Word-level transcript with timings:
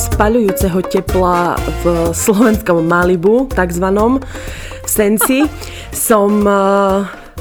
spaľujúceho 0.00 0.80
tepla 0.88 1.60
v 1.84 2.16
slovenskom 2.16 2.88
Malibu, 2.88 3.44
takzvanom 3.52 4.16
Senci, 4.88 5.44
som 5.92 6.40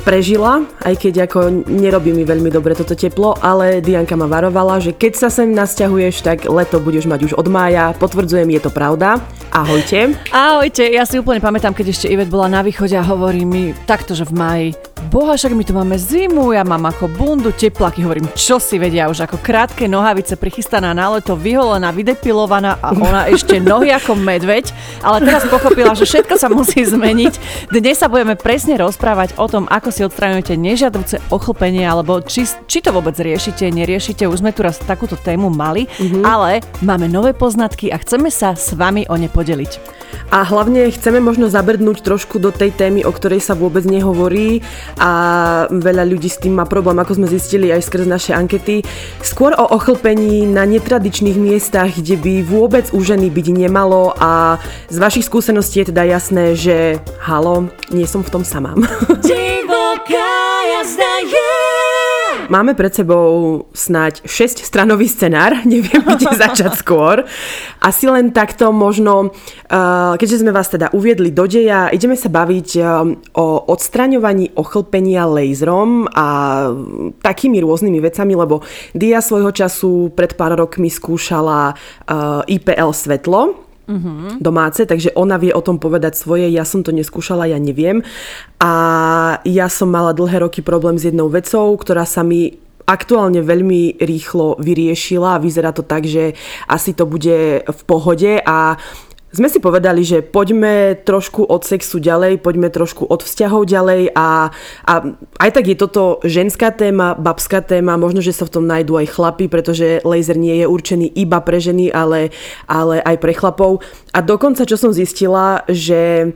prežila, 0.04 0.64
aj 0.84 0.96
keď 0.96 1.28
ako 1.28 1.68
nerobí 1.68 2.12
mi 2.16 2.24
veľmi 2.24 2.52
dobre 2.52 2.76
toto 2.76 2.96
teplo, 2.96 3.36
ale 3.40 3.84
Dianka 3.84 4.16
ma 4.16 4.28
varovala, 4.28 4.80
že 4.80 4.96
keď 4.96 5.14
sa 5.16 5.30
sem 5.32 5.52
nasťahuješ, 5.52 6.24
tak 6.24 6.38
leto 6.48 6.80
budeš 6.80 7.08
mať 7.08 7.32
už 7.32 7.34
od 7.36 7.48
mája. 7.52 7.96
Potvrdzujem, 7.96 8.48
je 8.48 8.62
to 8.64 8.72
pravda. 8.72 9.20
Ahojte. 9.52 10.16
Ahojte, 10.32 10.88
ja 10.88 11.04
si 11.04 11.20
úplne 11.20 11.44
pamätám, 11.44 11.76
keď 11.76 11.96
ešte 11.96 12.08
Ivet 12.12 12.32
bola 12.32 12.48
na 12.48 12.62
východe 12.64 12.96
a 12.96 13.04
hovorí 13.04 13.44
mi 13.44 13.76
takto, 13.88 14.16
v 14.16 14.34
maji 14.36 14.68
boha, 15.08 15.40
však 15.40 15.56
my 15.56 15.64
tu 15.64 15.72
máme 15.72 15.96
zimu, 15.96 16.52
ja 16.52 16.68
mám 16.68 16.84
ako 16.92 17.08
bundu, 17.08 17.56
teplaky, 17.56 18.04
hovorím, 18.04 18.28
čo 18.36 18.60
si 18.60 18.76
vedia, 18.76 19.08
už 19.08 19.24
ako 19.24 19.40
krátke 19.40 19.88
nohavice 19.88 20.36
prichystaná 20.36 20.92
na 20.92 21.16
leto, 21.16 21.40
vyholená, 21.40 21.96
vydepilovaná 21.96 22.76
a 22.84 22.92
ona 22.92 23.32
ešte 23.32 23.64
nohy 23.64 23.96
ako 23.96 24.20
medveď, 24.20 24.70
ale 25.00 25.24
teraz 25.24 25.48
pochopila, 25.48 25.96
že 25.96 26.04
všetko 26.04 26.36
sa 26.36 26.52
musí 26.52 26.84
zmeniť. 26.84 27.34
Dnes 27.72 27.96
sa 27.96 28.12
budeme 28.12 28.36
presne 28.36 28.76
rozprávať 28.76 29.40
o 29.40 29.48
tom, 29.48 29.66
ako 29.72 29.90
si 29.90 30.04
odstraňujete 30.04 30.60
nežiaduce 30.60 31.24
ochlpenie, 31.32 31.88
alebo 31.88 32.20
či, 32.20 32.44
či 32.68 32.84
to 32.84 32.92
vôbec 32.92 33.16
riešite, 33.16 33.72
neriešite. 33.72 34.28
Už 34.28 34.44
sme 34.44 34.52
tu 34.52 34.68
raz 34.68 34.76
takúto 34.84 35.16
tému 35.16 35.48
mali, 35.48 35.88
mm-hmm. 35.88 36.24
ale 36.28 36.60
máme 36.84 37.08
nové 37.08 37.32
poznatky 37.32 37.94
a 37.94 37.98
chceme 38.02 38.28
sa 38.28 38.58
s 38.58 38.76
vami 38.76 39.08
o 39.08 39.16
ne 39.16 39.32
podeliť. 39.32 40.02
A 40.30 40.46
hlavne 40.46 40.90
chceme 40.94 41.18
možno 41.22 41.50
zabrdnúť 41.50 42.06
trošku 42.06 42.38
do 42.38 42.54
tej 42.54 42.70
témy, 42.74 43.02
o 43.02 43.10
ktorej 43.14 43.42
sa 43.42 43.58
vôbec 43.58 43.82
nehovorí 43.86 44.62
a 44.98 45.12
veľa 45.70 46.08
ľudí 46.10 46.32
s 46.32 46.42
tým 46.42 46.58
má 46.58 46.66
problém, 46.66 46.98
ako 46.98 47.22
sme 47.22 47.28
zistili 47.30 47.70
aj 47.70 47.86
skrz 47.86 48.06
naše 48.10 48.32
ankety. 48.34 48.82
Skôr 49.22 49.54
o 49.54 49.66
ochlpení 49.76 50.50
na 50.50 50.66
netradičných 50.66 51.38
miestach, 51.38 51.94
kde 51.94 52.18
by 52.18 52.34
vôbec 52.42 52.90
u 52.96 53.00
ženy 53.04 53.30
byť 53.30 53.48
nemalo 53.54 54.18
a 54.18 54.58
z 54.90 54.98
vašich 54.98 55.28
skúseností 55.28 55.84
je 55.84 55.94
teda 55.94 56.04
jasné, 56.10 56.58
že 56.58 56.98
halo, 57.22 57.70
nie 57.94 58.10
som 58.10 58.26
v 58.26 58.32
tom 58.34 58.44
sama. 58.48 58.74
Divoká 59.28 60.34
jazda 60.66 61.14
je 61.28 61.79
Máme 62.50 62.74
pred 62.74 62.90
sebou 62.90 63.62
snáď 63.78 64.26
6-stranový 64.26 65.06
scenár, 65.06 65.62
neviem, 65.70 66.02
kde 66.02 66.34
začať 66.34 66.74
skôr. 66.82 67.22
Asi 67.78 68.10
len 68.10 68.34
takto 68.34 68.74
možno, 68.74 69.30
uh, 69.30 70.18
keďže 70.18 70.42
sme 70.42 70.50
vás 70.50 70.66
teda 70.66 70.90
uviedli 70.90 71.30
do 71.30 71.46
deja, 71.46 71.94
ideme 71.94 72.18
sa 72.18 72.34
baviť 72.34 72.70
um, 72.82 73.22
o 73.38 73.70
odstraňovaní 73.70 74.58
ochlpenia 74.58 75.30
laserom 75.30 76.10
a 76.10 76.28
takými 77.22 77.62
rôznymi 77.62 78.02
vecami, 78.02 78.34
lebo 78.34 78.66
Dia 78.98 79.22
svojho 79.22 79.54
času 79.54 80.10
pred 80.18 80.34
pár 80.34 80.58
rokmi 80.58 80.90
skúšala 80.90 81.78
uh, 81.78 82.42
IPL 82.50 82.90
svetlo, 82.98 83.69
uh-huh. 83.90 84.38
domáce, 84.38 84.86
takže 84.86 85.10
ona 85.18 85.42
vie 85.42 85.50
o 85.50 85.66
tom 85.66 85.82
povedať 85.82 86.14
svoje, 86.14 86.46
ja 86.54 86.62
som 86.62 86.86
to 86.86 86.94
neskúšala, 86.94 87.50
ja 87.50 87.58
neviem. 87.58 88.06
A 88.62 88.72
ja 89.42 89.66
som 89.66 89.90
mala 89.90 90.14
dlhé 90.14 90.46
roky 90.46 90.62
problém 90.62 91.02
s 91.02 91.10
jednou 91.10 91.34
vecou, 91.34 91.74
ktorá 91.74 92.06
sa 92.06 92.22
mi 92.22 92.70
aktuálne 92.90 93.46
veľmi 93.46 94.02
rýchlo 94.02 94.58
vyriešila 94.58 95.38
a 95.38 95.42
vyzerá 95.42 95.70
to 95.70 95.86
tak, 95.86 96.10
že 96.10 96.34
asi 96.66 96.98
to 96.98 97.06
bude 97.06 97.62
v 97.62 97.82
pohode 97.86 98.42
a 98.42 98.82
sme 99.30 99.46
si 99.46 99.62
povedali, 99.62 100.02
že 100.02 100.26
poďme 100.26 100.98
trošku 101.06 101.46
od 101.46 101.62
sexu 101.62 102.02
ďalej, 102.02 102.42
poďme 102.42 102.74
trošku 102.74 103.06
od 103.06 103.22
vzťahov 103.22 103.70
ďalej 103.70 104.10
a, 104.18 104.50
a 104.90 104.94
aj 105.38 105.50
tak 105.54 105.70
je 105.70 105.78
toto 105.78 106.18
ženská 106.26 106.74
téma, 106.74 107.14
babská 107.14 107.62
téma, 107.62 107.94
možno, 108.02 108.26
že 108.26 108.34
sa 108.34 108.50
v 108.50 108.54
tom 108.58 108.66
nájdú 108.66 108.98
aj 108.98 109.14
chlapy, 109.14 109.46
pretože 109.46 110.02
laser 110.02 110.34
nie 110.34 110.58
je 110.58 110.66
určený 110.66 111.14
iba 111.14 111.38
pre 111.46 111.62
ženy, 111.62 111.94
ale, 111.94 112.34
ale 112.66 113.06
aj 113.06 113.16
pre 113.22 113.38
chlapov. 113.38 113.86
A 114.18 114.26
dokonca, 114.26 114.66
čo 114.66 114.82
som 114.82 114.90
zistila, 114.90 115.62
že 115.70 116.34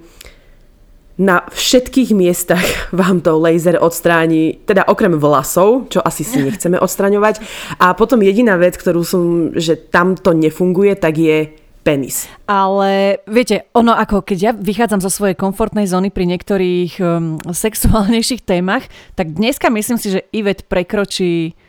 na 1.18 1.45
všetkých 1.50 2.13
miestach 2.13 2.66
vám 2.94 3.25
to 3.25 3.38
laser 3.38 3.78
odstráni, 3.81 4.62
teda 4.69 4.85
okrem 4.85 5.18
vlasov, 5.18 5.89
čo 5.89 5.97
asi 6.01 6.22
si 6.22 6.41
nechceme 6.41 6.78
odstraňovať. 6.78 7.41
A 7.81 7.97
potom 7.97 8.22
jediná 8.22 8.57
vec, 8.57 8.78
ktorú 8.78 9.01
som, 9.01 9.53
že 9.57 9.78
tam 9.78 10.13
to 10.13 10.34
nefunguje, 10.34 10.94
tak 10.94 11.18
je 11.18 11.62
penis. 11.83 12.31
Ale 12.47 13.19
viete, 13.27 13.67
ono 13.75 13.91
ako 13.91 14.23
keď 14.23 14.38
ja 14.39 14.51
vychádzam 14.55 15.03
zo 15.03 15.11
svojej 15.11 15.35
komfortnej 15.35 15.85
zóny 15.85 16.09
pri 16.09 16.25
niektorých 16.31 16.91
um, 17.03 17.38
sexuálnejších 17.44 18.47
témach, 18.47 18.88
tak 19.19 19.35
dneska 19.35 19.67
myslím 19.67 19.99
si, 19.99 20.16
že 20.16 20.25
Ivet 20.31 20.66
prekročí 20.71 21.59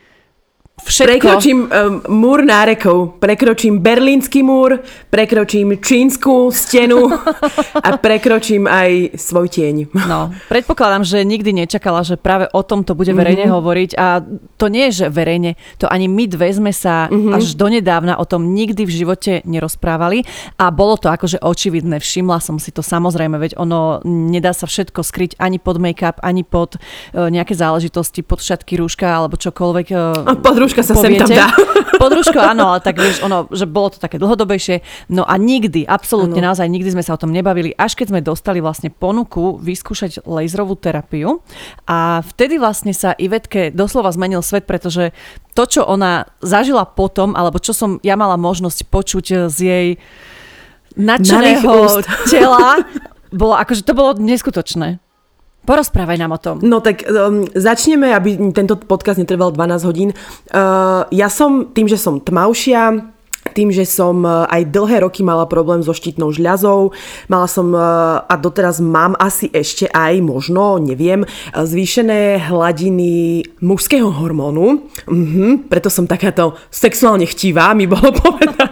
Všetko. 0.75 1.07
Prekročím 1.07 1.59
um, 1.65 1.69
múr 2.11 2.43
nárekov, 2.43 3.15
prekročím 3.23 3.79
berlínsky 3.79 4.43
múr, 4.43 4.83
prekročím 5.07 5.79
čínsku 5.79 6.51
stenu 6.51 7.15
a 7.79 7.95
prekročím 7.95 8.67
aj 8.67 9.15
svoj 9.15 9.47
tieň. 9.47 9.95
No, 9.95 10.35
predpokladám, 10.51 11.07
že 11.07 11.23
nikdy 11.23 11.63
nečakala, 11.63 12.03
že 12.03 12.19
práve 12.19 12.51
o 12.51 12.59
tom 12.59 12.83
to 12.83 12.91
bude 12.91 13.07
verejne 13.15 13.47
mm-hmm. 13.47 13.55
hovoriť 13.55 13.91
a 13.95 14.19
to 14.59 14.67
nie 14.67 14.91
je, 14.91 15.07
že 15.07 15.15
verejne, 15.15 15.55
to 15.79 15.87
ani 15.87 16.11
my 16.11 16.27
dve 16.27 16.51
sme 16.51 16.75
sa 16.75 17.07
mm-hmm. 17.07 17.39
až 17.39 17.55
donedávna 17.55 18.19
o 18.19 18.27
tom 18.27 18.51
nikdy 18.51 18.83
v 18.83 18.91
živote 18.91 19.47
nerozprávali 19.47 20.27
a 20.59 20.75
bolo 20.75 20.99
to 20.99 21.07
akože 21.07 21.39
očividné, 21.39 22.03
všimla 22.03 22.43
som 22.43 22.59
si 22.59 22.75
to 22.75 22.83
samozrejme, 22.83 23.39
veď 23.39 23.55
ono 23.55 24.03
nedá 24.03 24.51
sa 24.51 24.67
všetko 24.67 25.07
skryť 25.07 25.39
ani 25.39 25.55
pod 25.55 25.79
make-up, 25.79 26.19
ani 26.19 26.43
pod 26.43 26.75
uh, 26.75 27.31
nejaké 27.31 27.55
záležitosti, 27.55 28.27
pod 28.27 28.43
šatky, 28.43 28.75
rúška 28.75 29.07
alebo 29.07 29.39
čokoľvek. 29.39 29.87
Uh, 29.95 30.27
a 30.27 30.35
pod 30.35 30.64
podružka 30.65 30.81
sa 30.81 30.93
poviete. 30.97 31.29
sem 31.29 31.37
tam 31.37 31.45
dá. 31.45 31.47
Podružko, 32.03 32.39
áno, 32.41 32.75
ale 32.75 32.83
tak 32.83 32.99
vieš, 32.99 33.23
ono, 33.23 33.47
že 33.53 33.69
bolo 33.69 33.93
to 33.93 34.01
také 34.01 34.19
dlhodobejšie. 34.19 34.83
No 35.13 35.23
a 35.23 35.39
nikdy, 35.39 35.87
absolútne 35.87 36.43
ano. 36.43 36.51
naozaj 36.51 36.67
nikdy 36.67 36.91
sme 36.91 37.03
sa 37.05 37.15
o 37.15 37.21
tom 37.21 37.31
nebavili, 37.31 37.71
až 37.77 37.95
keď 37.95 38.11
sme 38.11 38.19
dostali 38.19 38.59
vlastne 38.59 38.91
ponuku 38.91 39.61
vyskúšať 39.61 40.27
laserovú 40.27 40.75
terapiu. 40.75 41.39
A 41.87 42.19
vtedy 42.35 42.59
vlastne 42.59 42.91
sa 42.91 43.15
Ivetke 43.15 43.71
doslova 43.71 44.11
zmenil 44.11 44.43
svet, 44.43 44.67
pretože 44.67 45.15
to, 45.55 45.63
čo 45.63 45.81
ona 45.87 46.27
zažila 46.43 46.83
potom, 46.83 47.31
alebo 47.37 47.63
čo 47.63 47.71
som 47.71 48.01
ja 48.03 48.19
mala 48.19 48.35
možnosť 48.35 48.91
počuť 48.91 49.47
z 49.47 49.57
jej 49.57 49.87
nadšeného 50.99 52.03
tela, 52.27 52.83
bolo 53.31 53.55
akože 53.55 53.87
to 53.87 53.93
bolo 53.95 54.19
neskutočné. 54.19 54.99
Porozprávaj 55.65 56.17
nám 56.21 56.31
o 56.31 56.39
tom. 56.39 56.55
No 56.61 56.79
tak 56.79 57.01
um, 57.09 57.43
začneme, 57.51 58.13
aby 58.13 58.37
tento 58.53 58.77
podcast 58.77 59.17
netrval 59.17 59.51
12 59.51 59.89
hodín. 59.89 60.09
Uh, 60.53 61.09
ja 61.09 61.27
som, 61.27 61.73
tým, 61.73 61.89
že 61.89 61.97
som 61.97 62.21
tmavšia, 62.21 63.13
tým, 63.53 63.69
že 63.69 63.85
som 63.85 64.25
e, 64.25 64.29
aj 64.49 64.73
dlhé 64.73 65.05
roky 65.05 65.21
mala 65.21 65.45
problém 65.45 65.85
so 65.85 65.93
štítnou 65.93 66.33
žľazou, 66.33 66.95
mala 67.29 67.45
som 67.45 67.69
e, 67.75 67.79
a 68.25 68.33
doteraz 68.41 68.81
mám 68.81 69.13
asi 69.21 69.53
ešte 69.53 69.85
aj 69.93 70.17
možno, 70.25 70.81
neviem, 70.81 71.27
zvýšené 71.53 72.49
hladiny 72.49 73.45
mužského 73.61 74.09
hormónu, 74.09 74.89
mhm, 75.05 75.69
preto 75.69 75.93
som 75.93 76.09
takáto 76.09 76.57
sexuálne 76.73 77.29
chtivá, 77.29 77.77
mi 77.77 77.85
bolo 77.85 78.09
povedané. 78.25 78.64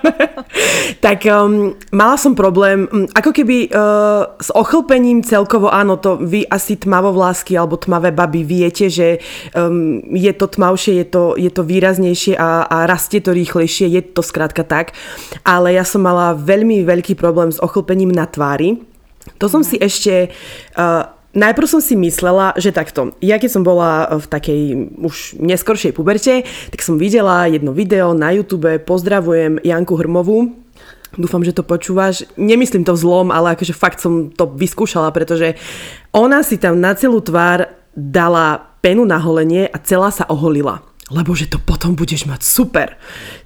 Tak 1.05 1.23
um, 1.27 1.73
mala 1.91 2.15
som 2.19 2.35
problém, 2.35 2.87
um, 2.91 3.07
ako 3.15 3.31
keby 3.31 3.71
uh, 3.71 4.35
s 4.39 4.51
ochlpením 4.51 5.23
celkovo, 5.23 5.71
áno, 5.71 5.99
to 5.99 6.19
vy 6.19 6.43
asi 6.47 6.75
tmavovlásky 6.75 7.55
alebo 7.55 7.79
tmavé 7.79 8.11
baby 8.11 8.43
viete, 8.43 8.91
že 8.91 9.23
um, 9.55 10.01
je 10.11 10.31
to 10.35 10.45
tmavšie, 10.47 11.03
je 11.03 11.07
to, 11.07 11.23
je 11.39 11.51
to 11.53 11.63
výraznejšie 11.63 12.33
a, 12.35 12.67
a 12.67 12.77
rastie 12.89 13.23
to 13.23 13.31
rýchlejšie, 13.31 13.87
je 13.89 14.01
to 14.01 14.21
skrátka 14.25 14.65
tak. 14.67 14.91
Ale 15.47 15.73
ja 15.73 15.87
som 15.87 16.03
mala 16.03 16.35
veľmi 16.35 16.83
veľký 16.83 17.15
problém 17.15 17.51
s 17.51 17.61
ochlpením 17.61 18.11
na 18.11 18.27
tvári. 18.27 18.81
To 19.39 19.47
som 19.47 19.63
si 19.63 19.79
ešte... 19.79 20.33
Uh, 20.73 21.12
Najprv 21.33 21.65
som 21.65 21.81
si 21.81 21.97
myslela, 21.97 22.53
že 22.61 22.69
takto, 22.69 23.17
ja 23.17 23.41
keď 23.41 23.49
som 23.49 23.63
bola 23.65 24.05
v 24.21 24.25
takej 24.29 24.61
už 25.01 25.41
neskoršej 25.41 25.97
puberte, 25.97 26.45
tak 26.45 26.79
som 26.85 27.01
videla 27.01 27.49
jedno 27.49 27.73
video 27.73 28.13
na 28.13 28.29
YouTube, 28.29 28.69
pozdravujem 28.85 29.57
Janku 29.65 29.97
Hrmovú, 29.97 30.63
Dúfam, 31.13 31.45
že 31.45 31.53
to 31.53 31.61
počúvaš. 31.61 32.25
Nemyslím 32.41 32.81
to 32.81 32.97
zlom, 32.97 33.29
ale 33.29 33.53
akože 33.53 33.77
fakt 33.77 34.01
som 34.01 34.33
to 34.33 34.49
vyskúšala, 34.49 35.13
pretože 35.13 35.53
ona 36.09 36.41
si 36.41 36.57
tam 36.57 36.81
na 36.81 36.97
celú 36.97 37.21
tvár 37.21 37.69
dala 37.93 38.73
penu 38.81 39.05
na 39.05 39.21
holenie 39.21 39.69
a 39.69 39.77
celá 39.77 40.09
sa 40.09 40.25
oholila 40.25 40.81
lebo 41.13 41.37
že 41.37 41.45
to 41.45 41.61
potom 41.61 41.93
budeš 41.93 42.25
mať 42.25 42.41
super. 42.41 42.97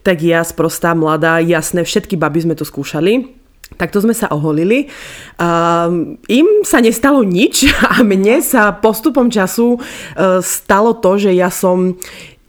Tak 0.05 0.23
ja 0.23 0.39
sprostá, 0.45 0.95
mladá, 0.95 1.43
jasné, 1.43 1.83
všetky 1.83 2.15
baby 2.15 2.47
sme 2.47 2.55
to 2.55 2.63
skúšali. 2.63 3.36
Takto 3.75 3.99
sme 3.99 4.15
sa 4.15 4.31
oholili. 4.31 4.87
Um, 5.35 6.15
Im 6.31 6.63
sa 6.63 6.79
nestalo 6.79 7.27
nič 7.27 7.67
a 7.91 7.99
mne 7.99 8.39
sa 8.39 8.71
postupom 8.71 9.27
času 9.27 9.75
uh, 9.75 10.39
stalo 10.39 10.95
to, 10.95 11.19
že 11.19 11.35
ja 11.35 11.51
som 11.51 11.99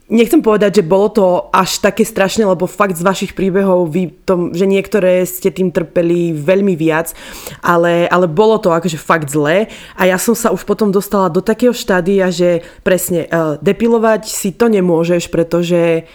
Nechcem 0.08 0.40
povedať, 0.40 0.80
že 0.80 0.88
bolo 0.88 1.12
to 1.12 1.26
až 1.52 1.84
také 1.84 2.00
strašné, 2.00 2.40
lebo 2.48 2.64
fakt 2.64 2.96
z 2.96 3.04
vašich 3.04 3.36
príbehov, 3.36 3.92
vy 3.92 4.08
to, 4.24 4.56
že 4.56 4.64
niektoré 4.64 5.20
ste 5.28 5.52
tým 5.52 5.68
trpeli 5.68 6.32
veľmi 6.32 6.72
viac, 6.80 7.12
ale, 7.60 8.08
ale 8.08 8.24
bolo 8.24 8.56
to 8.56 8.72
akože 8.72 8.96
fakt 8.96 9.28
zlé 9.28 9.68
a 10.00 10.08
ja 10.08 10.16
som 10.16 10.32
sa 10.32 10.48
už 10.48 10.64
potom 10.64 10.88
dostala 10.88 11.28
do 11.28 11.44
takého 11.44 11.76
štádia, 11.76 12.32
že 12.32 12.64
presne 12.80 13.28
uh, 13.28 13.60
depilovať 13.60 14.32
si 14.32 14.56
to 14.56 14.72
nemôžeš, 14.72 15.28
pretože 15.28 16.08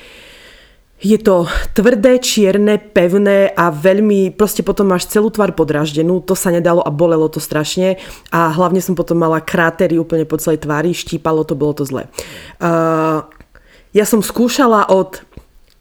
je 1.04 1.20
to 1.20 1.44
tvrdé, 1.76 2.16
čierne, 2.24 2.80
pevné 2.80 3.52
a 3.52 3.68
veľmi, 3.68 4.32
proste 4.32 4.64
potom 4.64 4.88
máš 4.88 5.12
celú 5.12 5.28
tvár 5.28 5.52
podráždenú, 5.52 6.24
to 6.24 6.32
sa 6.32 6.48
nedalo 6.48 6.80
a 6.80 6.96
bolelo 6.96 7.28
to 7.28 7.44
strašne. 7.44 8.00
A 8.32 8.48
hlavne 8.56 8.80
som 8.80 8.96
potom 8.96 9.20
mala 9.20 9.44
krátery 9.44 10.00
úplne 10.00 10.24
po 10.24 10.40
celej 10.40 10.64
tvári, 10.64 10.96
štípalo 10.96 11.44
to, 11.44 11.60
bolo 11.60 11.76
to 11.76 11.84
zle. 11.84 12.08
Uh, 12.64 13.28
ja 13.92 14.08
som 14.08 14.24
skúšala 14.24 14.88
od 14.88 15.20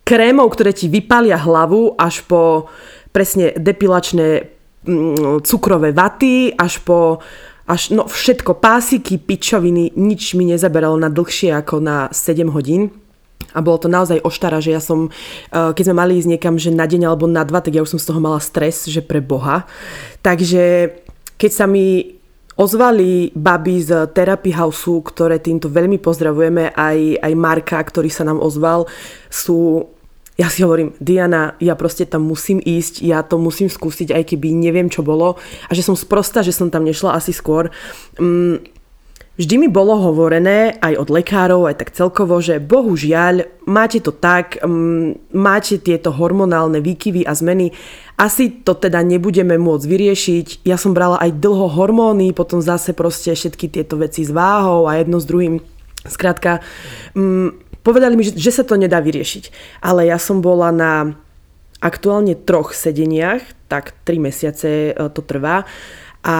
krémov, 0.03 0.51
ktoré 0.59 0.75
ti 0.75 0.91
vypalia 0.91 1.39
hlavu, 1.39 1.95
až 1.95 2.27
po 2.27 2.67
presne 3.15 3.55
depilačné 3.55 4.51
mm, 4.83 5.47
cukrové 5.47 5.95
vaty, 5.95 6.51
až 6.59 6.83
po 6.83 7.23
až, 7.63 7.95
no 7.95 8.11
všetko, 8.11 8.59
pásiky, 8.59 9.23
pičoviny, 9.23 9.95
nič 9.95 10.35
mi 10.35 10.51
nezaberalo 10.51 10.99
na 10.99 11.07
dlhšie 11.07 11.55
ako 11.55 11.79
na 11.79 12.11
7 12.11 12.51
hodín 12.51 12.91
a 13.53 13.59
bolo 13.61 13.79
to 13.79 13.89
naozaj 13.89 14.21
oštara, 14.25 14.59
že 14.59 14.73
ja 14.73 14.83
som, 14.83 15.09
eh, 15.09 15.71
keď 15.73 15.85
sme 15.93 15.97
mali 15.97 16.19
ísť 16.19 16.29
niekam, 16.29 16.55
že 16.57 16.73
na 16.73 16.89
deň 16.89 17.09
alebo 17.09 17.29
na 17.29 17.45
dva, 17.45 17.61
tak 17.61 17.77
ja 17.77 17.85
už 17.85 17.97
som 17.97 18.01
z 18.01 18.09
toho 18.09 18.21
mala 18.21 18.41
stres, 18.41 18.89
že 18.89 19.05
pre 19.05 19.21
Boha. 19.21 19.65
Takže 20.25 20.93
keď 21.37 21.51
sa 21.53 21.67
mi 21.67 22.19
ozvali 22.57 23.33
baby 23.33 23.81
z 23.81 24.13
Therapy 24.13 24.53
Houseu, 24.53 25.01
ktoré 25.01 25.41
týmto 25.41 25.73
veľmi 25.73 25.97
pozdravujeme, 25.99 26.77
aj, 26.77 26.99
aj 27.25 27.33
Marka, 27.35 27.81
ktorý 27.81 28.13
sa 28.13 28.29
nám 28.29 28.39
ozval, 28.39 28.85
sú 29.33 29.89
ja 30.41 30.49
si 30.49 30.65
hovorím, 30.65 30.97
Diana, 30.97 31.55
ja 31.61 31.77
proste 31.77 32.09
tam 32.09 32.25
musím 32.25 32.57
ísť, 32.57 33.05
ja 33.05 33.21
to 33.21 33.37
musím 33.37 33.69
skúsiť, 33.69 34.17
aj 34.17 34.33
keby 34.33 34.57
neviem, 34.57 34.89
čo 34.89 35.05
bolo. 35.05 35.37
A 35.69 35.77
že 35.77 35.85
som 35.85 35.93
sprosta, 35.93 36.41
že 36.41 36.57
som 36.57 36.73
tam 36.73 36.89
nešla 36.89 37.13
asi 37.13 37.37
skôr. 37.37 37.69
Mm, 38.17 38.65
Vždy 39.33 39.65
mi 39.65 39.69
bolo 39.73 39.97
hovorené 39.97 40.77
aj 40.85 40.93
od 41.01 41.09
lekárov, 41.09 41.65
aj 41.65 41.81
tak 41.81 41.97
celkovo, 41.97 42.37
že 42.45 42.61
bohužiaľ 42.61 43.65
máte 43.65 43.97
to 44.05 44.13
tak, 44.13 44.61
um, 44.61 45.17
máte 45.33 45.81
tieto 45.81 46.13
hormonálne 46.13 46.85
výkyvy 46.85 47.25
a 47.25 47.33
zmeny, 47.33 47.73
asi 48.21 48.53
to 48.53 48.77
teda 48.77 49.01
nebudeme 49.01 49.57
môcť 49.57 49.89
vyriešiť. 49.89 50.47
Ja 50.69 50.77
som 50.77 50.93
brala 50.93 51.17
aj 51.17 51.41
dlho 51.41 51.65
hormóny, 51.73 52.37
potom 52.37 52.61
zase 52.61 52.93
proste 52.93 53.33
všetky 53.33 53.73
tieto 53.73 53.97
veci 53.97 54.21
s 54.21 54.29
váhou 54.29 54.85
a 54.85 55.01
jedno 55.01 55.17
s 55.17 55.25
druhým. 55.25 55.65
Skrátka, 56.05 56.61
um, 57.17 57.57
povedali 57.81 58.21
mi, 58.21 58.29
že, 58.29 58.37
že 58.37 58.53
sa 58.53 58.69
to 58.69 58.77
nedá 58.77 59.01
vyriešiť. 59.01 59.49
Ale 59.81 60.13
ja 60.13 60.21
som 60.21 60.45
bola 60.45 60.69
na 60.69 61.17
aktuálne 61.81 62.37
troch 62.37 62.77
sedeniach, 62.77 63.43
tak 63.67 63.97
tri 64.07 64.23
mesiace 64.23 64.93
e, 64.93 65.09
to 65.11 65.25
trvá 65.25 65.67
a 66.23 66.37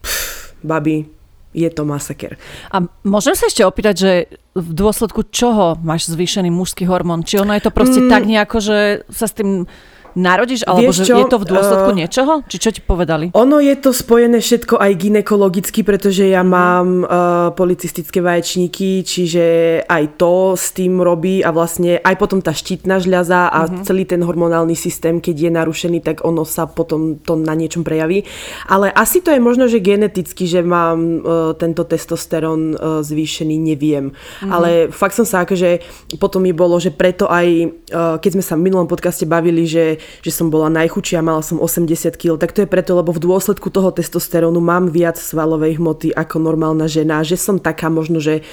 pff, 0.00 0.56
babi, 0.64 1.13
je 1.54 1.70
to 1.70 1.86
masaker. 1.86 2.34
A 2.74 2.84
môžem 3.06 3.38
sa 3.38 3.46
ešte 3.46 3.62
opýtať, 3.62 3.94
že 3.94 4.12
v 4.58 4.70
dôsledku 4.74 5.30
čoho 5.30 5.78
máš 5.80 6.10
zvýšený 6.10 6.50
mužský 6.50 6.84
hormón? 6.90 7.22
Či 7.22 7.40
ono 7.40 7.54
je 7.54 7.62
to 7.64 7.72
proste 7.72 8.02
mm. 8.02 8.10
tak 8.10 8.22
nejako, 8.26 8.56
že 8.58 8.78
sa 9.08 9.30
s 9.30 9.38
tým 9.38 9.70
narodíš, 10.14 10.62
alebo 10.64 10.90
že 10.94 11.04
je 11.04 11.26
to 11.26 11.38
v 11.42 11.46
dôsledku 11.46 11.90
uh, 11.90 11.98
niečoho? 11.98 12.32
Či 12.46 12.56
čo 12.58 12.70
ti 12.70 12.80
povedali? 12.80 13.34
Ono 13.34 13.58
je 13.58 13.74
to 13.78 13.90
spojené 13.90 14.38
všetko 14.38 14.78
aj 14.78 14.92
ginekologicky, 14.94 15.82
pretože 15.82 16.30
ja 16.30 16.46
mám 16.46 17.02
uh, 17.02 17.50
policistické 17.52 18.22
vaječníky, 18.22 19.02
čiže 19.02 19.44
aj 19.84 20.04
to 20.16 20.54
s 20.54 20.70
tým 20.72 21.02
robí 21.02 21.42
a 21.42 21.50
vlastne 21.50 21.98
aj 21.98 22.14
potom 22.16 22.38
tá 22.38 22.54
štítna 22.54 23.02
žľaza 23.02 23.50
a 23.50 23.66
uh-huh. 23.66 23.82
celý 23.82 24.06
ten 24.06 24.22
hormonálny 24.22 24.78
systém, 24.78 25.18
keď 25.18 25.36
je 25.36 25.50
narušený, 25.50 25.98
tak 26.00 26.22
ono 26.22 26.46
sa 26.46 26.70
potom 26.70 27.18
to 27.18 27.34
na 27.34 27.52
niečom 27.58 27.82
prejaví. 27.82 28.22
Ale 28.70 28.94
asi 28.94 29.20
to 29.20 29.34
je 29.34 29.42
možno, 29.42 29.66
že 29.66 29.82
geneticky, 29.82 30.46
že 30.46 30.62
mám 30.62 30.98
uh, 31.20 31.52
tento 31.58 31.82
testosterón 31.82 32.78
uh, 32.78 33.02
zvýšený, 33.02 33.56
neviem. 33.58 34.14
Uh-huh. 34.14 34.50
Ale 34.50 34.68
fakt 34.94 35.18
som 35.18 35.26
sa 35.26 35.42
akože, 35.42 35.82
potom 36.22 36.46
mi 36.46 36.54
bolo, 36.54 36.78
že 36.78 36.94
preto 36.94 37.26
aj, 37.26 37.46
uh, 37.90 38.16
keď 38.22 38.30
sme 38.38 38.44
sa 38.44 38.54
v 38.54 38.64
minulom 38.70 38.86
podcaste 38.86 39.26
bavili, 39.26 39.66
že 39.66 39.98
že 40.22 40.30
som 40.30 40.48
bola 40.48 40.72
najchučia, 40.72 41.24
mala 41.24 41.40
som 41.44 41.60
80 41.60 42.16
kg, 42.16 42.36
tak 42.40 42.52
to 42.52 42.64
je 42.64 42.68
preto, 42.68 42.96
lebo 42.96 43.12
v 43.12 43.22
dôsledku 43.22 43.68
toho 43.68 43.92
testosterónu 43.92 44.58
mám 44.58 44.88
viac 44.88 45.20
svalovej 45.20 45.76
hmoty 45.78 46.14
ako 46.14 46.40
normálna 46.40 46.88
žena, 46.88 47.20
že 47.26 47.40
som 47.40 47.60
taká 47.60 47.92
možno, 47.92 48.20
že 48.20 48.44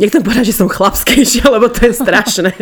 nechcem 0.00 0.24
povedať, 0.24 0.48
že 0.48 0.56
som 0.56 0.72
chlapskejšia, 0.72 1.44
lebo 1.54 1.68
to 1.68 1.84
je 1.84 2.00
strašné, 2.00 2.56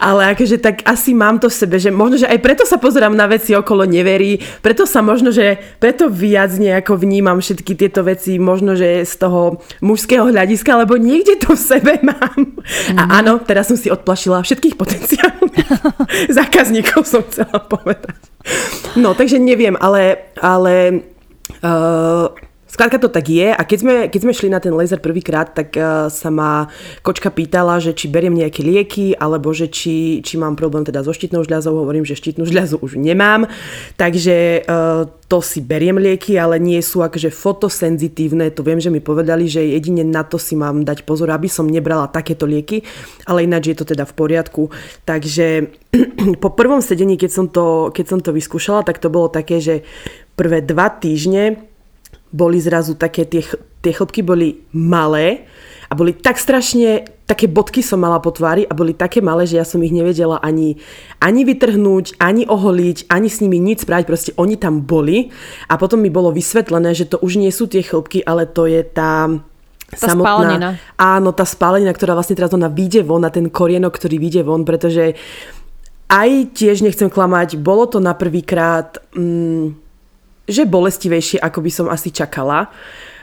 ale 0.00 0.32
akože 0.32 0.56
tak 0.56 0.80
asi 0.88 1.12
mám 1.12 1.36
to 1.36 1.52
v 1.52 1.58
sebe, 1.60 1.76
že 1.76 1.92
možno, 1.92 2.24
že 2.24 2.30
aj 2.32 2.40
preto 2.40 2.64
sa 2.64 2.80
pozerám 2.80 3.12
na 3.12 3.28
veci 3.28 3.52
okolo 3.52 3.84
neverí, 3.84 4.40
preto 4.64 4.88
sa 4.88 5.04
možno, 5.04 5.28
že 5.28 5.60
preto 5.76 6.08
viac 6.08 6.56
nejako 6.56 6.96
vnímam 6.96 7.44
všetky 7.44 7.76
tieto 7.76 8.00
veci, 8.00 8.40
možno, 8.40 8.72
že 8.72 9.04
z 9.04 9.14
toho 9.20 9.60
mužského 9.84 10.32
hľadiska, 10.32 10.88
lebo 10.88 10.96
niekde 10.96 11.36
to 11.36 11.52
v 11.52 11.60
sebe 11.60 11.92
mám. 12.08 12.40
Mm. 12.40 12.96
A 12.96 13.02
mhm. 13.04 13.10
áno, 13.12 13.32
teraz 13.44 13.68
som 13.68 13.76
si 13.76 13.92
odplašila 13.92 14.40
všetkých 14.40 14.74
potenciálnych 14.80 15.68
zákazníkov, 16.38 17.04
som 17.04 17.20
chcela 17.28 17.60
povedať. 17.68 18.16
No, 18.96 19.12
takže 19.12 19.36
neviem, 19.36 19.76
ale, 19.76 20.32
ale 20.40 21.04
uh, 21.60 22.32
Skladka 22.78 23.02
to 23.02 23.10
tak 23.10 23.26
je 23.26 23.50
a 23.50 23.58
keď 23.66 23.78
sme, 23.82 23.94
keď 24.06 24.20
sme 24.22 24.30
šli 24.30 24.54
na 24.54 24.62
ten 24.62 24.70
laser 24.70 25.02
prvýkrát, 25.02 25.50
tak 25.50 25.74
uh, 25.74 26.06
sa 26.06 26.30
ma 26.30 26.70
kočka 27.02 27.26
pýtala, 27.26 27.82
že 27.82 27.90
či 27.90 28.06
beriem 28.06 28.30
nejaké 28.30 28.62
lieky, 28.62 29.18
alebo 29.18 29.50
že 29.50 29.66
či, 29.66 30.22
či 30.22 30.38
mám 30.38 30.54
problém 30.54 30.86
teda 30.86 31.02
so 31.02 31.10
štítnou 31.10 31.42
žľazou. 31.42 31.74
Hovorím, 31.74 32.06
že 32.06 32.14
štítnu 32.14 32.46
žľazu 32.46 32.78
už 32.78 32.94
nemám, 33.02 33.50
takže 33.98 34.62
uh, 34.62 35.10
to 35.26 35.42
si 35.42 35.58
beriem 35.58 35.98
lieky, 35.98 36.38
ale 36.38 36.62
nie 36.62 36.78
sú 36.78 37.02
akože 37.02 37.34
fotosenzitívne. 37.34 38.46
To 38.54 38.62
viem, 38.62 38.78
že 38.78 38.94
mi 38.94 39.02
povedali, 39.02 39.50
že 39.50 39.74
jedine 39.74 40.06
na 40.06 40.22
to 40.22 40.38
si 40.38 40.54
mám 40.54 40.86
dať 40.86 41.02
pozor, 41.02 41.34
aby 41.34 41.50
som 41.50 41.66
nebrala 41.66 42.06
takéto 42.06 42.46
lieky, 42.46 42.86
ale 43.26 43.42
ináč 43.42 43.74
je 43.74 43.76
to 43.82 43.90
teda 43.90 44.06
v 44.06 44.14
poriadku. 44.14 44.70
Takže 45.02 45.66
po 46.46 46.54
prvom 46.54 46.78
sedení, 46.78 47.18
keď 47.18 47.30
som 47.34 47.50
to, 47.50 47.90
keď 47.90 48.06
som 48.06 48.22
to 48.22 48.30
vyskúšala, 48.30 48.86
tak 48.86 49.02
to 49.02 49.10
bolo 49.10 49.26
také, 49.26 49.58
že 49.58 49.82
prvé 50.38 50.62
dva 50.62 50.94
týždne 50.94 51.66
boli 52.32 52.60
zrazu 52.60 52.94
také, 52.94 53.24
tie, 53.24 53.44
tie 53.80 53.92
chlopky 53.92 54.20
boli 54.20 54.64
malé 54.74 55.48
a 55.88 55.96
boli 55.96 56.12
tak 56.12 56.36
strašne, 56.36 57.08
také 57.24 57.48
bodky 57.48 57.80
som 57.80 58.00
mala 58.00 58.20
po 58.20 58.28
tvári 58.28 58.68
a 58.68 58.76
boli 58.76 58.92
také 58.92 59.24
malé, 59.24 59.48
že 59.48 59.56
ja 59.56 59.64
som 59.64 59.80
ich 59.80 59.92
nevedela 59.92 60.36
ani, 60.40 60.76
ani 61.20 61.48
vytrhnúť, 61.48 62.20
ani 62.20 62.44
oholiť, 62.44 63.08
ani 63.08 63.28
s 63.28 63.40
nimi 63.40 63.56
nič 63.56 63.88
spraviť, 63.88 64.06
proste 64.08 64.32
oni 64.36 64.60
tam 64.60 64.84
boli 64.84 65.32
a 65.68 65.80
potom 65.80 66.00
mi 66.00 66.12
bolo 66.12 66.32
vysvetlené, 66.32 66.92
že 66.92 67.08
to 67.08 67.16
už 67.20 67.40
nie 67.40 67.48
sú 67.48 67.68
tie 67.68 67.80
chlopky, 67.80 68.20
ale 68.24 68.44
to 68.48 68.68
je 68.68 68.84
tá 68.84 69.28
tá 69.88 70.12
samotná, 70.12 70.20
spálenina. 70.20 70.68
Áno, 71.00 71.32
tá 71.32 71.48
spálenina, 71.48 71.96
ktorá 71.96 72.12
vlastne 72.12 72.36
teraz 72.36 72.52
ona 72.52 72.68
vyjde 72.68 73.08
von, 73.08 73.24
na 73.24 73.32
ten 73.32 73.48
korienok, 73.48 73.96
ktorý 73.96 74.20
vyjde 74.20 74.44
von, 74.44 74.68
pretože 74.68 75.16
aj 76.12 76.52
tiež 76.52 76.84
nechcem 76.84 77.08
klamať, 77.08 77.56
bolo 77.56 77.88
to 77.88 77.96
na 77.96 78.12
prvýkrát... 78.12 79.00
Mm, 79.16 79.87
že 80.48 80.64
bolestivejšie, 80.64 81.38
ako 81.38 81.58
by 81.60 81.70
som 81.70 81.86
asi 81.92 82.08
čakala. 82.08 82.72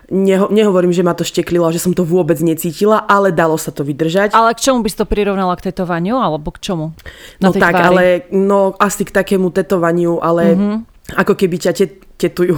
Neho, 0.05 0.53
nehovorím, 0.53 0.93
že 0.93 1.01
ma 1.01 1.17
to 1.17 1.25
šteklilo, 1.25 1.65
že 1.73 1.81
som 1.81 1.89
to 1.89 2.05
vôbec 2.05 2.37
necítila, 2.37 3.01
ale 3.09 3.33
dalo 3.33 3.57
sa 3.57 3.73
to 3.73 3.81
vydržať. 3.81 4.37
Ale 4.37 4.53
k 4.53 4.61
čomu 4.61 4.85
by 4.85 4.89
si 4.93 4.97
to 5.01 5.09
prirovnala? 5.09 5.57
K 5.57 5.73
tetovaniu? 5.73 6.21
Alebo 6.21 6.53
k 6.53 6.61
čomu? 6.61 6.93
Na 7.41 7.49
no 7.49 7.57
tak, 7.57 7.73
tvári? 7.73 7.85
ale 7.89 8.03
no, 8.29 8.77
asi 8.77 9.01
k 9.01 9.09
takému 9.09 9.49
tetovaniu, 9.49 10.21
ale 10.21 10.53
mm-hmm. 10.53 10.77
ako 11.17 11.33
keby 11.33 11.57
ťa 11.57 12.04
tetujú, 12.15 12.55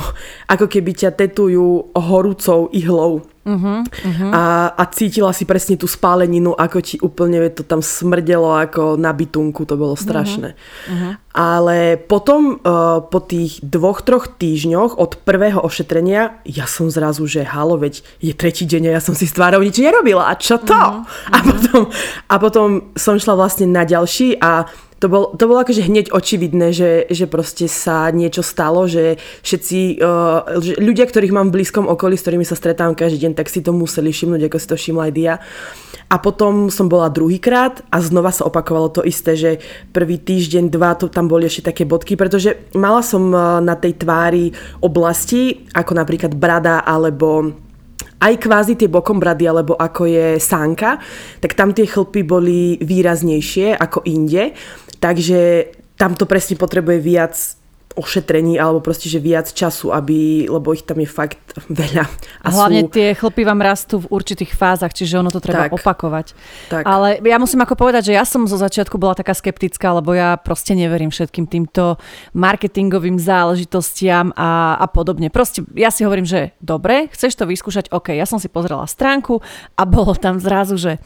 ako 0.54 0.66
keby 0.70 0.92
ťa 0.94 1.12
tetujú 1.18 1.94
horúcou 1.98 2.70
ihlou 2.74 3.26
Uh-huh, 3.48 3.80
uh-huh. 3.88 4.32
A, 4.36 4.76
a 4.76 4.84
cítila 4.92 5.32
si 5.32 5.48
presne 5.48 5.80
tú 5.80 5.88
spáleninu, 5.88 6.52
ako 6.52 6.78
ti 6.84 7.00
úplne 7.00 7.48
to 7.56 7.64
tam 7.64 7.80
smrdelo 7.80 8.52
ako 8.60 9.00
na 9.00 9.16
bytunku, 9.16 9.64
to 9.64 9.80
bolo 9.80 9.96
strašné. 9.96 10.52
Uh-huh. 10.52 10.92
Uh-huh. 10.92 11.14
Ale 11.32 11.96
potom 11.96 12.60
uh, 12.60 13.00
po 13.08 13.24
tých 13.24 13.64
dvoch, 13.64 14.04
troch 14.04 14.28
týždňoch 14.36 15.00
od 15.00 15.24
prvého 15.24 15.64
ošetrenia, 15.64 16.44
ja 16.44 16.68
som 16.68 16.92
zrazu, 16.92 17.24
že 17.24 17.48
halo, 17.48 17.80
veď 17.80 18.04
je 18.20 18.36
tretí 18.36 18.68
deň 18.68 18.92
a 18.92 18.96
ja 19.00 19.02
som 19.02 19.16
si 19.16 19.24
s 19.24 19.32
tvárou 19.32 19.64
nič 19.64 19.80
nerobila. 19.80 20.28
A 20.28 20.36
čo 20.36 20.60
to? 20.60 20.76
Uh-huh. 20.76 21.08
A, 21.32 21.38
potom, 21.40 21.82
a 22.28 22.36
potom 22.36 22.68
som 23.00 23.16
šla 23.16 23.40
vlastne 23.40 23.72
na 23.72 23.88
ďalší 23.88 24.44
a 24.44 24.68
to, 24.98 25.08
bol, 25.10 25.34
to 25.38 25.46
bolo 25.46 25.62
akože 25.62 25.86
hneď 25.86 26.10
očividné, 26.10 26.74
že, 26.74 27.06
že 27.10 27.30
proste 27.30 27.70
sa 27.70 28.10
niečo 28.10 28.42
stalo, 28.42 28.90
že 28.90 29.22
všetci 29.46 30.02
uh, 30.02 30.58
že 30.58 30.74
ľudia, 30.82 31.06
ktorých 31.06 31.34
mám 31.34 31.54
v 31.54 31.62
blízkom 31.62 31.86
okolí, 31.86 32.18
s 32.18 32.26
ktorými 32.26 32.46
sa 32.46 32.58
stretám 32.58 32.98
každý 32.98 33.30
deň, 33.30 33.34
tak 33.38 33.54
si 33.54 33.62
to 33.62 33.74
museli 33.74 34.10
všimnúť, 34.10 34.50
ako 34.50 34.58
si 34.58 34.68
to 34.68 34.76
všimla 34.78 35.04
aj 35.10 35.14
Dia. 35.14 35.36
A 36.08 36.16
potom 36.18 36.72
som 36.74 36.88
bola 36.90 37.12
druhýkrát 37.12 37.84
a 37.92 38.00
znova 38.00 38.32
sa 38.32 38.48
opakovalo 38.48 38.90
to 38.90 39.02
isté, 39.04 39.36
že 39.38 39.52
prvý 39.92 40.18
týždeň, 40.18 40.72
dva, 40.72 40.98
to 40.98 41.12
tam 41.12 41.30
boli 41.30 41.46
ešte 41.46 41.70
také 41.70 41.84
bodky, 41.86 42.18
pretože 42.18 42.72
mala 42.74 43.06
som 43.06 43.30
uh, 43.30 43.62
na 43.62 43.78
tej 43.78 44.02
tvári 44.02 44.50
oblasti, 44.82 45.68
ako 45.78 45.94
napríklad 45.94 46.34
brada 46.34 46.82
alebo 46.82 47.54
aj 48.18 48.34
kvázi 48.42 48.74
tie 48.74 48.90
bokom 48.90 49.22
brady, 49.22 49.46
alebo 49.46 49.78
ako 49.78 50.10
je 50.10 50.28
sánka, 50.42 50.98
tak 51.38 51.54
tam 51.54 51.74
tie 51.74 51.86
chlpy 51.86 52.26
boli 52.26 52.82
výraznejšie 52.82 53.78
ako 53.78 54.02
inde. 54.10 54.58
Takže 54.98 55.72
tam 55.98 56.14
to 56.14 56.30
presne 56.30 56.58
potrebuje 56.58 57.00
viac 57.02 57.36
ošetrení 57.98 58.62
alebo 58.62 58.78
proste, 58.78 59.10
že 59.10 59.18
viac 59.18 59.50
času, 59.50 59.90
aby, 59.90 60.46
lebo 60.46 60.70
ich 60.70 60.86
tam 60.86 61.02
je 61.02 61.10
fakt 61.10 61.42
veľa. 61.66 62.06
A 62.46 62.48
Hlavne 62.54 62.86
sú... 62.86 62.94
tie 62.94 63.18
chlpy 63.18 63.42
vám 63.42 63.58
rastú 63.58 64.06
v 64.06 64.14
určitých 64.14 64.54
fázach, 64.54 64.94
čiže 64.94 65.18
ono 65.18 65.34
to 65.34 65.42
treba 65.42 65.66
tak, 65.66 65.74
opakovať. 65.74 66.38
Tak. 66.70 66.86
Ale 66.86 67.18
ja 67.26 67.42
musím 67.42 67.66
ako 67.66 67.74
povedať, 67.74 68.14
že 68.14 68.18
ja 68.18 68.22
som 68.22 68.46
zo 68.46 68.62
začiatku 68.62 69.02
bola 69.02 69.18
taká 69.18 69.34
skeptická, 69.34 69.98
lebo 69.98 70.14
ja 70.14 70.38
proste 70.38 70.78
neverím 70.78 71.10
všetkým 71.10 71.50
týmto 71.50 71.98
marketingovým 72.38 73.18
záležitostiam 73.18 74.30
a, 74.38 74.78
a 74.78 74.86
podobne. 74.86 75.34
Proste 75.34 75.66
ja 75.74 75.90
si 75.90 76.06
hovorím, 76.06 76.30
že 76.30 76.54
dobre, 76.62 77.10
chceš 77.10 77.34
to 77.34 77.50
vyskúšať, 77.50 77.90
OK, 77.90 78.14
ja 78.14 78.30
som 78.30 78.38
si 78.38 78.46
pozrela 78.46 78.86
stránku 78.86 79.42
a 79.74 79.84
bolo 79.90 80.14
tam 80.14 80.38
zrazu, 80.38 80.78
že 80.78 81.02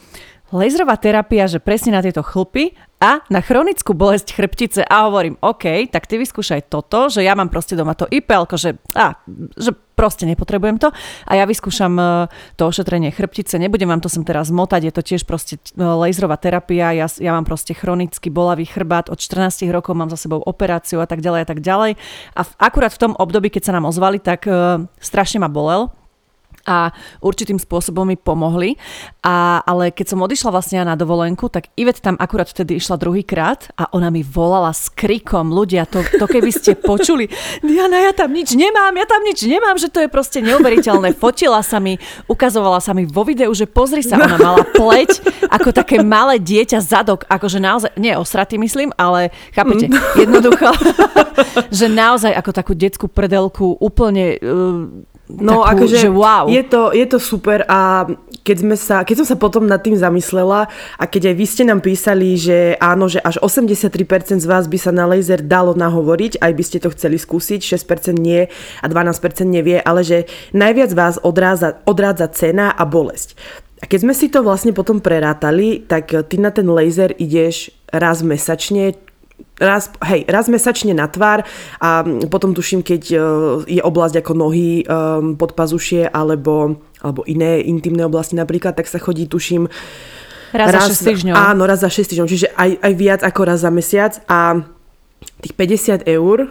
Laserová 0.52 1.00
terapia, 1.00 1.48
že 1.48 1.64
presne 1.64 1.96
na 1.96 2.04
tieto 2.04 2.20
chlpy 2.20 2.76
a 3.00 3.24
na 3.32 3.40
chronickú 3.40 3.96
bolesť 3.96 4.36
chrbtice. 4.36 4.84
A 4.84 5.08
hovorím, 5.08 5.40
OK, 5.40 5.88
tak 5.88 6.04
ty 6.04 6.20
vyskúšaj 6.20 6.68
toto, 6.68 7.08
že 7.08 7.24
ja 7.24 7.32
mám 7.32 7.48
proste 7.48 7.72
doma 7.72 7.96
to 7.96 8.04
IPL, 8.04 8.44
že, 8.60 8.76
a, 8.92 9.16
že 9.56 9.72
proste 9.96 10.28
nepotrebujem 10.28 10.76
to. 10.76 10.92
A 11.24 11.40
ja 11.40 11.48
vyskúšam 11.48 11.96
e, 11.96 12.04
to 12.60 12.68
ošetrenie 12.68 13.08
chrbtice, 13.16 13.56
nebudem 13.56 13.88
vám 13.88 14.04
to 14.04 14.12
sem 14.12 14.28
teraz 14.28 14.52
motať, 14.52 14.80
je 14.88 14.92
to 14.92 15.02
tiež 15.02 15.24
proste 15.24 15.56
e, 15.56 15.80
laserová 15.80 16.36
terapia, 16.36 16.92
ja, 16.92 17.08
ja 17.08 17.32
mám 17.32 17.48
proste 17.48 17.72
chronický 17.72 18.28
bolavý 18.28 18.68
chrbát, 18.68 19.08
od 19.08 19.16
14 19.16 19.64
rokov 19.72 19.96
mám 19.96 20.12
za 20.12 20.20
sebou 20.20 20.44
operáciu 20.44 21.00
a 21.00 21.08
tak 21.08 21.24
ďalej 21.24 21.40
a 21.42 21.48
tak 21.48 21.64
ďalej. 21.64 21.96
A 22.36 22.40
akurát 22.60 22.92
v 22.92 23.08
tom 23.08 23.12
období, 23.16 23.48
keď 23.48 23.72
sa 23.72 23.74
nám 23.74 23.88
ozvali, 23.88 24.20
tak 24.20 24.44
uh, 24.44 24.84
strašne 25.00 25.40
ma 25.40 25.48
bolel 25.48 25.88
a 26.66 26.94
určitým 27.22 27.58
spôsobom 27.58 28.06
mi 28.06 28.16
pomohli. 28.18 28.78
A, 29.22 29.62
ale 29.62 29.94
keď 29.94 30.14
som 30.14 30.22
odišla 30.22 30.50
vlastne 30.50 30.82
na 30.82 30.98
dovolenku, 30.98 31.46
tak 31.46 31.70
Ivet 31.78 32.02
tam 32.02 32.18
akurát 32.18 32.50
vtedy 32.50 32.78
išla 32.78 32.98
druhýkrát 32.98 33.70
a 33.78 33.90
ona 33.94 34.10
mi 34.10 34.26
volala 34.26 34.74
s 34.74 34.90
krikom, 34.90 35.54
ľudia, 35.54 35.86
to, 35.86 36.02
to 36.02 36.26
keby 36.26 36.50
ste 36.50 36.74
počuli, 36.78 37.30
Diana, 37.66 38.02
ja 38.02 38.12
tam 38.14 38.34
nič 38.34 38.54
nemám, 38.54 38.94
ja 38.98 39.06
tam 39.06 39.22
nič 39.22 39.46
nemám, 39.46 39.78
že 39.78 39.90
to 39.90 40.02
je 40.02 40.10
proste 40.10 40.42
neuveriteľné. 40.42 41.14
Fotila 41.14 41.62
sa 41.62 41.78
mi, 41.78 41.98
ukazovala 42.26 42.82
sa 42.82 42.94
mi 42.94 43.06
vo 43.06 43.22
videu, 43.22 43.50
že 43.54 43.70
pozri 43.70 44.02
sa, 44.02 44.18
ona 44.18 44.38
mala 44.38 44.66
pleť 44.66 45.22
ako 45.50 45.70
také 45.70 46.02
malé 46.02 46.42
dieťa 46.42 46.78
zadok, 46.82 47.26
akože 47.30 47.58
naozaj, 47.62 47.92
nie 47.98 48.14
osratý 48.14 48.58
myslím, 48.58 48.90
ale 48.98 49.30
chápete, 49.54 49.86
mm. 49.86 50.18
jednoducho, 50.18 50.68
že 51.78 51.86
naozaj 51.86 52.32
ako 52.34 52.50
takú 52.50 52.72
detskú 52.74 53.06
prdelku 53.06 53.76
úplne 53.78 54.38
uh, 54.40 54.88
No 55.30 55.62
takú, 55.62 55.86
akože 55.86 55.96
že 56.02 56.10
wow. 56.10 56.50
je, 56.50 56.62
to, 56.66 56.90
je 56.90 57.06
to 57.06 57.18
super 57.22 57.62
a 57.70 58.10
keď, 58.42 58.56
sme 58.58 58.76
sa, 58.76 59.06
keď 59.06 59.22
som 59.22 59.26
sa 59.32 59.36
potom 59.38 59.70
nad 59.70 59.78
tým 59.78 59.94
zamyslela 59.94 60.66
a 60.98 61.04
keď 61.06 61.30
aj 61.30 61.36
vy 61.38 61.46
ste 61.46 61.62
nám 61.62 61.78
písali, 61.78 62.34
že 62.34 62.74
áno, 62.82 63.06
že 63.06 63.22
až 63.22 63.38
83% 63.38 64.42
z 64.42 64.46
vás 64.50 64.66
by 64.66 64.78
sa 64.82 64.90
na 64.90 65.06
laser 65.06 65.38
dalo 65.40 65.78
nahovoriť, 65.78 66.42
aj 66.42 66.52
by 66.52 66.64
ste 66.66 66.82
to 66.82 66.90
chceli 66.90 67.22
skúsiť, 67.22 67.62
6% 67.62 68.18
nie 68.18 68.50
a 68.82 68.86
12% 68.90 69.46
nevie, 69.46 69.78
ale 69.78 70.02
že 70.02 70.26
najviac 70.50 70.90
vás 70.90 71.16
odrádza, 71.22 71.78
odrádza 71.86 72.26
cena 72.34 72.74
a 72.74 72.82
bolesť. 72.82 73.38
A 73.82 73.86
keď 73.86 73.98
sme 74.06 74.14
si 74.14 74.26
to 74.30 74.46
vlastne 74.46 74.74
potom 74.74 75.02
prerátali, 75.02 75.82
tak 75.82 76.14
ty 76.30 76.38
na 76.38 76.54
ten 76.54 76.66
laser 76.66 77.14
ideš 77.18 77.74
raz 77.90 78.22
mesačne, 78.22 78.94
raz, 79.62 79.94
hej, 80.02 80.26
raz 80.26 80.50
mesačne 80.50 80.90
na 80.90 81.06
tvár 81.06 81.46
a 81.78 82.02
potom 82.26 82.50
tuším, 82.52 82.82
keď 82.82 83.02
e, 83.14 83.16
je 83.78 83.82
oblasť 83.82 84.18
ako 84.18 84.32
nohy, 84.34 84.82
um, 84.82 85.38
podpazušie 85.38 86.10
alebo, 86.10 86.82
alebo 86.98 87.22
iné 87.30 87.62
intimné 87.62 88.02
oblasti 88.02 88.34
napríklad, 88.34 88.74
tak 88.74 88.90
sa 88.90 88.98
chodí, 88.98 89.30
tuším, 89.30 89.70
raz, 90.50 90.68
raz 90.74 90.82
za 90.90 90.98
6 90.98 91.08
týždňov. 91.08 91.34
Áno, 91.38 91.62
raz 91.64 91.80
za 91.80 91.90
6 91.90 92.10
týždňov, 92.10 92.28
čiže 92.28 92.48
aj, 92.58 92.70
aj 92.82 92.92
viac 92.98 93.20
ako 93.22 93.40
raz 93.46 93.62
za 93.62 93.70
mesiac 93.70 94.18
a 94.26 94.66
tých 95.38 95.54
50 95.54 96.10
eur 96.10 96.50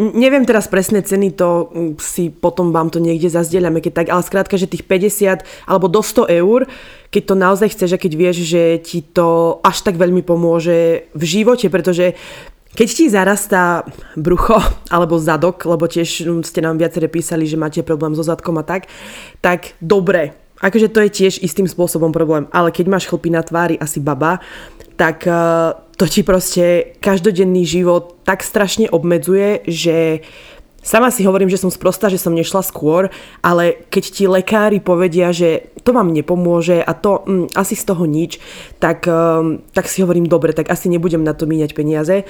Neviem 0.00 0.48
teraz 0.48 0.64
presné 0.64 1.04
ceny, 1.04 1.36
to 1.36 1.68
si 2.00 2.32
potom 2.32 2.72
vám 2.72 2.88
to 2.88 2.96
niekde 2.96 3.28
zazdieľame, 3.28 3.84
keď 3.84 3.92
tak, 3.92 4.08
ale 4.08 4.24
skrátka, 4.24 4.56
že 4.56 4.64
tých 4.64 4.88
50 4.88 5.44
alebo 5.68 5.92
do 5.92 6.00
100 6.00 6.40
eur, 6.40 6.64
keď 7.12 7.22
to 7.28 7.34
naozaj 7.36 7.68
chceš 7.76 7.90
a 7.92 8.00
keď 8.00 8.12
vieš, 8.16 8.36
že 8.48 8.80
ti 8.80 9.04
to 9.04 9.60
až 9.60 9.84
tak 9.84 10.00
veľmi 10.00 10.24
pomôže 10.24 11.04
v 11.12 11.24
živote, 11.28 11.68
pretože 11.68 12.16
keď 12.72 12.88
ti 12.88 13.12
zarastá 13.12 13.84
brucho 14.16 14.56
alebo 14.94 15.20
zadok, 15.20 15.68
lebo 15.68 15.84
tiež 15.84 16.08
ste 16.48 16.60
nám 16.64 16.80
viaceré 16.80 17.12
písali, 17.12 17.44
že 17.44 17.60
máte 17.60 17.84
problém 17.84 18.16
so 18.16 18.24
zadkom 18.24 18.56
a 18.56 18.64
tak, 18.64 18.88
tak 19.44 19.76
dobre, 19.84 20.39
akože 20.60 20.92
to 20.92 21.00
je 21.04 21.10
tiež 21.10 21.34
istým 21.40 21.66
spôsobom 21.66 22.12
problém, 22.12 22.46
ale 22.52 22.70
keď 22.70 22.86
máš 22.86 23.08
chlpy 23.08 23.32
na 23.32 23.40
tvári, 23.40 23.80
asi 23.80 23.98
baba, 23.98 24.44
tak 25.00 25.24
uh, 25.24 25.72
to 25.96 26.04
ti 26.04 26.20
proste 26.20 26.96
každodenný 27.00 27.64
život 27.64 28.20
tak 28.24 28.44
strašne 28.44 28.92
obmedzuje, 28.92 29.64
že 29.64 30.20
Sama 30.80 31.12
si 31.12 31.28
hovorím, 31.28 31.52
že 31.52 31.60
som 31.60 31.68
sprostá, 31.68 32.08
že 32.08 32.16
som 32.16 32.32
nešla 32.32 32.64
skôr, 32.64 33.12
ale 33.44 33.84
keď 33.92 34.04
ti 34.16 34.24
lekári 34.24 34.80
povedia, 34.80 35.28
že 35.28 35.68
to 35.84 35.92
vám 35.92 36.08
nepomôže 36.08 36.80
a 36.80 36.96
to 36.96 37.20
mm, 37.20 37.52
asi 37.52 37.76
z 37.76 37.84
toho 37.84 38.08
nič, 38.08 38.40
tak, 38.80 39.04
um, 39.04 39.60
tak 39.76 39.92
si 39.92 40.00
hovorím, 40.00 40.24
dobre, 40.24 40.56
tak 40.56 40.72
asi 40.72 40.88
nebudem 40.88 41.20
na 41.20 41.36
to 41.36 41.44
míňať 41.44 41.76
peniaze. 41.76 42.24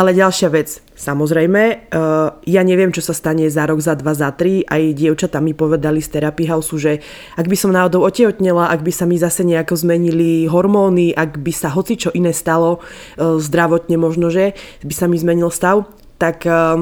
Ale 0.00 0.16
ďalšia 0.16 0.48
vec, 0.48 0.80
samozrejme, 0.96 1.92
uh, 1.92 2.32
ja 2.48 2.62
neviem, 2.64 2.88
čo 2.88 3.04
sa 3.04 3.12
stane 3.12 3.52
za 3.52 3.68
rok, 3.68 3.84
za 3.84 3.92
dva, 4.00 4.16
za 4.16 4.32
tri. 4.32 4.64
Aj 4.64 4.80
dievčatá 4.80 5.44
mi 5.44 5.52
povedali 5.52 6.00
z 6.00 6.16
Therapy 6.16 6.48
House, 6.48 6.72
že 6.80 7.04
ak 7.36 7.44
by 7.44 7.52
som 7.52 7.68
náhodou 7.68 8.08
otehotnela, 8.08 8.72
ak 8.72 8.80
by 8.80 8.96
sa 8.96 9.04
mi 9.04 9.20
zase 9.20 9.44
nejako 9.44 9.76
zmenili 9.76 10.48
hormóny, 10.48 11.12
ak 11.12 11.44
by 11.44 11.52
sa 11.52 11.68
hoci 11.68 12.00
čo 12.00 12.08
iné 12.16 12.32
stalo, 12.32 12.80
uh, 12.80 13.36
zdravotne 13.36 14.00
možno, 14.00 14.32
že 14.32 14.56
by 14.80 14.94
sa 14.96 15.04
mi 15.04 15.20
zmenil 15.20 15.52
stav, 15.52 15.84
tak 16.16 16.48
uh, 16.48 16.80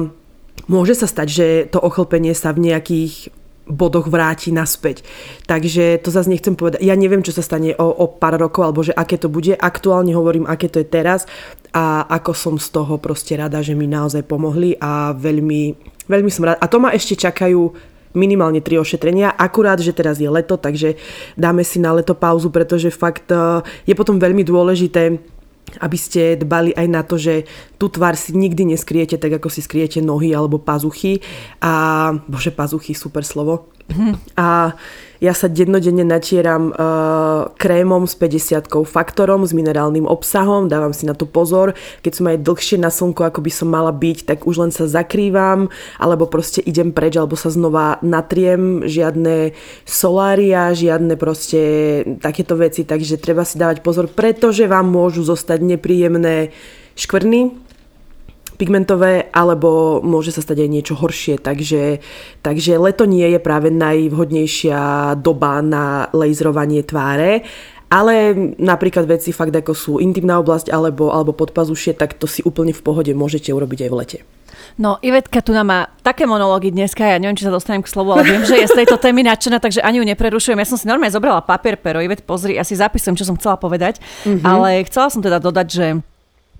môže 0.71 0.95
sa 0.95 1.03
stať, 1.03 1.27
že 1.27 1.47
to 1.75 1.83
ochlpenie 1.83 2.31
sa 2.31 2.55
v 2.55 2.71
nejakých 2.71 3.35
bodoch 3.69 4.09
vráti 4.09 4.49
naspäť. 4.49 5.05
Takže 5.45 6.01
to 6.01 6.09
zase 6.09 6.27
nechcem 6.27 6.57
povedať. 6.57 6.81
Ja 6.81 6.97
neviem, 6.97 7.21
čo 7.21 7.31
sa 7.31 7.45
stane 7.45 7.77
o, 7.77 7.85
o 7.85 8.05
pár 8.09 8.41
rokov, 8.41 8.65
alebo 8.65 8.81
že 8.81 8.97
aké 8.97 9.21
to 9.21 9.29
bude. 9.29 9.53
Aktuálne 9.53 10.11
hovorím, 10.17 10.49
aké 10.49 10.67
to 10.67 10.81
je 10.81 10.87
teraz 10.89 11.29
a 11.69 12.09
ako 12.09 12.31
som 12.33 12.55
z 12.57 12.67
toho 12.73 12.97
proste 12.97 13.37
rada, 13.37 13.61
že 13.61 13.77
mi 13.77 13.85
naozaj 13.85 14.25
pomohli 14.25 14.73
a 14.81 15.13
veľmi, 15.13 15.77
veľmi 16.09 16.31
som 16.33 16.49
rada. 16.49 16.57
A 16.59 16.65
to 16.65 16.81
ma 16.81 16.89
ešte 16.89 17.13
čakajú 17.13 17.69
minimálne 18.17 18.57
tri 18.65 18.81
ošetrenia. 18.81 19.37
Akurát, 19.37 19.77
že 19.77 19.93
teraz 19.93 20.17
je 20.17 20.25
leto, 20.25 20.57
takže 20.57 20.97
dáme 21.37 21.61
si 21.61 21.77
na 21.77 21.93
leto 21.93 22.17
pauzu, 22.17 22.49
pretože 22.49 22.89
fakt 22.89 23.29
eh, 23.29 23.61
je 23.85 23.93
potom 23.93 24.17
veľmi 24.17 24.41
dôležité 24.41 25.21
aby 25.77 25.97
ste 25.97 26.33
dbali 26.33 26.73
aj 26.73 26.87
na 26.89 27.01
to, 27.05 27.21
že 27.21 27.45
tú 27.77 27.93
tvár 27.93 28.17
si 28.17 28.33
nikdy 28.33 28.73
neskriete 28.73 29.21
tak, 29.21 29.37
ako 29.37 29.53
si 29.53 29.61
skriete 29.61 30.01
nohy 30.01 30.33
alebo 30.33 30.57
pazuchy. 30.57 31.21
A, 31.61 32.09
bože, 32.25 32.49
pazuchy, 32.49 32.97
super 32.97 33.21
slovo. 33.21 33.69
A 34.37 34.73
ja 35.19 35.35
sa 35.35 35.51
dennodenne 35.51 36.07
natieram 36.07 36.71
uh, 36.71 37.51
krémom 37.59 38.07
s 38.07 38.15
50 38.15 38.71
faktorom, 38.87 39.43
s 39.43 39.51
minerálnym 39.51 40.07
obsahom, 40.07 40.71
dávam 40.71 40.95
si 40.95 41.03
na 41.03 41.11
to 41.11 41.27
pozor. 41.27 41.75
Keď 41.99 42.11
som 42.15 42.25
aj 42.31 42.39
dlhšie 42.39 42.77
na 42.79 42.87
slnku, 42.87 43.27
ako 43.27 43.43
by 43.43 43.51
som 43.51 43.67
mala 43.67 43.91
byť, 43.91 44.23
tak 44.23 44.47
už 44.47 44.55
len 44.63 44.71
sa 44.71 44.87
zakrývam, 44.87 45.67
alebo 45.99 46.23
proste 46.31 46.63
idem 46.63 46.95
preč, 46.95 47.19
alebo 47.19 47.35
sa 47.35 47.51
znova 47.51 47.99
natriem, 47.99 48.87
žiadne 48.87 49.51
solária, 49.83 50.71
žiadne 50.71 51.19
proste 51.19 51.61
takéto 52.23 52.55
veci, 52.55 52.87
takže 52.87 53.19
treba 53.19 53.43
si 53.43 53.59
dávať 53.59 53.83
pozor, 53.83 54.07
pretože 54.07 54.71
vám 54.71 54.87
môžu 54.87 55.27
zostať 55.27 55.59
nepríjemné 55.67 56.55
škvrny, 56.95 57.68
pigmentové, 58.59 59.31
alebo 59.31 60.03
môže 60.03 60.35
sa 60.35 60.43
stať 60.43 60.67
aj 60.67 60.69
niečo 60.69 60.93
horšie. 60.99 61.39
Takže, 61.39 62.03
takže 62.43 62.75
leto 62.75 63.07
nie 63.07 63.23
je 63.31 63.39
práve 63.39 63.71
najvhodnejšia 63.71 65.15
doba 65.23 65.63
na 65.63 66.11
laserovanie 66.11 66.83
tváre. 66.83 67.47
Ale 67.89 68.37
napríklad 68.61 69.09
veci 69.09 69.33
fakt 69.33 69.55
ako 69.55 69.73
sú 69.73 69.93
intimná 69.97 70.37
oblasť 70.37 70.69
alebo, 70.69 71.09
alebo 71.09 71.33
podpazušie, 71.33 71.97
tak 71.97 72.21
to 72.21 72.29
si 72.29 72.45
úplne 72.45 72.69
v 72.69 72.85
pohode 72.85 73.09
môžete 73.17 73.49
urobiť 73.49 73.87
aj 73.87 73.89
v 73.89 73.97
lete. 73.97 74.19
No, 74.77 75.01
Ivetka 75.01 75.41
tu 75.41 75.51
nám 75.51 75.67
má 75.67 75.79
také 76.05 76.29
monológy 76.29 76.69
dneska, 76.69 77.01
ja 77.01 77.17
neviem, 77.17 77.33
či 77.33 77.49
sa 77.49 77.51
dostanem 77.51 77.81
k 77.81 77.89
slovu, 77.89 78.13
ale 78.13 78.29
viem, 78.29 78.45
že 78.45 78.61
je 78.61 78.69
z 78.69 78.77
tejto 78.85 79.01
témy 79.01 79.25
nadšená, 79.25 79.57
takže 79.57 79.81
ani 79.81 79.99
ju 79.99 80.05
neprerušujem. 80.05 80.61
Ja 80.61 80.69
som 80.69 80.77
si 80.77 80.85
normálne 80.85 81.11
zobrala 81.11 81.41
papier, 81.41 81.81
pero 81.81 81.97
Ivet, 81.97 82.21
pozri, 82.21 82.61
asi 82.61 82.77
zapisujem, 82.77 83.17
čo 83.17 83.25
som 83.25 83.35
chcela 83.41 83.57
povedať, 83.57 83.97
mm-hmm. 83.99 84.45
ale 84.45 84.85
chcela 84.85 85.09
som 85.09 85.25
teda 85.25 85.41
dodať, 85.41 85.67
že 85.67 85.85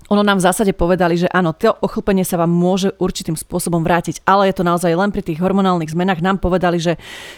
ono 0.08 0.22
nám 0.24 0.40
v 0.40 0.46
zásade 0.46 0.72
povedali, 0.72 1.20
že 1.20 1.28
áno, 1.30 1.52
to 1.52 1.70
ochlpenie 1.70 2.24
sa 2.24 2.40
vám 2.40 2.50
môže 2.50 2.94
určitým 2.98 3.36
spôsobom 3.36 3.84
vrátiť, 3.84 4.24
ale 4.26 4.50
je 4.50 4.54
to 4.58 4.64
naozaj 4.66 4.90
len 4.90 5.12
pri 5.12 5.22
tých 5.22 5.38
hormonálnych 5.38 5.92
zmenách. 5.92 6.24
Nám 6.24 6.42
povedali, 6.42 6.80
že 6.80 6.96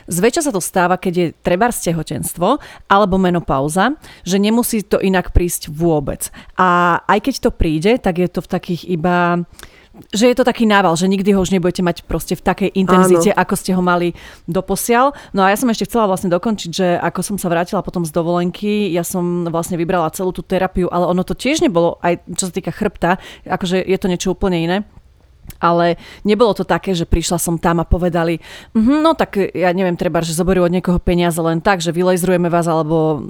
zväčša 0.08 0.48
sa 0.48 0.52
to 0.54 0.62
stáva, 0.62 0.96
keď 0.96 1.14
je 1.14 1.26
treba 1.42 1.68
tehotenstvo 1.72 2.62
alebo 2.86 3.16
menopauza, 3.16 3.96
že 4.22 4.36
nemusí 4.36 4.84
to 4.84 5.00
inak 5.00 5.32
prísť 5.32 5.72
vôbec. 5.72 6.28
A 6.60 7.00
aj 7.08 7.18
keď 7.28 7.34
to 7.48 7.50
príde, 7.50 7.92
tak 7.98 8.20
je 8.20 8.28
to 8.28 8.40
v 8.44 8.50
takých 8.50 8.82
iba 8.88 9.42
že 10.10 10.26
je 10.26 10.36
to 10.36 10.42
taký 10.42 10.66
nával, 10.66 10.98
že 10.98 11.06
nikdy 11.06 11.36
ho 11.36 11.44
už 11.44 11.54
nebudete 11.54 11.84
mať 11.84 12.02
proste 12.08 12.34
v 12.34 12.42
takej 12.42 12.70
intenzite, 12.74 13.30
Áno. 13.30 13.38
ako 13.38 13.54
ste 13.54 13.70
ho 13.76 13.82
mali 13.84 14.16
doposiaľ. 14.50 15.14
No 15.30 15.46
a 15.46 15.54
ja 15.54 15.56
som 15.60 15.70
ešte 15.70 15.86
chcela 15.86 16.10
vlastne 16.10 16.32
dokončiť, 16.32 16.70
že 16.70 16.86
ako 16.98 17.20
som 17.22 17.36
sa 17.38 17.52
vrátila 17.52 17.84
potom 17.86 18.02
z 18.02 18.10
dovolenky, 18.10 18.90
ja 18.90 19.06
som 19.06 19.46
vlastne 19.46 19.78
vybrala 19.78 20.10
celú 20.10 20.34
tú 20.34 20.42
terapiu, 20.42 20.90
ale 20.90 21.06
ono 21.06 21.22
to 21.22 21.38
tiež 21.38 21.62
nebolo, 21.62 22.02
aj 22.02 22.24
čo 22.34 22.50
sa 22.50 22.52
týka 22.52 22.74
chrbta, 22.74 23.22
akože 23.46 23.78
je 23.78 23.98
to 23.98 24.10
niečo 24.10 24.34
úplne 24.34 24.58
iné 24.58 24.78
ale 25.58 25.98
nebolo 26.26 26.54
to 26.54 26.66
také, 26.66 26.94
že 26.94 27.06
prišla 27.06 27.38
som 27.38 27.58
tam 27.58 27.82
a 27.82 27.86
povedali, 27.86 28.38
mm, 28.74 28.98
no 29.02 29.14
tak 29.14 29.38
ja 29.54 29.70
neviem, 29.74 29.98
treba, 29.98 30.22
že 30.22 30.34
zoberú 30.34 30.66
od 30.66 30.74
niekoho 30.74 30.98
peniaze 31.02 31.38
len 31.38 31.62
tak, 31.62 31.82
že 31.82 31.94
vylejzrujeme 31.94 32.50
vás 32.50 32.66
alebo 32.66 33.22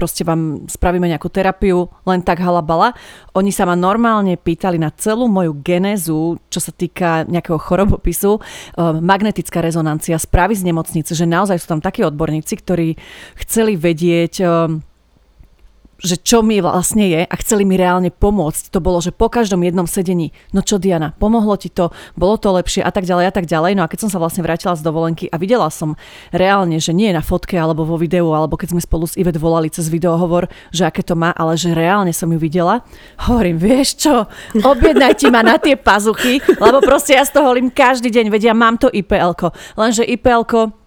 proste 0.00 0.24
vám 0.24 0.64
spravíme 0.64 1.04
nejakú 1.04 1.28
terapiu, 1.28 1.92
len 2.08 2.24
tak 2.24 2.40
halabala. 2.40 2.96
Oni 3.36 3.52
sa 3.52 3.68
ma 3.68 3.76
normálne 3.76 4.40
pýtali 4.40 4.80
na 4.80 4.88
celú 4.96 5.28
moju 5.28 5.60
genézu, 5.60 6.40
čo 6.48 6.56
sa 6.56 6.72
týka 6.72 7.28
nejakého 7.28 7.60
chorobopisu, 7.60 8.40
magnetická 8.80 9.60
rezonancia, 9.60 10.16
správy 10.16 10.56
z 10.56 10.72
nemocnice, 10.72 11.12
že 11.12 11.28
naozaj 11.28 11.60
sú 11.60 11.76
tam 11.76 11.84
takí 11.84 12.00
odborníci, 12.00 12.56
ktorí 12.56 12.96
chceli 13.44 13.76
vedieť 13.76 14.40
že 16.00 16.16
čo 16.20 16.40
mi 16.40 16.58
vlastne 16.64 17.06
je 17.06 17.22
a 17.24 17.34
chceli 17.40 17.68
mi 17.68 17.76
reálne 17.76 18.08
pomôcť. 18.08 18.72
To 18.72 18.80
bolo, 18.80 19.04
že 19.04 19.12
po 19.12 19.28
každom 19.28 19.60
jednom 19.60 19.84
sedení, 19.84 20.32
no 20.50 20.64
čo 20.64 20.80
Diana, 20.80 21.12
pomohlo 21.16 21.56
ti 21.60 21.68
to, 21.68 21.92
bolo 22.16 22.40
to 22.40 22.50
lepšie 22.56 22.80
a 22.80 22.90
tak 22.90 23.04
ďalej 23.04 23.24
a 23.28 23.32
tak 23.32 23.46
ďalej. 23.46 23.72
No 23.76 23.84
a 23.84 23.90
keď 23.90 24.08
som 24.08 24.10
sa 24.10 24.18
vlastne 24.18 24.40
vrátila 24.40 24.74
z 24.74 24.82
dovolenky 24.82 25.28
a 25.28 25.36
videla 25.36 25.68
som 25.68 25.94
reálne, 26.32 26.80
že 26.80 26.96
nie 26.96 27.12
na 27.12 27.20
fotke 27.20 27.60
alebo 27.60 27.84
vo 27.84 28.00
videu, 28.00 28.32
alebo 28.32 28.56
keď 28.56 28.74
sme 28.74 28.82
spolu 28.82 29.04
s 29.04 29.16
Ivet 29.20 29.36
volali 29.36 29.68
cez 29.68 29.92
videohovor, 29.92 30.48
že 30.72 30.88
aké 30.88 31.04
to 31.04 31.14
má, 31.14 31.36
ale 31.36 31.60
že 31.60 31.76
reálne 31.76 32.16
som 32.16 32.32
ju 32.32 32.40
videla, 32.40 32.80
hovorím, 33.28 33.60
vieš 33.60 34.00
čo, 34.00 34.24
objednajte 34.56 35.28
ma 35.28 35.44
na 35.44 35.60
tie 35.60 35.76
pazuchy, 35.76 36.40
lebo 36.56 36.80
proste 36.80 37.14
ja 37.14 37.22
z 37.28 37.36
toho 37.36 37.52
holím 37.52 37.68
každý 37.68 38.08
deň, 38.08 38.26
vedia, 38.32 38.56
mám 38.56 38.80
to 38.80 38.88
IPL-ko. 38.88 39.52
Lenže 39.76 40.08
IPL-ko 40.08 40.79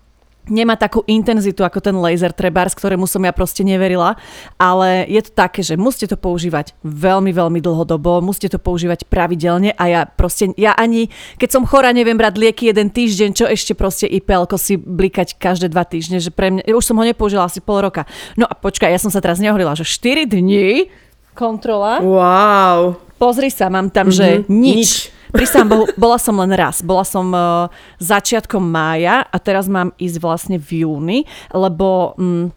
nemá 0.47 0.75
takú 0.75 1.03
intenzitu 1.07 1.63
ako 1.63 1.79
ten 1.79 1.95
laser 1.95 2.35
trebárs, 2.35 2.75
ktorému 2.75 3.07
som 3.07 3.23
ja 3.23 3.31
proste 3.31 3.63
neverila, 3.63 4.19
ale 4.59 5.07
je 5.07 5.21
to 5.23 5.31
také, 5.31 5.63
že 5.63 5.79
musíte 5.79 6.13
to 6.13 6.17
používať 6.19 6.75
veľmi, 6.83 7.31
veľmi 7.31 7.59
dlhodobo, 7.63 8.19
musíte 8.19 8.55
to 8.55 8.59
používať 8.59 9.07
pravidelne 9.07 9.71
a 9.75 9.83
ja 9.87 10.01
proste, 10.03 10.51
ja 10.59 10.75
ani, 10.75 11.07
keď 11.39 11.49
som 11.49 11.63
chora, 11.63 11.95
neviem 11.95 12.19
brať 12.19 12.35
lieky 12.39 12.71
jeden 12.71 12.91
týždeň, 12.91 13.29
čo 13.35 13.45
ešte 13.47 13.73
proste 13.77 14.05
IPL 14.09 14.45
si 14.59 14.75
blikať 14.77 15.39
každé 15.39 15.71
dva 15.71 15.87
týždne, 15.87 16.19
že 16.19 16.29
pre 16.29 16.51
mňa, 16.51 16.69
už 16.75 16.83
som 16.83 16.99
ho 16.99 17.03
nepoužila 17.03 17.47
asi 17.47 17.63
pol 17.63 17.81
roka. 17.81 18.05
No 18.35 18.45
a 18.45 18.53
počkaj, 18.53 18.91
ja 18.91 18.99
som 19.01 19.09
sa 19.09 19.23
teraz 19.23 19.39
nehovorila, 19.39 19.73
že 19.73 19.87
4 19.87 20.29
dní 20.29 20.91
kontrola. 21.33 21.99
Wow. 21.99 23.01
Pozri 23.23 23.47
sa, 23.47 23.71
mám 23.71 23.87
tam, 23.87 24.11
mm-hmm. 24.11 24.19
že 24.19 24.27
mhm. 24.43 24.51
nič. 24.51 24.75
nič 24.75 24.91
Prísam, 25.33 25.65
bola 25.97 26.21
som 26.21 26.37
len 26.37 26.53
raz. 26.53 26.85
Bola 26.85 27.01
som 27.01 27.33
uh, 27.33 27.65
začiatkom 27.97 28.61
mája 28.61 29.25
a 29.25 29.37
teraz 29.41 29.65
mám 29.65 29.89
ísť 29.97 30.17
vlastne 30.21 30.57
v 30.61 30.85
júni, 30.85 31.19
lebo... 31.49 32.13
Um, 32.19 32.53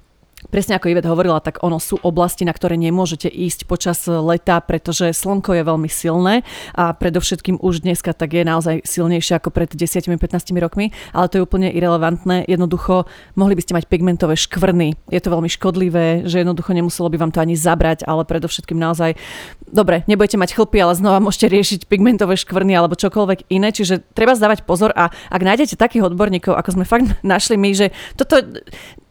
Presne 0.46 0.78
ako 0.78 0.88
Ivet 0.92 1.06
hovorila, 1.06 1.42
tak 1.42 1.60
ono 1.66 1.82
sú 1.82 1.98
oblasti, 2.02 2.46
na 2.46 2.54
ktoré 2.54 2.78
nemôžete 2.78 3.26
ísť 3.26 3.66
počas 3.66 4.06
leta, 4.06 4.62
pretože 4.62 5.10
slnko 5.10 5.58
je 5.58 5.62
veľmi 5.66 5.90
silné 5.90 6.46
a 6.72 6.94
predovšetkým 6.94 7.58
už 7.58 7.82
dneska 7.82 8.14
tak 8.14 8.32
je 8.32 8.46
naozaj 8.46 8.86
silnejšie 8.86 9.38
ako 9.42 9.50
pred 9.50 9.70
10-15 9.70 10.16
rokmi, 10.62 10.94
ale 11.10 11.26
to 11.26 11.38
je 11.38 11.42
úplne 11.44 11.68
irrelevantné. 11.70 12.46
Jednoducho 12.46 13.10
mohli 13.34 13.58
by 13.58 13.62
ste 13.62 13.76
mať 13.76 13.84
pigmentové 13.90 14.38
škvrny. 14.38 14.94
Je 15.10 15.20
to 15.20 15.34
veľmi 15.34 15.50
škodlivé, 15.50 16.24
že 16.24 16.46
jednoducho 16.46 16.72
nemuselo 16.72 17.10
by 17.10 17.18
vám 17.18 17.32
to 17.34 17.42
ani 17.42 17.58
zabrať, 17.58 18.06
ale 18.06 18.22
predovšetkým 18.22 18.78
naozaj 18.78 19.18
dobre, 19.66 20.06
nebudete 20.06 20.38
mať 20.38 20.54
chlpy, 20.54 20.78
ale 20.78 20.94
znova 20.94 21.18
môžete 21.18 21.50
riešiť 21.50 21.80
pigmentové 21.90 22.38
škvrny 22.38 22.72
alebo 22.72 22.94
čokoľvek 22.94 23.50
iné, 23.50 23.74
čiže 23.74 24.02
treba 24.14 24.38
zdávať 24.38 24.62
pozor 24.62 24.94
a 24.94 25.10
ak 25.10 25.42
nájdete 25.42 25.74
takých 25.74 26.06
odborníkov, 26.06 26.54
ako 26.54 26.80
sme 26.80 26.84
fakt 26.86 27.06
našli 27.26 27.58
my, 27.58 27.70
že 27.74 27.90
toto 28.14 28.40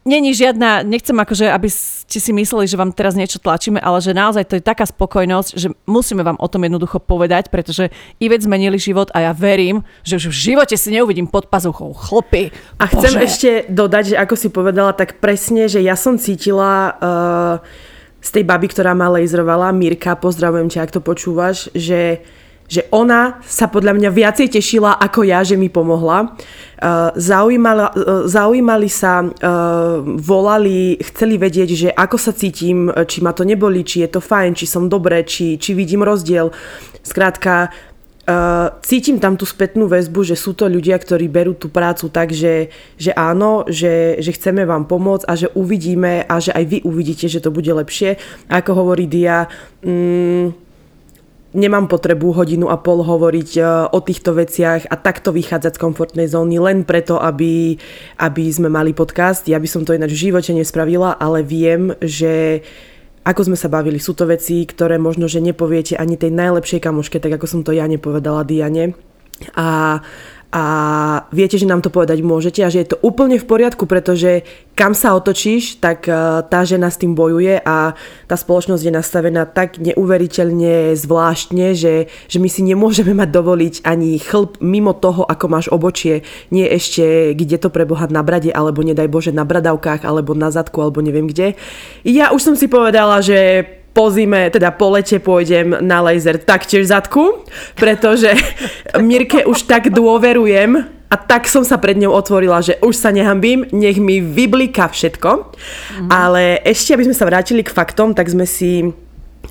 Není 0.05 0.37
žiadna, 0.37 0.85
nechcem 0.85 1.17
akože, 1.17 1.49
aby 1.49 1.65
ste 1.65 2.21
si 2.21 2.29
mysleli, 2.29 2.69
že 2.69 2.77
vám 2.77 2.93
teraz 2.93 3.17
niečo 3.17 3.41
tlačíme, 3.41 3.81
ale 3.81 3.97
že 4.05 4.13
naozaj 4.13 4.45
to 4.45 4.61
je 4.61 4.61
taká 4.61 4.85
spokojnosť, 4.85 5.57
že 5.57 5.73
musíme 5.89 6.21
vám 6.21 6.37
o 6.37 6.45
tom 6.45 6.61
jednoducho 6.61 7.01
povedať, 7.01 7.49
pretože 7.49 7.89
i 8.21 8.29
vec 8.29 8.45
zmenili 8.45 8.77
život 8.77 9.09
a 9.17 9.25
ja 9.25 9.31
verím, 9.33 9.81
že 10.05 10.21
už 10.21 10.29
v 10.29 10.53
živote 10.53 10.77
si 10.77 10.93
neuvidím 10.93 11.25
pod 11.25 11.49
pazuchou 11.49 11.89
chlopy. 11.97 12.53
A 12.77 12.85
Bože. 12.85 12.93
chcem 12.93 13.13
ešte 13.17 13.51
dodať, 13.65 14.13
že 14.13 14.15
ako 14.21 14.35
si 14.37 14.53
povedala, 14.53 14.93
tak 14.93 15.17
presne, 15.17 15.65
že 15.65 15.81
ja 15.81 15.97
som 15.97 16.21
cítila 16.21 16.93
uh, 16.93 17.65
z 18.21 18.29
tej 18.29 18.45
baby, 18.45 18.69
ktorá 18.69 18.93
ma 18.93 19.09
laserovala, 19.09 19.73
Mirka, 19.73 20.13
pozdravujem 20.21 20.69
ťa, 20.69 20.85
ak 20.85 20.93
to 20.93 21.01
počúvaš, 21.01 21.73
že 21.73 22.21
že 22.65 22.89
ona 22.89 23.41
sa 23.45 23.69
podľa 23.69 23.93
mňa 23.93 24.09
viacej 24.09 24.57
tešila 24.57 24.97
ako 24.97 25.21
ja, 25.21 25.45
že 25.45 25.53
mi 25.53 25.69
pomohla. 25.69 26.33
Uh, 26.75 27.15
zaujímala, 27.15 27.95
uh, 27.95 28.27
zaujímali 28.27 28.91
sa, 28.91 29.23
uh, 29.23 30.03
volali, 30.03 30.99
chceli 30.99 31.39
vedieť, 31.39 31.69
že 31.71 31.89
ako 31.95 32.17
sa 32.19 32.35
cítim, 32.35 32.91
či 32.91 33.23
ma 33.23 33.31
to 33.31 33.47
neboli, 33.47 33.87
či 33.87 34.03
je 34.03 34.09
to 34.11 34.19
fajn, 34.19 34.59
či 34.59 34.67
som 34.67 34.91
dobré, 34.91 35.23
či, 35.23 35.55
či 35.55 35.71
vidím 35.71 36.03
rozdiel. 36.03 36.51
Skrátka, 36.99 37.71
cítim 38.81 39.21
tam 39.21 39.37
tú 39.37 39.45
spätnú 39.45 39.85
väzbu, 39.85 40.25
že 40.25 40.33
sú 40.33 40.57
to 40.57 40.65
ľudia, 40.65 40.97
ktorí 40.97 41.29
berú 41.29 41.53
tú 41.53 41.69
prácu 41.69 42.09
tak, 42.09 42.33
že, 42.33 42.73
že 42.97 43.13
áno, 43.13 43.69
že, 43.69 44.17
že 44.17 44.33
chceme 44.33 44.65
vám 44.65 44.89
pomôcť 44.89 45.29
a 45.29 45.33
že 45.37 45.53
uvidíme 45.53 46.25
a 46.25 46.41
že 46.41 46.49
aj 46.49 46.65
vy 46.65 46.77
uvidíte, 46.81 47.29
že 47.29 47.37
to 47.37 47.53
bude 47.53 47.69
lepšie. 47.69 48.17
Ako 48.49 48.73
hovorí 48.73 49.05
Dia, 49.05 49.45
mm, 49.85 50.64
nemám 51.55 51.87
potrebu 51.87 52.35
hodinu 52.35 52.67
a 52.67 52.75
pol 52.75 53.01
hovoriť 53.01 53.49
e, 53.57 53.61
o 53.95 53.99
týchto 54.03 54.35
veciach 54.35 54.91
a 54.91 54.95
takto 54.99 55.31
vychádzať 55.31 55.79
z 55.79 55.81
komfortnej 55.81 56.27
zóny 56.27 56.59
len 56.59 56.83
preto, 56.83 57.15
aby, 57.17 57.79
aby 58.19 58.43
sme 58.51 58.67
mali 58.67 58.91
podcast. 58.91 59.47
Ja 59.47 59.57
by 59.57 59.67
som 59.71 59.87
to 59.87 59.95
ináč 59.95 60.13
v 60.13 60.29
živote 60.29 60.51
nespravila, 60.51 61.15
ale 61.15 61.41
viem, 61.41 61.95
že 62.03 62.61
ako 63.25 63.49
sme 63.49 63.57
sa 63.57 63.71
bavili, 63.71 63.97
sú 63.97 64.13
to 64.13 64.29
veci, 64.29 64.61
ktoré 64.67 65.01
možno, 65.01 65.25
že 65.25 65.41
nepoviete 65.41 65.97
ani 65.97 66.13
tej 66.13 66.29
najlepšej 66.29 66.83
kamoške, 66.83 67.17
tak 67.17 67.41
ako 67.41 67.49
som 67.49 67.61
to 67.65 67.73
ja 67.73 67.89
nepovedala 67.89 68.45
Diane. 68.45 68.93
A 69.57 69.99
a 70.53 70.63
viete, 71.35 71.59
že 71.59 71.67
nám 71.67 71.81
to 71.83 71.91
povedať 71.91 72.23
môžete 72.23 72.63
a 72.63 72.71
že 72.71 72.85
je 72.85 72.89
to 72.95 73.01
úplne 73.03 73.35
v 73.35 73.45
poriadku, 73.45 73.89
pretože 73.89 74.45
kam 74.77 74.95
sa 74.95 75.15
otočíš, 75.17 75.83
tak 75.83 76.07
e, 76.07 76.15
tá 76.47 76.61
žena 76.63 76.87
s 76.87 76.99
tým 76.99 77.15
bojuje 77.15 77.59
a 77.59 77.95
tá 78.29 78.35
spoločnosť 78.35 78.83
je 78.83 78.93
nastavená 78.93 79.43
tak 79.47 79.81
neuveriteľne 79.81 80.95
zvláštne, 80.95 81.75
že, 81.75 82.07
že 82.27 82.37
my 82.39 82.47
si 82.47 82.61
nemôžeme 82.63 83.11
mať 83.11 83.29
dovoliť 83.35 83.75
ani 83.83 84.15
chlp 84.19 84.63
mimo 84.63 84.95
toho, 84.95 85.27
ako 85.27 85.45
máš 85.51 85.67
obočie, 85.71 86.23
nie 86.51 86.67
ešte 86.67 87.35
kde 87.35 87.57
to 87.59 87.69
prebohať 87.73 88.11
na 88.15 88.23
brade, 88.23 88.51
alebo 88.51 88.79
nedaj 88.83 89.11
Bože 89.11 89.31
na 89.35 89.43
bradavkách, 89.43 90.07
alebo 90.07 90.35
na 90.35 90.51
zadku, 90.55 90.79
alebo 90.79 91.03
neviem 91.03 91.27
kde. 91.27 91.59
Ja 92.07 92.31
už 92.31 92.41
som 92.41 92.55
si 92.55 92.71
povedala, 92.71 93.19
že 93.19 93.63
po 93.95 94.11
zime, 94.11 94.51
teda 94.51 94.75
po 94.75 94.91
lete 94.91 95.23
pôjdem 95.23 95.79
na 95.79 96.03
laser 96.03 96.35
taktiež 96.35 96.91
zadku, 96.91 97.47
pretože 97.79 98.35
Mirke 98.99 99.47
už 99.47 99.63
tak 99.63 99.87
dôverujem 99.87 100.83
a 101.07 101.15
tak 101.15 101.47
som 101.47 101.63
sa 101.63 101.79
pred 101.79 101.95
ňou 101.95 102.11
otvorila, 102.11 102.59
že 102.59 102.75
už 102.83 102.91
sa 102.91 103.15
nehambím, 103.15 103.63
nech 103.71 103.95
mi 103.95 104.19
vyblíka 104.19 104.91
všetko. 104.91 105.31
Mm. 105.31 106.09
Ale 106.11 106.59
ešte, 106.67 106.91
aby 106.91 107.07
sme 107.07 107.15
sa 107.15 107.23
vrátili 107.23 107.63
k 107.63 107.71
faktom, 107.71 108.11
tak 108.11 108.27
sme 108.27 108.43
si 108.43 108.91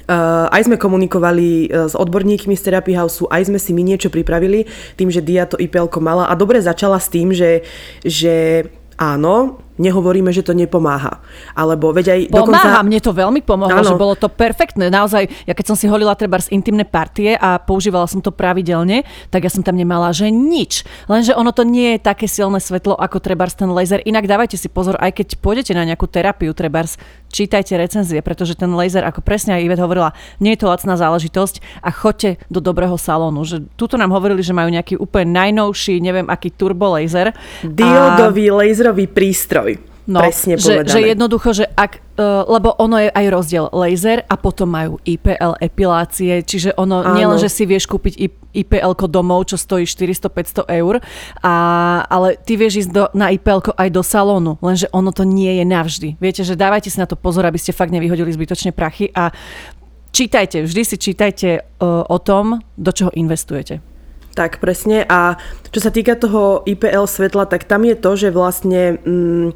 Uh, 0.05 0.53
aj 0.53 0.69
sme 0.69 0.77
komunikovali 0.77 1.71
uh, 1.71 1.89
s 1.89 1.97
odborníkmi 1.97 2.53
z 2.53 2.67
Therapy 2.67 2.93
House, 2.93 3.25
aj 3.25 3.49
sme 3.49 3.57
si 3.57 3.73
my 3.73 3.81
niečo 3.81 4.13
pripravili 4.13 4.69
tým, 5.01 5.09
že 5.09 5.25
Dia 5.25 5.49
to 5.49 5.57
IPL 5.57 5.89
mala 6.05 6.29
a 6.29 6.37
dobre 6.37 6.61
začala 6.61 7.01
s 7.01 7.09
tým, 7.09 7.33
že, 7.33 7.65
že 8.05 8.69
áno, 9.01 9.64
nehovoríme, 9.77 10.31
že 10.31 10.47
to 10.47 10.55
nepomáha. 10.55 11.19
Alebo 11.55 11.91
veď 11.91 12.07
aj 12.15 12.21
Pomáha, 12.31 12.47
dokonca... 12.47 12.87
mne 12.87 13.01
to 13.03 13.13
veľmi 13.13 13.41
pomohlo, 13.43 13.81
ano. 13.83 13.91
že 13.91 13.97
bolo 13.99 14.15
to 14.15 14.31
perfektné. 14.31 14.87
Naozaj, 14.91 15.51
ja 15.51 15.55
keď 15.55 15.75
som 15.75 15.77
si 15.79 15.91
holila 15.91 16.15
treba 16.15 16.39
z 16.39 16.55
intimné 16.55 16.87
partie 16.87 17.35
a 17.35 17.59
používala 17.59 18.07
som 18.07 18.23
to 18.23 18.31
pravidelne, 18.31 19.03
tak 19.35 19.47
ja 19.47 19.51
som 19.51 19.67
tam 19.67 19.75
nemala, 19.75 20.15
že 20.15 20.31
nič. 20.31 20.87
Lenže 21.11 21.35
ono 21.35 21.51
to 21.51 21.67
nie 21.67 21.99
je 21.99 22.07
také 22.07 22.31
silné 22.31 22.63
svetlo 22.63 22.95
ako 22.95 23.19
trebárs 23.19 23.59
ten 23.59 23.71
laser. 23.71 23.99
Inak 24.07 24.31
dávajte 24.31 24.55
si 24.55 24.71
pozor, 24.71 24.95
aj 25.03 25.19
keď 25.19 25.43
pôjdete 25.43 25.75
na 25.75 25.83
nejakú 25.83 26.07
terapiu 26.07 26.55
trebárs, 26.55 26.95
čítajte 27.35 27.75
recenzie, 27.75 28.23
pretože 28.23 28.55
ten 28.55 28.71
laser, 28.71 29.03
ako 29.03 29.19
presne 29.27 29.59
aj 29.59 29.67
Ivet 29.67 29.83
hovorila, 29.83 30.15
nie 30.39 30.55
je 30.55 30.63
to 30.63 30.71
lacná 30.71 30.95
záležitosť 30.95 31.83
a 31.83 31.91
choďte 31.91 32.39
do 32.47 32.63
dobrého 32.63 32.95
salónu. 32.95 33.43
Že 33.43 33.67
tuto 33.75 33.99
nám 33.99 34.15
hovorili, 34.15 34.47
že 34.47 34.55
majú 34.55 34.71
nejaký 34.71 34.95
úplne 35.03 35.35
najnovší, 35.35 35.99
neviem 35.99 36.31
aký 36.31 36.55
turbo 36.55 36.95
laser. 36.95 37.35
Diodový 37.67 38.55
a... 38.55 38.63
laserový 38.63 39.11
prístroj 39.11 39.64
No, 40.05 40.21
Presne 40.21 40.61
že, 40.61 40.85
že 40.85 41.01
jednoducho, 41.01 41.57
že 41.57 41.65
ak, 41.65 41.97
uh, 42.21 42.45
lebo 42.45 42.77
ono 42.77 43.01
je 43.01 43.09
aj 43.09 43.27
rozdiel 43.33 43.65
laser 43.73 44.21
a 44.29 44.37
potom 44.37 44.69
majú 44.69 45.01
IPL 45.01 45.57
epilácie, 45.65 46.45
čiže 46.45 46.77
ono 46.77 47.01
Áno. 47.01 47.17
nielen, 47.17 47.41
že 47.41 47.49
si 47.49 47.65
vieš 47.65 47.89
kúpiť 47.89 48.21
IPL 48.53 48.93
domov, 49.09 49.49
čo 49.49 49.57
stojí 49.57 49.89
400-500 49.89 50.69
eur, 50.77 51.01
a, 51.41 51.55
ale 52.05 52.37
ty 52.37 52.61
vieš 52.61 52.85
ísť 52.85 52.91
do, 52.93 53.05
na 53.17 53.33
IPL 53.33 53.65
aj 53.65 53.89
do 53.89 54.05
salónu, 54.05 54.61
lenže 54.61 54.93
ono 54.93 55.09
to 55.09 55.25
nie 55.25 55.57
je 55.57 55.65
navždy. 55.65 56.09
Viete, 56.21 56.45
že 56.45 56.53
dávajte 56.53 56.93
si 56.93 57.01
na 57.01 57.09
to 57.09 57.17
pozor, 57.17 57.49
aby 57.49 57.57
ste 57.57 57.73
fakt 57.73 57.89
nevyhodili 57.89 58.29
zbytočne 58.29 58.77
prachy 58.77 59.09
a 59.17 59.33
čítajte, 60.13 60.69
vždy 60.69 60.83
si 60.85 60.97
čítajte 61.01 61.65
uh, 61.81 62.05
o 62.05 62.19
tom, 62.21 62.61
do 62.77 62.93
čoho 62.93 63.09
investujete. 63.17 63.81
Tak, 64.35 64.59
presne. 64.59 65.07
A 65.07 65.39
čo 65.71 65.79
sa 65.79 65.95
týka 65.95 66.19
toho 66.19 66.67
IPL 66.67 67.07
svetla, 67.07 67.47
tak 67.47 67.71
tam 67.71 67.87
je 67.87 67.95
to, 67.95 68.19
že 68.19 68.35
vlastne 68.35 68.99
mm, 68.99 69.49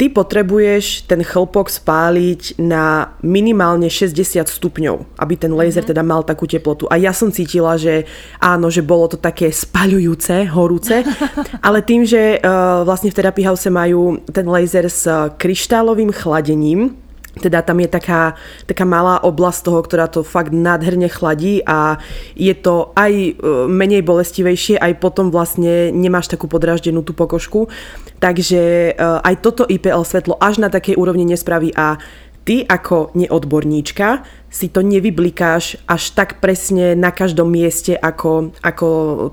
ty 0.00 0.08
potrebuješ 0.08 1.04
ten 1.04 1.20
chlpok 1.20 1.68
spáliť 1.68 2.56
na 2.56 3.12
minimálne 3.20 3.92
60 3.92 4.48
stupňov, 4.48 5.20
aby 5.20 5.36
ten 5.36 5.52
laser 5.52 5.84
teda 5.84 6.00
mal 6.00 6.24
takú 6.24 6.48
teplotu. 6.48 6.88
A 6.88 6.96
ja 6.96 7.12
som 7.12 7.28
cítila, 7.28 7.76
že 7.76 8.08
áno, 8.40 8.72
že 8.72 8.80
bolo 8.80 9.12
to 9.12 9.20
také 9.20 9.52
spaľujúce, 9.52 10.48
horúce, 10.56 11.04
ale 11.66 11.84
tým, 11.84 12.08
že 12.08 12.40
uh, 12.40 12.80
vlastne 12.88 13.12
v 13.12 13.16
Therapy 13.20 13.44
House 13.44 13.68
majú 13.68 14.24
ten 14.32 14.48
laser 14.48 14.88
s 14.88 15.04
kryštálovým 15.36 16.16
chladením, 16.16 16.96
teda 17.38 17.62
tam 17.62 17.78
je 17.78 17.86
taká, 17.86 18.34
taká 18.66 18.82
malá 18.82 19.22
oblasť 19.22 19.60
toho, 19.62 19.80
ktorá 19.86 20.10
to 20.10 20.26
fakt 20.26 20.50
nádherne 20.50 21.06
chladí 21.06 21.62
a 21.62 22.02
je 22.34 22.50
to 22.58 22.90
aj 22.98 23.12
e, 23.14 23.32
menej 23.70 24.02
bolestivejšie, 24.02 24.82
aj 24.82 24.98
potom 24.98 25.30
vlastne 25.30 25.94
nemáš 25.94 26.26
takú 26.26 26.50
podráždenú 26.50 27.06
tú 27.06 27.14
pokožku. 27.14 27.70
Takže 28.18 28.62
e, 28.90 28.92
aj 28.98 29.34
toto 29.46 29.62
IPL 29.62 30.02
svetlo 30.02 30.34
až 30.42 30.58
na 30.58 30.66
takej 30.66 30.98
úrovni 30.98 31.22
nespraví 31.22 31.70
a 31.78 32.02
ty 32.42 32.66
ako 32.66 33.14
neodborníčka 33.14 34.26
si 34.50 34.66
to 34.66 34.82
nevyblikáš 34.82 35.78
až 35.86 36.02
tak 36.18 36.42
presne 36.42 36.98
na 36.98 37.14
každom 37.14 37.46
mieste 37.46 37.94
ako, 37.94 38.50
ako 38.58 38.88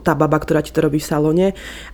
tá 0.05 0.13
baba, 0.13 0.37
ktorá 0.37 0.61
ti 0.61 0.69
to 0.69 0.85
robí 0.85 1.01
v 1.01 1.09
salóne. 1.09 1.47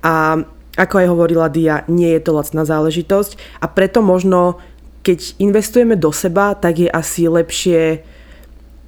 A 0.04 0.44
ako 0.74 0.96
aj 1.00 1.08
hovorila 1.08 1.48
Dia, 1.54 1.86
nie 1.86 2.10
je 2.18 2.22
to 2.26 2.34
lacná 2.34 2.66
záležitosť 2.66 3.62
a 3.62 3.70
preto 3.70 4.02
možno 4.02 4.58
keď 5.04 5.36
investujeme 5.38 6.00
do 6.00 6.10
seba, 6.16 6.56
tak 6.56 6.80
je 6.80 6.90
asi 6.90 7.28
lepšie 7.28 8.02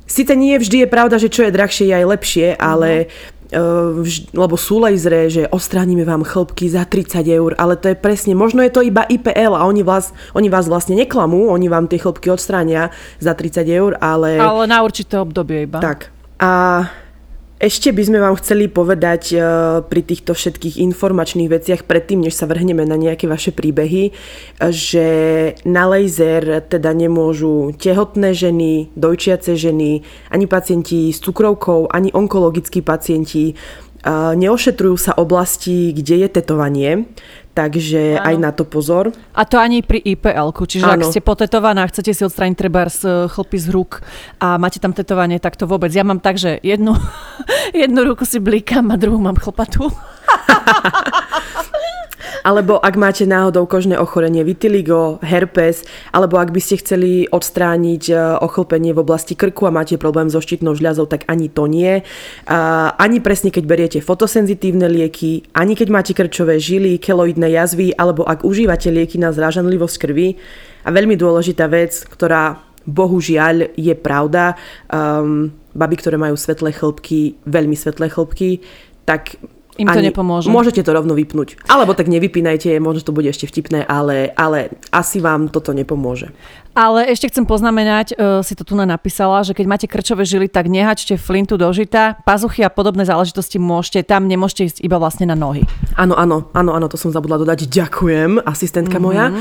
Sice 0.05 0.37
nie 0.37 0.53
vždy 0.53 0.85
je 0.85 0.87
pravda, 0.87 1.17
že 1.17 1.33
čo 1.33 1.41
je 1.41 1.49
drahšie 1.49 1.89
je 1.89 1.97
aj 1.97 2.05
lepšie, 2.05 2.47
ale 2.61 3.09
uh, 3.49 4.05
vž- 4.05 4.29
lebo 4.37 4.53
sú 4.53 4.77
lasery, 4.77 5.33
že 5.33 5.49
ostránime 5.49 6.05
vám 6.05 6.21
chlpky 6.21 6.69
za 6.69 6.85
30 6.85 7.25
eur, 7.25 7.57
ale 7.57 7.73
to 7.73 7.89
je 7.89 7.97
presne, 7.97 8.37
možno 8.37 8.61
je 8.61 8.69
to 8.69 8.85
iba 8.85 9.01
IPL 9.09 9.57
a 9.57 9.65
oni 9.65 9.81
vás, 9.81 10.13
oni 10.37 10.45
vás 10.45 10.69
vlastne 10.69 10.93
neklamú, 10.93 11.49
oni 11.49 11.65
vám 11.65 11.89
tie 11.89 11.97
chlpky 11.97 12.29
odstránia 12.29 12.93
za 13.17 13.33
30 13.33 13.65
eur, 13.65 13.97
ale... 13.97 14.37
Ale 14.37 14.69
na 14.69 14.85
určité 14.85 15.17
obdobie 15.17 15.65
iba. 15.65 15.81
Tak. 15.81 16.13
A 16.37 16.85
ešte 17.55 17.95
by 17.95 18.03
sme 18.03 18.19
vám 18.19 18.35
chceli 18.35 18.67
povedať 18.67 19.23
uh, 19.31 19.41
pri 19.87 20.01
týchto 20.03 20.35
všetkých 20.35 20.75
informačných 20.91 21.47
veciach, 21.47 21.87
predtým, 21.87 22.19
než 22.19 22.35
sa 22.35 22.51
vrhneme 22.51 22.83
na 22.83 22.99
nejaké 22.99 23.31
vaše 23.31 23.55
príbehy, 23.55 24.11
že 24.75 25.07
na 25.63 25.87
laser 25.87 26.59
teda 26.67 26.91
nemôžu 26.91 27.71
tehotné 27.79 28.35
ženy, 28.35 28.91
dojčiace 28.99 29.55
ženy, 29.55 30.03
ani 30.35 30.45
pacienti 30.51 31.15
s 31.15 31.23
cukrovkou, 31.23 31.87
ani 31.87 32.11
onkologickí 32.11 32.83
pacienti. 32.83 33.55
Uh, 34.05 34.37
neošetrujú 34.37 34.95
sa 35.01 35.17
oblasti, 35.17 35.89
kde 35.95 36.27
je 36.27 36.29
tetovanie, 36.29 37.09
takže 37.55 38.19
ano. 38.19 38.27
aj 38.27 38.35
na 38.35 38.51
to 38.51 38.67
pozor. 38.67 39.15
A 39.31 39.47
to 39.47 39.55
ani 39.55 39.79
pri 39.79 40.03
ipl 40.03 40.51
čiže 40.67 40.83
ano. 40.83 40.99
ak 40.99 41.01
ste 41.07 41.23
potetovaná 41.23 41.87
chcete 41.87 42.11
si 42.11 42.21
odstrániť 42.27 42.57
treba 42.59 42.91
z 42.91 43.31
chlpy 43.31 43.57
z 43.57 43.67
rúk 43.71 44.03
a 44.43 44.59
máte 44.59 44.83
tam 44.83 44.91
tetovanie, 44.91 45.39
tak 45.39 45.55
to 45.55 45.63
vôbec. 45.63 45.89
Ja 45.95 46.03
mám 46.03 46.19
tak, 46.19 46.35
že 46.35 46.59
jednu, 46.59 46.99
jednu 47.81 47.99
ruku 48.03 48.27
si 48.27 48.43
blíkam 48.43 48.91
a 48.91 48.99
druhú 48.99 49.17
mám 49.23 49.39
chlpatú. 49.39 49.87
Alebo 52.45 52.77
ak 52.77 52.93
máte 52.93 53.25
náhodou 53.25 53.65
kožné 53.65 53.97
ochorenie 53.97 54.45
vitiligo, 54.45 55.17
herpes, 55.25 55.81
alebo 56.13 56.37
ak 56.37 56.53
by 56.53 56.61
ste 56.61 56.77
chceli 56.77 57.25
odstrániť 57.25 58.03
e, 58.05 58.13
ochlpenie 58.45 58.93
v 58.93 59.01
oblasti 59.01 59.33
krku 59.33 59.65
a 59.65 59.73
máte 59.73 59.97
problém 59.97 60.29
so 60.29 60.37
štítnou 60.37 60.77
žľazou, 60.77 61.09
tak 61.09 61.25
ani 61.25 61.49
to 61.49 61.65
nie. 61.65 62.05
Ani 63.01 63.17
presne 63.17 63.49
keď 63.49 63.63
beriete 63.65 63.99
fotosenzitívne 64.05 64.85
lieky, 64.85 65.49
ani 65.57 65.73
keď 65.73 65.87
máte 65.89 66.13
krčové 66.13 66.61
žily, 66.61 67.01
keloidné 67.01 67.49
jazvy, 67.57 67.97
alebo 67.97 68.21
ak 68.21 68.45
užívate 68.45 68.93
lieky 68.93 69.17
na 69.17 69.33
zrážanlivosť 69.33 69.97
krvi. 69.97 70.37
A 70.85 70.93
veľmi 70.93 71.17
dôležitá 71.17 71.65
vec, 71.65 71.97
ktorá 72.05 72.61
bohužiaľ 72.85 73.73
je 73.73 73.95
pravda, 73.97 74.53
um, 74.93 75.49
baby, 75.73 75.97
ktoré 75.97 76.21
majú 76.21 76.37
svetlé 76.37 76.69
chlpky, 76.69 77.41
veľmi 77.49 77.73
svetlé 77.73 78.13
chlpky, 78.13 78.61
tak 79.09 79.41
im 79.75 79.87
to 79.87 79.99
Ani, 79.99 80.07
nepomôže. 80.11 80.47
Môžete 80.47 80.81
to 80.83 80.91
rovno 80.95 81.11
vypnúť. 81.15 81.59
Alebo 81.67 81.91
tak 81.91 82.07
nevypínajte, 82.07 82.79
možno 82.79 83.03
to 83.03 83.15
bude 83.15 83.27
ešte 83.27 83.47
vtipné, 83.47 83.83
ale, 83.83 84.31
ale 84.35 84.71
asi 84.91 85.19
vám 85.19 85.51
toto 85.51 85.75
nepomôže. 85.75 86.31
Ale 86.75 87.07
ešte 87.07 87.31
chcem 87.31 87.47
poznamenať, 87.47 88.19
uh, 88.19 88.43
si 88.43 88.51
to 88.51 88.67
tu 88.67 88.75
napísala, 88.75 89.47
že 89.47 89.55
keď 89.55 89.65
máte 89.67 89.87
krčové 89.87 90.27
žily, 90.27 90.51
tak 90.51 90.67
nehačte 90.67 91.15
flintu 91.15 91.55
do 91.55 91.71
žita, 91.71 92.19
pazuchy 92.27 92.67
a 92.67 92.71
podobné 92.71 93.07
záležitosti 93.07 93.55
môžete, 93.55 94.03
tam 94.03 94.27
nemôžete 94.27 94.75
ísť 94.75 94.77
iba 94.83 94.99
vlastne 94.99 95.31
na 95.31 95.39
nohy. 95.39 95.63
Áno, 95.95 96.19
áno, 96.19 96.51
áno, 96.51 96.75
áno, 96.75 96.87
to 96.91 96.99
som 96.99 97.15
zabudla 97.15 97.39
dodať. 97.39 97.71
Ďakujem, 97.71 98.43
asistentka 98.43 98.99
mm-hmm. 98.99 99.07
moja. 99.07 99.31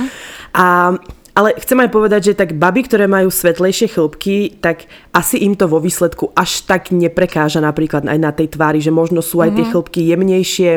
A 0.54 0.94
ale 1.34 1.58
chcem 1.58 1.78
aj 1.82 1.90
povedať, 1.90 2.20
že 2.30 2.38
tak 2.38 2.54
baby, 2.54 2.86
ktoré 2.86 3.10
majú 3.10 3.26
svetlejšie 3.26 3.90
chlopky, 3.90 4.54
tak 4.62 4.86
asi 5.10 5.42
im 5.42 5.58
to 5.58 5.66
vo 5.66 5.82
výsledku 5.82 6.30
až 6.30 6.62
tak 6.62 6.94
neprekáža 6.94 7.58
napríklad 7.58 8.06
aj 8.06 8.18
na 8.22 8.30
tej 8.30 8.54
tvári, 8.54 8.78
že 8.78 8.94
možno 8.94 9.18
sú 9.18 9.42
aj 9.42 9.50
tie 9.58 9.66
mhm. 9.66 9.70
chlopky 9.74 10.00
jemnejšie, 10.14 10.72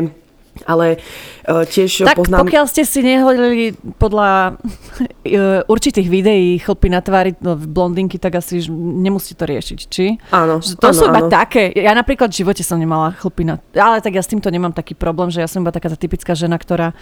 ale 0.66 0.98
uh, 0.98 1.62
tiež 1.62 2.10
tak 2.10 2.18
poznám... 2.18 2.50
pokiaľ 2.50 2.66
ste 2.66 2.82
si 2.82 3.06
nehodili 3.06 3.78
podľa 4.02 4.58
uh, 4.58 5.62
určitých 5.74 6.10
videí 6.10 6.58
chlpy 6.58 6.90
na 6.90 7.06
tvári 7.06 7.38
no, 7.38 7.54
blondinky, 7.54 8.18
tak 8.18 8.42
asi 8.42 8.66
nemusíte 8.74 9.38
to 9.38 9.46
riešiť, 9.46 9.80
či? 9.86 10.18
Áno. 10.34 10.58
Že 10.58 10.74
to 10.82 10.90
áno, 10.90 10.98
sú 10.98 11.04
iba 11.06 11.22
áno. 11.22 11.30
také. 11.30 11.70
Ja 11.78 11.94
napríklad 11.94 12.34
v 12.34 12.42
živote 12.42 12.66
som 12.66 12.82
nemala 12.82 13.14
chlpy 13.14 13.46
na... 13.46 13.62
Ale 13.78 14.02
tak 14.02 14.18
ja 14.18 14.24
s 14.26 14.32
týmto 14.32 14.50
nemám 14.50 14.74
taký 14.74 14.98
problém, 14.98 15.30
že 15.30 15.46
ja 15.46 15.50
som 15.50 15.62
iba 15.62 15.70
taká 15.70 15.94
tá 15.94 15.98
typická 16.00 16.34
žena, 16.34 16.58
ktorá 16.58 16.98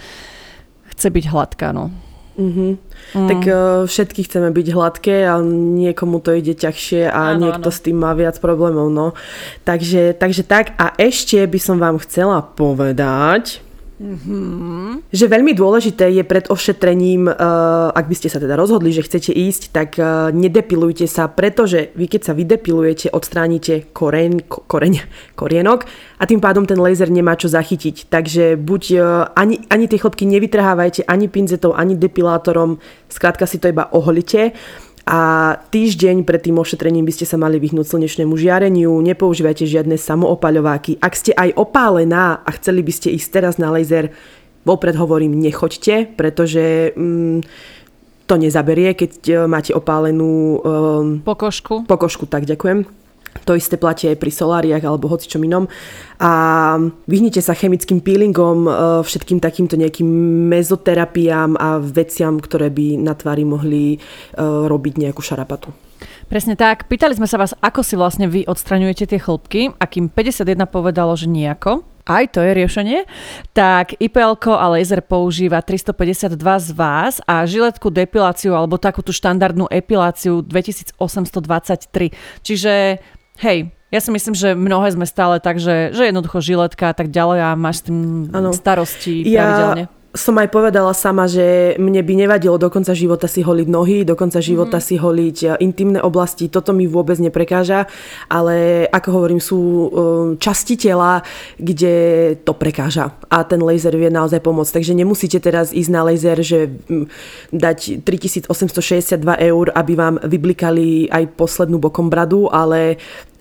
chce 0.92 1.08
byť 1.08 1.24
hladká, 1.32 1.72
no. 1.72 1.88
Mm-hmm. 2.36 2.70
Mm. 3.16 3.28
Tak 3.32 3.40
uh, 3.48 3.58
všetky 3.88 4.28
chceme 4.28 4.52
byť 4.52 4.66
hladké 4.76 5.16
a 5.24 5.40
niekomu 5.40 6.20
to 6.20 6.36
ide 6.36 6.52
ťažšie 6.52 7.08
a 7.08 7.32
áno, 7.32 7.48
niekto 7.48 7.72
áno. 7.72 7.76
s 7.76 7.80
tým 7.80 7.96
má 7.96 8.12
viac 8.12 8.36
problémov. 8.38 8.92
No. 8.92 9.16
Takže, 9.64 10.12
takže 10.14 10.44
tak. 10.44 10.76
A 10.76 10.92
ešte 11.00 11.40
by 11.48 11.58
som 11.58 11.80
vám 11.80 11.96
chcela 12.04 12.44
povedať, 12.44 13.65
Mm-hmm. 13.96 15.08
Že 15.08 15.26
veľmi 15.32 15.56
dôležité 15.56 16.12
je 16.12 16.20
pred 16.20 16.44
ošetrením, 16.52 17.32
uh, 17.32 17.88
ak 17.96 18.04
by 18.04 18.14
ste 18.14 18.28
sa 18.28 18.36
teda 18.36 18.52
rozhodli, 18.52 18.92
že 18.92 19.00
chcete 19.00 19.32
ísť, 19.32 19.72
tak 19.72 19.96
uh, 19.96 20.28
nedepilujte 20.36 21.08
sa, 21.08 21.32
pretože 21.32 21.96
vy 21.96 22.04
keď 22.04 22.28
sa 22.28 22.32
vydepilujete, 22.36 23.08
odstránite 23.08 23.88
koreň, 23.96 24.44
koreň, 24.44 25.00
korienok 25.40 25.88
a 26.20 26.24
tým 26.28 26.44
pádom 26.44 26.68
ten 26.68 26.76
laser 26.76 27.08
nemá 27.08 27.40
čo 27.40 27.48
zachytiť. 27.48 28.12
Takže 28.12 28.60
buď 28.60 28.82
uh, 29.00 29.32
ani, 29.32 29.64
ani 29.72 29.88
tie 29.88 29.96
chlopky 29.96 30.28
nevytrhávajte 30.28 31.08
ani 31.08 31.32
pinzetou, 31.32 31.72
ani 31.72 31.96
depilátorom, 31.96 32.76
skrátka 33.08 33.48
si 33.48 33.56
to 33.56 33.72
iba 33.72 33.88
oholite 33.96 34.52
a 35.06 35.54
týždeň 35.70 36.26
pred 36.26 36.42
tým 36.42 36.58
ošetrením 36.58 37.06
by 37.06 37.14
ste 37.14 37.30
sa 37.30 37.38
mali 37.38 37.62
vyhnúť 37.62 37.86
slnečnému 37.94 38.34
žiareniu, 38.34 38.90
nepoužívajte 38.90 39.62
žiadne 39.62 39.94
samoopaľováky. 39.94 40.98
Ak 40.98 41.14
ste 41.14 41.30
aj 41.30 41.54
opálená 41.54 42.42
a 42.42 42.50
chceli 42.58 42.82
by 42.82 42.90
ste 42.90 43.14
ísť 43.14 43.28
teraz 43.30 43.54
na 43.54 43.70
laser, 43.70 44.10
vopred 44.66 44.98
hovorím, 44.98 45.38
nechoďte, 45.38 46.10
pretože 46.18 46.90
mm, 46.98 47.46
to 48.26 48.34
nezaberie, 48.34 48.98
keď 48.98 49.12
e, 49.22 49.34
máte 49.46 49.70
opálenú... 49.70 50.58
Um, 50.66 51.22
pokožku. 51.22 51.86
Pokožku, 51.86 52.26
tak 52.26 52.42
ďakujem 52.50 53.05
to 53.42 53.58
isté 53.58 53.76
platí 53.76 54.08
aj 54.08 54.16
pri 54.16 54.30
soláriach 54.32 54.84
alebo 54.86 55.10
hocičom 55.10 55.42
inom. 55.44 55.68
A 56.16 56.32
vyhnite 57.04 57.44
sa 57.44 57.52
chemickým 57.52 58.00
peelingom, 58.00 58.58
e, 58.64 58.70
všetkým 59.04 59.42
takýmto 59.42 59.76
nejakým 59.76 60.08
mezoterapiám 60.48 61.60
a 61.60 61.82
veciam, 61.82 62.40
ktoré 62.40 62.72
by 62.72 62.96
na 62.96 63.12
tvári 63.12 63.44
mohli 63.44 63.96
e, 63.96 63.98
robiť 64.40 64.94
nejakú 64.96 65.20
šarapatu. 65.20 65.74
Presne 66.26 66.58
tak. 66.58 66.90
Pýtali 66.90 67.14
sme 67.14 67.30
sa 67.30 67.38
vás, 67.38 67.54
ako 67.62 67.80
si 67.86 67.94
vlastne 67.94 68.26
vy 68.26 68.44
odstraňujete 68.50 69.14
tie 69.14 69.20
chlopky 69.22 69.70
a 69.78 69.84
kým 69.86 70.10
51 70.10 70.66
povedalo, 70.66 71.14
že 71.14 71.30
nejako, 71.30 71.86
aj 72.06 72.38
to 72.38 72.40
je 72.42 72.54
riešenie, 72.54 73.02
tak 73.50 73.98
IPL 73.98 74.38
a 74.54 74.66
laser 74.70 75.02
používa 75.02 75.58
352 75.58 76.38
z 76.38 76.70
vás 76.70 77.18
a 77.26 77.42
žiletku 77.42 77.90
depiláciu 77.90 78.54
alebo 78.54 78.78
takúto 78.78 79.10
štandardnú 79.10 79.66
epiláciu 79.66 80.38
2823. 80.42 82.14
Čiže 82.46 83.02
Hej, 83.40 83.72
ja 83.92 84.00
si 84.02 84.10
myslím, 84.10 84.34
že 84.34 84.58
mnohé 84.58 84.92
sme 84.92 85.06
stále 85.06 85.38
tak, 85.38 85.62
že, 85.62 85.94
že 85.94 86.10
jednoducho 86.10 86.42
žiletka 86.42 86.90
a 86.90 86.94
tak 86.96 87.12
ďalej 87.12 87.38
a 87.38 87.48
máš 87.54 87.84
s 87.84 87.92
tým 87.92 87.98
ano. 88.34 88.50
starosti 88.50 89.22
ja, 89.24 89.44
pravidelne 89.44 89.84
som 90.16 90.34
aj 90.40 90.48
povedala 90.48 90.90
sama, 90.96 91.28
že 91.28 91.76
mne 91.76 92.00
by 92.00 92.14
nevadilo 92.26 92.56
do 92.56 92.72
konca 92.72 92.96
života 92.96 93.28
si 93.28 93.44
holiť 93.44 93.68
nohy, 93.68 94.02
do 94.02 94.16
konca 94.16 94.40
života 94.40 94.80
mm. 94.80 94.84
si 94.84 94.94
holiť 94.96 95.36
e, 95.44 95.46
intimné 95.62 96.00
oblasti, 96.00 96.48
toto 96.48 96.72
mi 96.72 96.88
vôbec 96.88 97.20
neprekáža, 97.20 97.86
ale 98.26 98.88
ako 98.90 99.08
hovorím, 99.12 99.38
sú 99.38 99.60
e, 99.60 99.88
časti 100.40 100.80
tela, 100.80 101.20
kde 101.60 101.94
to 102.42 102.56
prekáža 102.56 103.12
a 103.28 103.44
ten 103.44 103.60
laser 103.60 103.94
vie 103.94 104.08
naozaj 104.08 104.40
pomôcť. 104.40 104.80
Takže 104.80 104.92
nemusíte 104.96 105.38
teraz 105.38 105.70
ísť 105.70 105.90
na 105.92 106.02
laser, 106.02 106.40
že 106.40 106.72
dať 107.52 108.02
3862 108.02 109.20
eur, 109.52 109.66
aby 109.76 109.92
vám 109.94 110.16
vyblikali 110.24 111.12
aj 111.12 111.36
poslednú 111.36 111.76
bokom 111.76 112.08
bradu, 112.08 112.48
ale 112.48 112.96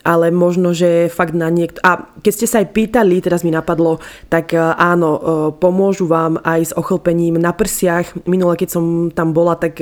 ale 0.06 0.30
možno, 0.30 0.72
že 0.72 1.10
fakt 1.10 1.34
na 1.34 1.50
niekto... 1.50 1.82
A 1.82 2.06
keď 2.22 2.32
ste 2.32 2.48
sa 2.48 2.62
aj 2.62 2.70
pýtali, 2.72 3.26
teraz 3.26 3.42
mi 3.42 3.50
napadlo, 3.50 3.98
tak 4.30 4.54
áno, 4.78 5.10
pomôžu 5.58 6.06
vám 6.06 6.38
aj 6.46 6.62
s 6.70 6.74
ochlpením 6.78 7.42
na 7.42 7.52
prsiach. 7.52 8.30
Minule, 8.30 8.54
keď 8.54 8.70
som 8.70 9.10
tam 9.10 9.34
bola, 9.34 9.58
tak 9.58 9.82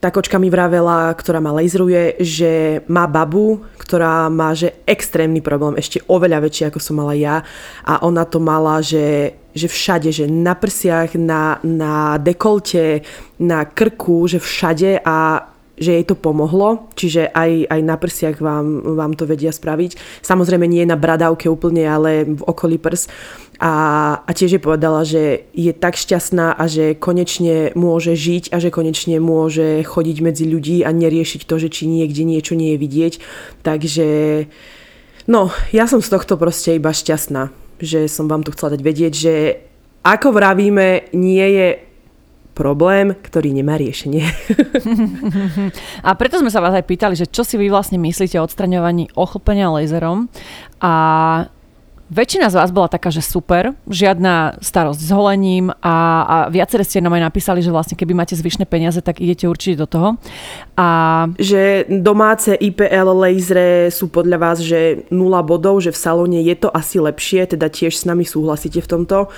tá 0.00 0.08
kočka 0.08 0.40
mi 0.40 0.48
vravela, 0.48 1.12
ktorá 1.12 1.44
ma 1.44 1.52
laseruje, 1.52 2.16
že 2.24 2.80
má 2.88 3.04
babu, 3.04 3.60
ktorá 3.76 4.32
má 4.32 4.56
že 4.56 4.80
extrémny 4.88 5.44
problém, 5.44 5.76
ešte 5.76 6.00
oveľa 6.08 6.48
väčší 6.48 6.72
ako 6.72 6.80
som 6.80 6.96
mala 6.96 7.12
ja 7.12 7.44
a 7.84 8.00
ona 8.00 8.24
to 8.24 8.40
mala, 8.40 8.80
že, 8.80 9.36
že 9.52 9.68
všade, 9.68 10.08
že 10.08 10.24
na 10.24 10.56
prsiach, 10.56 11.20
na, 11.20 11.60
na 11.60 12.16
dekolte, 12.16 13.04
na 13.44 13.68
krku, 13.68 14.24
že 14.24 14.40
všade 14.40 15.04
a 15.04 15.44
že 15.80 15.96
jej 15.96 16.04
to 16.04 16.12
pomohlo, 16.12 16.92
čiže 16.92 17.32
aj, 17.32 17.72
aj 17.72 17.80
na 17.80 17.96
prsiach 17.96 18.36
vám, 18.38 18.84
vám 19.00 19.16
to 19.16 19.24
vedia 19.24 19.48
spraviť. 19.48 20.20
Samozrejme 20.20 20.68
nie 20.68 20.84
na 20.84 21.00
bradávke 21.00 21.48
úplne, 21.48 21.88
ale 21.88 22.28
v 22.28 22.42
okolí 22.44 22.76
prs. 22.76 23.08
A, 23.60 23.72
a 24.24 24.30
tiež 24.32 24.56
je 24.56 24.62
povedala, 24.62 25.04
že 25.04 25.48
je 25.56 25.72
tak 25.72 25.96
šťastná 25.96 26.52
a 26.56 26.64
že 26.68 26.96
konečne 26.96 27.72
môže 27.76 28.16
žiť 28.16 28.52
a 28.52 28.60
že 28.60 28.72
konečne 28.72 29.20
môže 29.20 29.84
chodiť 29.84 30.16
medzi 30.20 30.44
ľudí 30.48 30.84
a 30.84 30.92
neriešiť 30.92 31.44
to, 31.44 31.56
že 31.56 31.68
či 31.68 31.88
niekde 31.88 32.24
niečo 32.24 32.56
nie 32.56 32.76
je 32.76 32.78
vidieť. 32.80 33.14
Takže 33.64 34.08
no, 35.28 35.52
ja 35.72 35.84
som 35.88 36.00
z 36.00 36.08
tohto 36.08 36.40
proste 36.40 36.76
iba 36.76 36.92
šťastná, 36.92 37.52
že 37.80 38.08
som 38.08 38.28
vám 38.28 38.44
tu 38.44 38.52
chcela 38.52 38.76
dať 38.76 38.82
vedieť, 38.84 39.12
že 39.12 39.34
ako 40.00 40.32
vravíme, 40.32 41.12
nie 41.12 41.44
je 41.44 41.89
problém, 42.60 43.16
ktorý 43.16 43.56
nemá 43.56 43.80
riešenie. 43.80 44.28
a 46.08 46.10
preto 46.12 46.36
sme 46.44 46.52
sa 46.52 46.60
vás 46.60 46.76
aj 46.76 46.84
pýtali, 46.84 47.16
že 47.16 47.24
čo 47.24 47.40
si 47.40 47.56
vy 47.56 47.72
vlastne 47.72 47.96
myslíte 47.96 48.36
o 48.36 48.44
odstraňovaní 48.44 49.08
ochlpenia 49.16 49.72
laserom 49.72 50.28
a 50.84 50.92
Väčšina 52.10 52.50
z 52.50 52.58
vás 52.58 52.74
bola 52.74 52.90
taká, 52.90 53.06
že 53.14 53.22
super, 53.22 53.70
žiadna 53.86 54.58
starosť 54.58 54.98
s 54.98 55.10
holením 55.14 55.70
a, 55.70 55.94
a 56.26 56.36
viaceré 56.50 56.82
ste 56.82 56.98
nám 56.98 57.14
aj 57.14 57.30
napísali, 57.30 57.62
že 57.62 57.70
vlastne 57.70 57.94
keby 57.94 58.18
máte 58.18 58.34
zvyšné 58.34 58.66
peniaze, 58.66 58.98
tak 58.98 59.22
idete 59.22 59.46
určite 59.46 59.78
do 59.78 59.86
toho. 59.86 60.08
A... 60.74 61.30
Že 61.38 61.86
domáce 62.02 62.58
IPL 62.58 63.14
lasery 63.14 63.94
sú 63.94 64.10
podľa 64.10 64.42
vás, 64.42 64.58
že 64.58 65.06
nula 65.14 65.38
bodov, 65.46 65.86
že 65.86 65.94
v 65.94 66.02
salóne 66.02 66.42
je 66.42 66.58
to 66.58 66.66
asi 66.74 66.98
lepšie, 66.98 67.54
teda 67.54 67.70
tiež 67.70 67.94
s 67.94 68.02
nami 68.02 68.26
súhlasíte 68.26 68.82
v 68.82 68.90
tomto. 68.90 69.30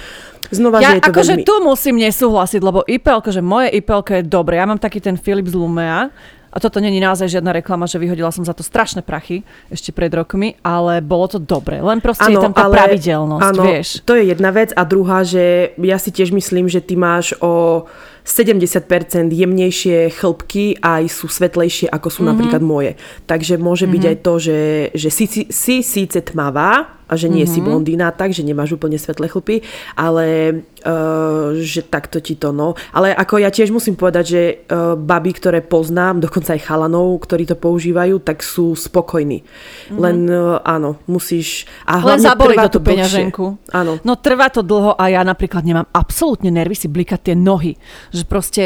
Znova, 0.53 0.85
ja, 0.85 0.93
že 0.93 0.95
je 1.01 1.03
to 1.03 1.13
akože 1.17 1.35
veľmi... 1.41 1.47
tu 1.49 1.55
musím 1.65 1.97
nesúhlasiť, 1.97 2.61
lebo 2.61 2.85
IPL, 2.85 3.21
že 3.33 3.41
moje 3.41 3.73
IPL 3.73 4.05
je 4.05 4.25
dobré. 4.29 4.61
Ja 4.61 4.69
mám 4.69 4.77
taký 4.77 5.01
ten 5.01 5.17
Philips 5.17 5.57
Lumea, 5.57 6.13
a 6.53 6.61
toto 6.61 6.85
není 6.85 7.01
naozaj 7.01 7.33
žiadna 7.33 7.65
reklama, 7.65 7.89
že 7.89 7.97
vyhodila 7.97 8.29
som 8.29 8.45
za 8.45 8.53
to 8.53 8.61
strašné 8.61 9.01
prachy 9.01 9.41
ešte 9.73 9.89
pred 9.89 10.13
rokmi, 10.13 10.61
ale 10.61 11.01
bolo 11.01 11.25
to 11.25 11.41
dobre. 11.41 11.81
Len 11.81 12.05
proste 12.05 12.29
ano, 12.29 12.37
je 12.37 12.45
tam 12.45 12.53
tá 12.53 12.69
ale, 12.69 12.77
pravidelnosť, 12.77 13.49
ano, 13.57 13.63
vieš. 13.65 13.89
To 14.05 14.13
je 14.13 14.29
jedna 14.29 14.53
vec 14.53 14.69
a 14.77 14.85
druhá, 14.85 15.25
že 15.25 15.73
ja 15.81 15.97
si 15.97 16.13
tiež 16.13 16.29
myslím, 16.37 16.69
že 16.69 16.85
ty 16.85 16.93
máš 16.93 17.33
o 17.41 17.89
70% 18.29 18.85
jemnejšie 19.33 20.13
chlpky 20.13 20.77
aj 20.79 21.09
sú 21.11 21.27
svetlejšie 21.27 21.89
ako 21.89 22.07
sú 22.13 22.21
mm-hmm. 22.21 22.29
napríklad 22.29 22.63
moje. 22.63 22.93
Takže 23.25 23.57
môže 23.57 23.89
byť 23.89 24.03
mm-hmm. 24.05 24.13
aj 24.13 24.17
to, 24.21 24.35
že, 24.37 24.61
že 24.93 25.09
si, 25.09 25.25
si, 25.25 25.43
si 25.49 25.81
síce 25.81 26.21
tmavá, 26.21 27.01
a 27.13 27.21
že 27.21 27.29
nie 27.29 27.45
mm-hmm. 27.45 27.53
si 27.53 27.61
mhm. 27.61 27.67
blondína 27.69 28.09
tak, 28.17 28.33
že 28.33 28.41
nemáš 28.41 28.73
úplne 28.73 28.97
svetlé 28.97 29.29
chlpy, 29.29 29.61
ale 29.93 30.57
uh, 30.81 31.53
že 31.61 31.85
takto 31.85 32.25
ti 32.25 32.41
to 32.41 32.57
no. 32.57 32.73
Ale 32.97 33.13
ako 33.13 33.37
ja 33.37 33.53
tiež 33.53 33.69
musím 33.69 34.01
povedať, 34.01 34.25
že 34.25 34.43
uh, 34.73 34.97
baby, 34.97 35.37
ktoré 35.37 35.61
poznám, 35.61 36.25
dokonca 36.25 36.57
aj 36.57 36.65
chalanov, 36.65 37.21
ktorí 37.29 37.45
to 37.45 37.61
používajú, 37.61 38.25
tak 38.25 38.41
sú 38.41 38.73
spokojní. 38.73 39.45
Mm-hmm. 39.45 40.01
Len 40.01 40.17
uh, 40.33 40.65
áno, 40.65 40.97
musíš... 41.05 41.69
A 41.85 42.01
Len 42.01 42.25
zaboli 42.25 42.57
to 42.57 42.81
tú 42.81 42.81
peňaženku. 42.81 43.61
Áno. 43.77 44.01
No 44.01 44.17
trvá 44.17 44.49
to 44.49 44.65
dlho 44.65 44.97
a 44.97 45.13
ja 45.13 45.21
napríklad 45.21 45.61
nemám 45.69 45.85
absolútne 45.93 46.49
nervy 46.49 46.79
si 46.79 46.89
blikať 46.89 47.29
tie 47.29 47.37
nohy. 47.37 47.77
Že 48.09 48.23
proste, 48.25 48.63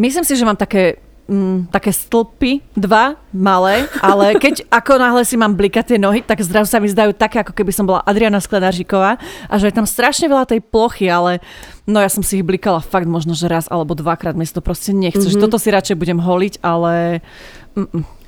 myslím 0.00 0.24
si, 0.24 0.32
že 0.32 0.48
mám 0.48 0.56
také 0.56 1.11
mm, 1.28 1.72
také 1.72 1.90
stĺpy, 1.92 2.62
dva 2.74 3.18
malé, 3.30 3.86
ale 4.02 4.34
keď 4.44 4.66
ako 4.68 4.98
náhle 4.98 5.22
si 5.22 5.38
mám 5.38 5.54
blikať 5.54 5.94
tie 5.94 5.98
nohy, 5.98 6.22
tak 6.22 6.42
zrazu 6.42 6.70
sa 6.70 6.78
mi 6.82 6.90
zdajú 6.90 7.14
také, 7.14 7.42
ako 7.42 7.54
keby 7.54 7.72
som 7.74 7.86
bola 7.86 8.04
Adriana 8.04 8.42
Sklenáříková 8.42 9.18
a 9.48 9.54
že 9.58 9.70
je 9.70 9.76
tam 9.76 9.86
strašne 9.88 10.28
veľa 10.28 10.48
tej 10.48 10.60
plochy, 10.62 11.08
ale 11.08 11.42
no 11.86 11.98
ja 11.98 12.10
som 12.10 12.22
si 12.22 12.40
ich 12.40 12.46
blikala 12.46 12.82
fakt 12.82 13.08
možno, 13.08 13.32
že 13.32 13.50
raz 13.50 13.66
alebo 13.70 13.94
dvakrát, 13.96 14.34
mi 14.36 14.46
to 14.46 14.60
proste 14.60 14.92
nechce, 14.92 15.22
mm-hmm. 15.22 15.38
že 15.38 15.42
toto 15.42 15.56
si 15.56 15.72
radšej 15.72 15.96
budem 15.96 16.18
holiť, 16.20 16.60
ale... 16.60 17.24
Mm-mm. 17.72 18.22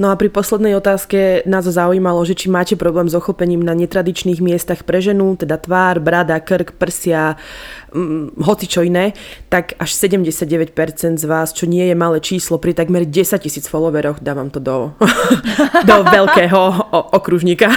No 0.00 0.08
a 0.08 0.16
pri 0.16 0.32
poslednej 0.32 0.72
otázke 0.80 1.44
nás 1.44 1.68
zaujímalo, 1.68 2.24
že 2.24 2.32
či 2.32 2.48
máte 2.48 2.72
problém 2.72 3.04
s 3.04 3.12
ochopením 3.12 3.60
na 3.60 3.76
netradičných 3.76 4.40
miestach 4.40 4.80
pre 4.88 5.04
ženu, 5.04 5.36
teda 5.36 5.60
tvár, 5.60 6.00
brada, 6.00 6.40
krk, 6.40 6.72
prsia, 6.80 7.36
hm, 7.92 8.40
hoci 8.42 8.66
čo 8.70 8.80
iné, 8.82 9.12
tak 9.52 9.74
až 9.76 9.90
79% 9.94 10.74
z 11.18 11.24
vás, 11.26 11.50
čo 11.50 11.66
nie 11.66 11.90
je 11.90 11.96
malé 11.98 12.18
číslo, 12.22 12.58
pri 12.58 12.74
takmer 12.74 13.06
10 13.06 13.42
tisíc 13.42 13.66
followeroch, 13.66 14.22
dávam 14.22 14.48
to 14.48 14.62
do, 14.62 14.94
do 15.90 15.96
veľkého 16.06 16.60
okružníka, 17.14 17.70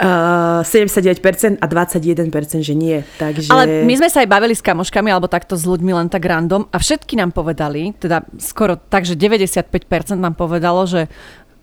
uh, 0.00 0.60
79% 0.64 1.60
a 1.60 1.66
21% 1.66 2.64
že 2.64 2.74
nie. 2.74 3.04
Takže... 3.16 3.52
Ale 3.52 3.84
my 3.84 3.94
sme 3.96 4.08
sa 4.08 4.24
aj 4.24 4.28
bavili 4.28 4.54
s 4.56 4.62
kamoškami 4.64 5.08
alebo 5.12 5.30
takto 5.30 5.54
s 5.54 5.64
ľuďmi 5.68 5.92
len 5.94 6.08
tak 6.08 6.24
random 6.24 6.66
a 6.72 6.76
všetky 6.76 7.16
nám 7.16 7.32
povedali, 7.32 7.94
teda 7.96 8.24
skoro 8.40 8.76
tak, 8.76 9.04
že 9.04 9.14
95% 9.14 9.72
nám 10.18 10.34
povedalo, 10.34 10.88
že 10.88 11.06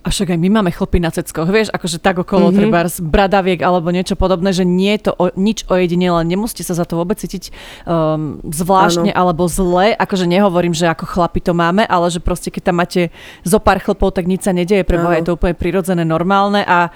a 0.05 0.13
však 0.13 0.37
aj 0.37 0.39
my 0.39 0.49
máme 0.61 0.69
chlpy 0.69 1.01
na 1.01 1.09
ceckoch, 1.09 1.49
vieš, 1.49 1.73
akože 1.73 1.97
tak 1.97 2.21
okolo 2.21 2.53
mm-hmm. 2.53 2.59
treba 2.61 2.85
bradaviek 2.85 3.59
alebo 3.65 3.89
niečo 3.89 4.13
podobné, 4.13 4.53
že 4.53 4.61
nie 4.61 4.93
je 5.01 5.09
to 5.09 5.11
o, 5.17 5.33
nič 5.33 5.65
ojedinele, 5.65 6.21
nemusíte 6.21 6.61
sa 6.61 6.77
za 6.77 6.85
to 6.85 7.01
vôbec 7.01 7.17
cítiť 7.17 7.49
um, 7.89 8.37
zvláštne 8.45 9.09
ano. 9.09 9.17
alebo 9.17 9.49
zle, 9.49 9.97
akože 9.97 10.29
nehovorím, 10.29 10.77
že 10.77 10.85
ako 10.85 11.09
chlapi 11.09 11.41
to 11.41 11.57
máme, 11.57 11.89
ale 11.89 12.13
že 12.13 12.21
proste 12.21 12.53
keď 12.53 12.69
tam 12.69 12.85
máte 12.85 13.09
zo 13.41 13.57
pár 13.57 13.81
chlpov, 13.81 14.13
tak 14.13 14.29
nič 14.29 14.45
sa 14.45 14.53
nedieje, 14.53 14.85
pre 14.85 15.01
je 15.01 15.25
to 15.25 15.33
úplne 15.33 15.57
prirodzené, 15.57 16.05
normálne 16.05 16.61
a 16.61 16.93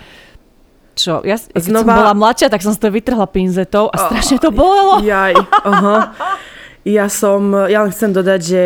čo, 0.94 1.26
ja 1.26 1.40
keď 1.40 1.64
Znova... 1.66 1.82
som 1.82 1.90
bola 1.96 2.14
mladšia, 2.14 2.52
tak 2.52 2.62
som 2.62 2.76
si 2.76 2.80
to 2.84 2.94
vytrhla 2.94 3.26
pinzetou 3.26 3.90
a 3.90 3.96
strašne 4.06 4.38
to 4.38 4.54
bolelo. 4.54 5.02
Jaj, 5.02 5.34
aha. 5.66 5.98
Ja 6.90 7.06
som, 7.06 7.54
ja 7.70 7.86
len 7.86 7.94
chcem 7.94 8.10
dodať, 8.10 8.42
že 8.42 8.64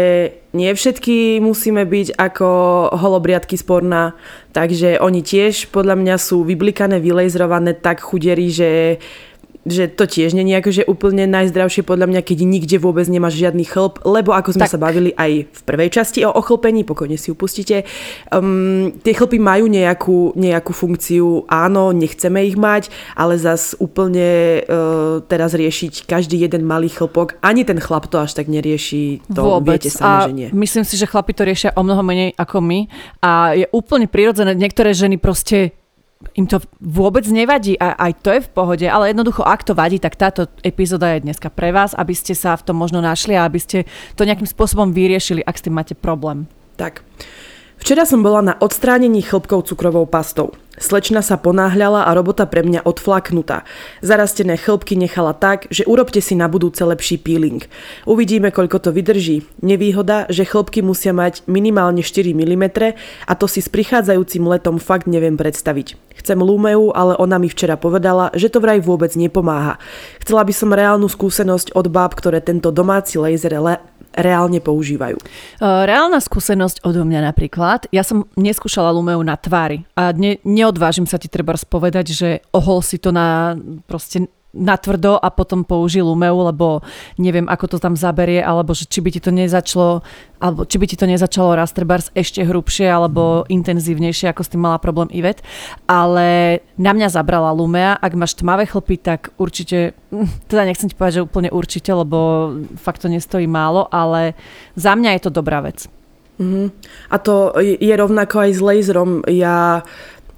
nie 0.56 0.72
všetky 0.72 1.44
musíme 1.44 1.84
byť 1.84 2.16
ako 2.16 2.48
holobriadky 2.96 3.60
sporná, 3.60 4.16
takže 4.56 4.96
oni 5.04 5.20
tiež 5.20 5.68
podľa 5.76 6.00
mňa 6.00 6.16
sú 6.16 6.48
vyblikané, 6.48 7.04
vylejzrované 7.04 7.76
tak 7.76 8.00
chuderí, 8.00 8.48
že 8.48 9.02
že 9.64 9.88
to 9.88 10.04
tiež 10.04 10.36
nie 10.36 10.44
je 10.44 10.60
akože 10.60 10.84
úplne 10.92 11.24
najzdravšie 11.28 11.88
podľa 11.88 12.12
mňa, 12.12 12.22
keď 12.24 12.38
nikde 12.44 12.78
vôbec 12.84 13.08
nemáš 13.08 13.40
žiadny 13.40 13.64
chlp, 13.64 14.04
lebo 14.04 14.36
ako 14.36 14.60
sme 14.60 14.68
tak. 14.68 14.74
sa 14.76 14.80
bavili 14.80 15.16
aj 15.16 15.48
v 15.48 15.62
prvej 15.64 15.90
časti 15.90 16.28
o 16.28 16.32
ochlpení, 16.36 16.84
pokojne 16.84 17.16
si 17.16 17.32
upustíte, 17.32 17.88
um, 18.32 18.92
tie 18.92 19.14
chlpy 19.16 19.40
majú 19.40 19.72
nejakú, 19.72 20.36
nejakú 20.36 20.76
funkciu, 20.76 21.48
áno, 21.48 21.96
nechceme 21.96 22.44
ich 22.44 22.60
mať, 22.60 22.92
ale 23.16 23.40
zas 23.40 23.72
úplne 23.80 24.62
uh, 24.68 25.24
teraz 25.24 25.56
riešiť 25.56 26.12
každý 26.12 26.44
jeden 26.44 26.68
malý 26.68 26.92
chlpok, 26.92 27.40
ani 27.40 27.64
ten 27.64 27.80
chlap 27.80 28.12
to 28.12 28.20
až 28.20 28.36
tak 28.36 28.52
nerieši, 28.52 29.24
to 29.32 29.42
vôbec. 29.42 29.80
viete 29.80 29.96
sami, 29.96 30.28
že 30.28 30.34
nie. 30.36 30.50
myslím 30.52 30.84
si, 30.84 31.00
že 31.00 31.08
chlapi 31.08 31.32
to 31.32 31.48
riešia 31.48 31.72
o 31.80 31.82
mnoho 31.88 32.04
menej 32.04 32.36
ako 32.36 32.60
my 32.60 32.92
a 33.24 33.56
je 33.56 33.66
úplne 33.72 34.12
prirodzené, 34.12 34.52
niektoré 34.60 34.92
ženy 34.92 35.16
proste 35.16 35.83
im 36.34 36.46
to 36.48 36.64
vôbec 36.80 37.28
nevadí 37.30 37.76
a 37.78 37.94
aj 38.00 38.12
to 38.24 38.30
je 38.34 38.42
v 38.42 38.50
pohode, 38.52 38.88
ale 38.88 39.12
jednoducho 39.12 39.44
ak 39.46 39.64
to 39.68 39.78
vadí, 39.78 40.00
tak 40.00 40.16
táto 40.16 40.48
epizóda 40.64 41.14
je 41.14 41.26
dneska 41.28 41.52
pre 41.52 41.70
vás, 41.70 41.94
aby 41.94 42.16
ste 42.16 42.34
sa 42.34 42.56
v 42.58 42.66
tom 42.66 42.80
možno 42.80 43.04
našli 43.04 43.36
a 43.36 43.46
aby 43.46 43.60
ste 43.60 43.86
to 44.18 44.26
nejakým 44.26 44.48
spôsobom 44.48 44.92
vyriešili, 44.96 45.44
ak 45.44 45.60
s 45.60 45.64
tým 45.68 45.76
máte 45.76 45.94
problém. 45.94 46.48
Tak. 46.76 47.06
Včera 47.84 48.08
som 48.08 48.24
bola 48.24 48.40
na 48.40 48.56
odstránení 48.64 49.20
chlpkov 49.28 49.68
cukrovou 49.68 50.08
pastou. 50.08 50.56
Slečna 50.80 51.20
sa 51.20 51.36
ponáhľala 51.36 52.08
a 52.08 52.16
robota 52.16 52.48
pre 52.48 52.64
mňa 52.64 52.88
odflaknutá. 52.88 53.68
Zarastené 54.00 54.56
chlpky 54.56 54.96
nechala 54.96 55.36
tak, 55.36 55.68
že 55.68 55.84
urobte 55.84 56.24
si 56.24 56.32
na 56.32 56.48
budúce 56.48 56.80
lepší 56.80 57.20
peeling. 57.20 57.60
Uvidíme, 58.08 58.56
koľko 58.56 58.88
to 58.88 58.90
vydrží. 58.96 59.44
Nevýhoda, 59.60 60.32
že 60.32 60.48
chlpky 60.48 60.80
musia 60.80 61.12
mať 61.12 61.44
minimálne 61.44 62.08
4 62.08 62.32
mm 62.32 62.66
a 63.28 63.34
to 63.36 63.52
si 63.52 63.60
s 63.60 63.68
prichádzajúcim 63.68 64.48
letom 64.48 64.80
fakt 64.80 65.12
neviem 65.12 65.36
predstaviť. 65.36 66.00
Chcem 66.24 66.40
Lumeu, 66.40 66.96
ale 66.96 67.20
ona 67.20 67.36
mi 67.36 67.52
včera 67.52 67.76
povedala, 67.76 68.32
že 68.32 68.48
to 68.48 68.64
vraj 68.64 68.80
vôbec 68.80 69.12
nepomáha. 69.20 69.76
Chcela 70.24 70.48
by 70.48 70.54
som 70.56 70.72
reálnu 70.72 71.12
skúsenosť 71.12 71.76
od 71.76 71.92
báb, 71.92 72.16
ktoré 72.16 72.40
tento 72.40 72.72
domáci 72.72 73.20
laser 73.20 73.60
le- 73.60 73.84
reálne 74.18 74.62
používajú? 74.64 75.18
Reálna 75.62 76.22
skúsenosť 76.22 76.86
odo 76.86 77.04
mňa 77.04 77.34
napríklad. 77.34 77.90
Ja 77.90 78.06
som 78.06 78.30
neskúšala 78.38 78.94
Lumeu 78.94 79.20
na 79.26 79.38
tvári 79.38 79.84
a 79.98 80.14
ne, 80.14 80.38
neodvážim 80.46 81.10
sa 81.10 81.18
ti 81.18 81.28
treba 81.28 81.54
povedať, 81.54 82.06
že 82.14 82.30
ohol 82.54 82.86
si 82.86 83.02
to 83.02 83.10
na 83.10 83.58
proste 83.90 84.30
natvrdo 84.54 85.18
a 85.18 85.34
potom 85.34 85.66
použij 85.66 86.06
Lumeu, 86.06 86.46
lebo 86.46 86.86
neviem, 87.18 87.50
ako 87.50 87.76
to 87.76 87.78
tam 87.82 87.98
zaberie, 87.98 88.38
alebo 88.38 88.78
že 88.78 88.86
či 88.86 89.02
by 89.02 89.10
ti 89.10 89.18
to 89.18 89.34
nezačalo, 89.34 90.06
alebo 90.38 90.62
či 90.70 90.78
by 90.78 90.86
ti 90.86 90.94
to 90.94 91.10
nezačalo 91.10 91.58
Rasterbars 91.58 92.14
ešte 92.14 92.46
hrubšie 92.46 92.86
alebo 92.86 93.50
intenzívnejšie, 93.50 94.30
ako 94.30 94.42
s 94.46 94.52
tým 94.54 94.62
mala 94.62 94.78
problém 94.78 95.10
Ivet. 95.10 95.42
Ale 95.90 96.62
na 96.78 96.94
mňa 96.94 97.10
zabrala 97.10 97.50
Lumea. 97.50 97.98
Ak 97.98 98.14
máš 98.14 98.38
tmavé 98.38 98.70
chlpy, 98.70 99.02
tak 99.02 99.34
určite, 99.42 99.98
hm, 100.14 100.30
teda 100.46 100.70
nechcem 100.70 100.86
ti 100.86 100.96
povedať, 100.96 101.26
že 101.26 101.26
úplne 101.26 101.50
určite, 101.50 101.90
lebo 101.90 102.54
fakt 102.78 103.02
to 103.02 103.10
nestojí 103.10 103.50
málo, 103.50 103.90
ale 103.90 104.38
za 104.78 104.94
mňa 104.94 105.18
je 105.18 105.22
to 105.26 105.32
dobrá 105.34 105.66
vec. 105.66 105.90
Mm-hmm. 106.38 106.68
A 107.10 107.16
to 107.22 107.58
je 107.62 107.94
rovnako 107.94 108.36
aj 108.46 108.52
s 108.54 108.62
laserom. 108.62 109.22
Ja 109.30 109.86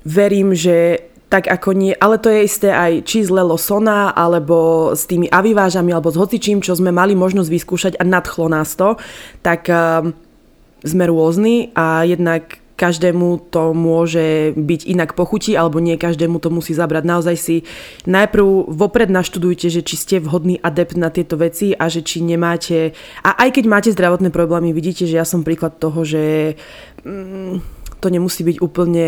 verím, 0.04 0.52
že 0.56 1.08
tak 1.36 1.52
ako 1.52 1.76
nie, 1.76 1.92
ale 1.92 2.16
to 2.16 2.32
je 2.32 2.48
isté 2.48 2.72
aj 2.72 3.04
či 3.04 3.28
z 3.28 3.30
Lelosona, 3.36 4.16
alebo 4.16 4.96
s 4.96 5.04
tými 5.04 5.28
avivážami, 5.28 5.92
alebo 5.92 6.08
s 6.08 6.16
hocičím, 6.16 6.64
čo 6.64 6.80
sme 6.80 6.96
mali 6.96 7.12
možnosť 7.12 7.52
vyskúšať 7.52 7.94
a 8.00 8.08
nadchlo 8.08 8.48
nás 8.48 8.72
to, 8.80 8.96
tak 9.44 9.68
uh, 9.68 10.08
sme 10.80 11.04
rôzni 11.12 11.76
a 11.76 12.08
jednak 12.08 12.64
každému 12.80 13.52
to 13.52 13.76
môže 13.76 14.56
byť 14.56 14.82
inak 14.88 15.12
pochutí, 15.12 15.60
alebo 15.60 15.84
nie 15.84 16.00
každému 16.00 16.40
to 16.40 16.48
musí 16.48 16.72
zabrať. 16.72 17.04
Naozaj 17.04 17.36
si 17.36 17.56
najprv 18.08 18.72
vopred 18.72 19.12
naštudujte, 19.12 19.68
že 19.68 19.84
či 19.84 19.96
ste 20.00 20.16
vhodný 20.24 20.56
adept 20.64 20.96
na 20.96 21.12
tieto 21.12 21.36
veci 21.36 21.76
a 21.76 21.92
že 21.92 22.00
či 22.00 22.24
nemáte... 22.24 22.96
A 23.28 23.44
aj 23.44 23.60
keď 23.60 23.66
máte 23.68 23.90
zdravotné 23.92 24.32
problémy, 24.32 24.72
vidíte, 24.72 25.04
že 25.04 25.20
ja 25.20 25.28
som 25.28 25.44
príklad 25.44 25.84
toho, 25.84 26.08
že... 26.08 26.56
Mm, 27.04 27.75
to 28.00 28.08
nemusí 28.12 28.44
byť 28.44 28.58
úplne 28.62 29.08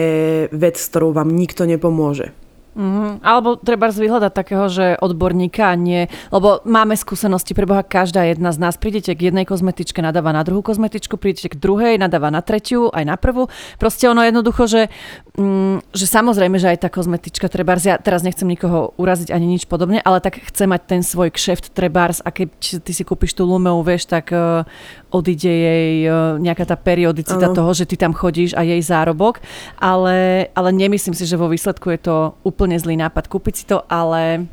vec, 0.52 0.76
s 0.80 0.90
ktorou 0.90 1.14
vám 1.14 1.30
nikto 1.34 1.68
nepomôže. 1.68 2.32
Mm-hmm. 2.78 3.26
Alebo 3.26 3.58
treba 3.58 3.90
vyhľadať 3.90 4.32
takého, 4.38 4.70
že 4.70 4.86
odborníka 5.02 5.74
nie, 5.74 6.06
lebo 6.30 6.62
máme 6.62 6.94
skúsenosti, 6.94 7.58
preboha 7.58 7.82
každá 7.82 8.30
jedna 8.30 8.54
z 8.54 8.62
nás. 8.62 8.78
Prídete 8.78 9.18
k 9.18 9.34
jednej 9.34 9.50
kozmetičke, 9.50 9.98
nadáva 9.98 10.30
na 10.30 10.46
druhú 10.46 10.62
kozmetičku, 10.62 11.18
prídete 11.18 11.50
k 11.50 11.58
druhej, 11.58 11.98
nadáva 11.98 12.30
na 12.30 12.46
tretiu, 12.46 12.94
aj 12.94 13.04
na 13.10 13.18
prvú. 13.18 13.50
Proste 13.82 14.06
ono 14.06 14.22
jednoducho, 14.22 14.70
že, 14.70 14.94
mm, 15.42 15.90
že 15.90 16.06
samozrejme, 16.06 16.62
že 16.62 16.78
aj 16.78 16.86
tá 16.86 16.90
kozmetička 16.94 17.50
trebárs, 17.50 17.82
ja 17.82 17.98
teraz 17.98 18.22
nechcem 18.22 18.46
nikoho 18.46 18.94
uraziť 19.02 19.34
ani 19.34 19.58
nič 19.58 19.66
podobne, 19.66 19.98
ale 20.06 20.22
tak 20.22 20.38
chce 20.38 20.70
mať 20.70 20.82
ten 20.86 21.02
svoj 21.02 21.34
kšeft 21.34 21.74
trebárs 21.74 22.22
a 22.22 22.30
keď 22.30 22.84
ty 22.86 22.92
si 22.94 23.02
kúpiš 23.02 23.34
tú 23.34 23.50
Lumeu, 23.50 23.82
vieš, 23.82 24.06
tak 24.06 24.30
uh, 24.30 24.70
odíde 25.10 25.50
jej 25.50 26.06
uh, 26.06 26.38
nejaká 26.38 26.70
tá 26.70 26.78
periodicita 26.78 27.50
ano. 27.50 27.58
toho, 27.58 27.72
že 27.74 27.90
ty 27.90 27.98
tam 27.98 28.14
chodíš 28.14 28.54
a 28.54 28.62
jej 28.62 28.80
zárobok, 28.86 29.42
ale, 29.82 30.52
ale 30.54 30.70
nemyslím 30.76 31.18
si, 31.18 31.26
že 31.26 31.40
vo 31.40 31.50
výsledku 31.50 31.90
je 31.96 32.00
to 32.06 32.16
úplne 32.44 32.67
úplne 32.68 32.84
zlý 32.84 33.00
nápad 33.00 33.32
kúpiť 33.32 33.54
si 33.56 33.64
to, 33.64 33.80
ale 33.88 34.52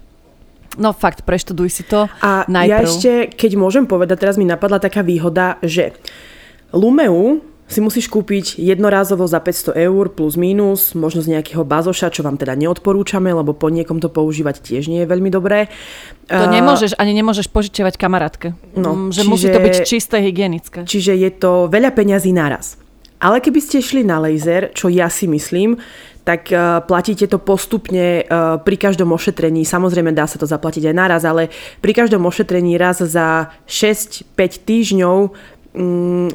no 0.78 0.94
fakt, 0.94 1.26
preštuduj 1.26 1.66
si 1.66 1.82
to 1.82 2.06
A 2.22 2.46
najprv. 2.46 2.70
ja 2.70 2.78
ešte, 2.86 3.12
keď 3.34 3.58
môžem 3.58 3.90
povedať, 3.90 4.22
teraz 4.22 4.38
mi 4.38 4.46
napadla 4.46 4.78
taká 4.78 5.02
výhoda, 5.02 5.58
že 5.66 5.98
Lumeu 6.70 7.42
si 7.66 7.82
musíš 7.82 8.06
kúpiť 8.06 8.62
jednorázovo 8.62 9.26
za 9.26 9.42
500 9.42 9.74
eur 9.74 10.14
plus 10.14 10.38
minus, 10.38 10.94
možno 10.94 11.26
z 11.26 11.34
nejakého 11.34 11.66
bazoša, 11.66 12.14
čo 12.14 12.22
vám 12.22 12.38
teda 12.38 12.54
neodporúčame, 12.54 13.34
lebo 13.34 13.50
po 13.50 13.66
niekom 13.66 13.98
to 13.98 14.06
používať 14.06 14.62
tiež 14.62 14.86
nie 14.86 15.02
je 15.02 15.10
veľmi 15.10 15.32
dobré. 15.32 15.66
To 16.30 16.46
nemôžeš, 16.46 16.94
ani 16.94 17.18
nemôžeš 17.18 17.50
požičiavať 17.50 17.98
kamarátke. 17.98 18.54
No, 18.78 19.10
mm, 19.10 19.16
že 19.16 19.26
čiže, 19.26 19.30
musí 19.32 19.46
to 19.50 19.58
byť 19.58 19.76
čisté, 19.82 20.22
hygienické. 20.22 20.86
Čiže 20.86 21.18
je 21.18 21.30
to 21.34 21.66
veľa 21.66 21.90
peňazí 21.90 22.30
naraz. 22.30 22.78
Ale 23.18 23.40
keby 23.40 23.56
ste 23.64 23.80
šli 23.80 24.04
na 24.04 24.20
laser, 24.20 24.68
čo 24.76 24.92
ja 24.92 25.08
si 25.08 25.24
myslím, 25.24 25.80
tak 26.24 26.48
uh, 26.48 26.80
platíte 26.80 27.28
to 27.28 27.36
postupne 27.36 28.24
uh, 28.24 28.56
pri 28.56 28.76
každom 28.80 29.12
ošetrení. 29.12 29.68
Samozrejme 29.68 30.16
dá 30.16 30.24
sa 30.24 30.40
to 30.40 30.48
zaplatiť 30.48 30.88
aj 30.88 30.94
naraz, 30.96 31.22
ale 31.28 31.52
pri 31.84 31.92
každom 31.92 32.24
ošetrení 32.24 32.80
raz 32.80 33.04
za 33.04 33.52
6-5 33.68 34.32
týždňov 34.64 35.16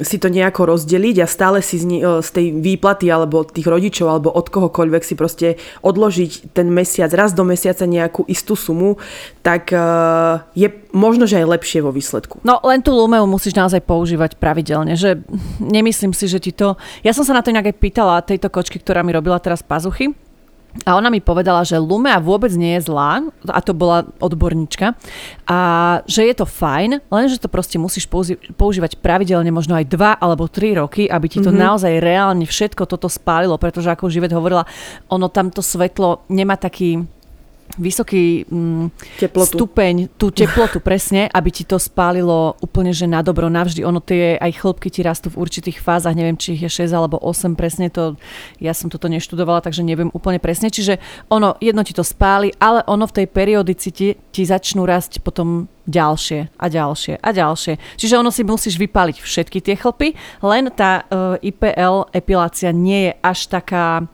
si 0.04 0.16
to 0.20 0.28
nejako 0.28 0.68
rozdeliť 0.68 1.24
a 1.24 1.26
stále 1.26 1.64
si 1.64 1.80
z, 1.80 1.88
e, 1.88 2.20
z 2.20 2.28
tej 2.28 2.46
výplaty 2.60 3.08
alebo 3.08 3.40
od 3.40 3.56
tých 3.56 3.64
rodičov 3.64 4.06
alebo 4.12 4.28
od 4.28 4.52
kohokoľvek 4.52 5.00
si 5.00 5.16
proste 5.16 5.56
odložiť 5.80 6.52
ten 6.52 6.68
mesiac, 6.68 7.08
raz 7.16 7.32
do 7.32 7.40
mesiaca 7.40 7.88
nejakú 7.88 8.28
istú 8.28 8.52
sumu, 8.52 9.00
tak 9.40 9.72
uh, 9.72 10.44
je 10.52 10.68
možno, 10.92 11.24
že 11.24 11.40
aj 11.40 11.56
lepšie 11.56 11.80
vo 11.80 11.88
výsledku. 11.88 12.44
No 12.44 12.60
len 12.60 12.84
tú 12.84 12.92
Lumeu 12.92 13.24
musíš 13.24 13.56
naozaj 13.56 13.80
používať 13.80 14.36
pravidelne, 14.36 14.92
že 14.92 15.24
nemyslím 15.56 16.12
si, 16.12 16.28
že 16.28 16.36
ti 16.36 16.52
to... 16.52 16.76
Ja 17.00 17.16
som 17.16 17.24
sa 17.24 17.32
na 17.32 17.40
to 17.40 17.48
inak 17.48 17.72
aj 17.72 17.80
pýtala 17.80 18.20
tejto 18.20 18.52
kočky, 18.52 18.76
ktorá 18.76 19.00
mi 19.00 19.16
robila 19.16 19.40
teraz 19.40 19.64
pazuchy, 19.64 20.12
a 20.86 20.94
ona 20.94 21.10
mi 21.10 21.18
povedala, 21.18 21.66
že 21.66 21.78
Lumea 21.78 22.22
vôbec 22.22 22.54
nie 22.54 22.78
je 22.78 22.86
zlá, 22.86 23.26
a 23.50 23.60
to 23.60 23.74
bola 23.74 24.06
odborníčka, 24.22 24.94
a 25.50 25.58
že 26.06 26.30
je 26.30 26.34
to 26.38 26.46
fajn, 26.46 27.02
len 27.10 27.24
že 27.26 27.42
to 27.42 27.50
proste 27.50 27.76
musíš 27.76 28.06
používať 28.54 29.02
pravidelne 29.02 29.50
možno 29.50 29.74
aj 29.74 29.86
dva 29.90 30.14
alebo 30.14 30.46
tri 30.46 30.78
roky, 30.78 31.10
aby 31.10 31.26
ti 31.26 31.42
to 31.42 31.50
mm-hmm. 31.50 31.64
naozaj 31.66 31.92
reálne 31.98 32.46
všetko 32.46 32.86
toto 32.86 33.10
spálilo, 33.10 33.58
pretože 33.58 33.90
ako 33.90 34.10
Živet 34.10 34.32
hovorila, 34.34 34.62
ono 35.10 35.26
tamto 35.26 35.62
svetlo 35.62 36.26
nemá 36.30 36.54
taký 36.54 37.02
vysoký 37.78 38.48
mm, 38.48 38.90
teplotu. 39.20 39.56
stupeň, 39.58 40.10
tú 40.18 40.32
teplotu 40.34 40.82
presne, 40.88 41.30
aby 41.30 41.50
ti 41.52 41.62
to 41.62 41.78
spálilo 41.78 42.58
úplne, 42.58 42.90
že 42.90 43.06
na 43.06 43.22
dobro 43.22 43.46
navždy. 43.46 43.86
Ono 43.86 44.02
tie 44.02 44.40
aj 44.40 44.58
chlopky 44.58 44.88
ti 44.90 45.04
rastú 45.04 45.30
v 45.30 45.42
určitých 45.42 45.78
fázach, 45.78 46.16
neviem, 46.16 46.34
či 46.34 46.58
ich 46.58 46.66
je 46.66 46.70
6 46.86 46.90
alebo 46.90 47.20
8 47.20 47.54
presne, 47.54 47.92
to 47.92 48.18
ja 48.58 48.74
som 48.74 48.90
toto 48.90 49.06
neštudovala, 49.06 49.62
takže 49.62 49.86
neviem 49.86 50.10
úplne 50.10 50.42
presne. 50.42 50.72
Čiže 50.72 50.98
ono, 51.30 51.54
jedno 51.60 51.86
ti 51.86 51.94
to 51.94 52.02
spáli, 52.02 52.50
ale 52.58 52.82
ono 52.88 53.06
v 53.06 53.22
tej 53.22 53.26
periodicite 53.30 54.06
ti 54.18 54.42
začnú 54.42 54.82
rásť 54.88 55.22
potom 55.22 55.70
ďalšie 55.90 56.54
a 56.54 56.66
ďalšie 56.70 57.18
a 57.18 57.28
ďalšie. 57.34 57.74
Čiže 57.98 58.18
ono 58.20 58.30
si 58.30 58.46
musíš 58.46 58.78
vypáliť 58.78 59.16
všetky 59.18 59.58
tie 59.58 59.74
chlpy, 59.74 60.14
len 60.46 60.70
tá 60.70 61.02
eh, 61.10 61.50
IPL 61.50 62.14
epilácia 62.14 62.70
nie 62.70 63.10
je 63.10 63.12
až 63.20 63.38
taká 63.50 64.06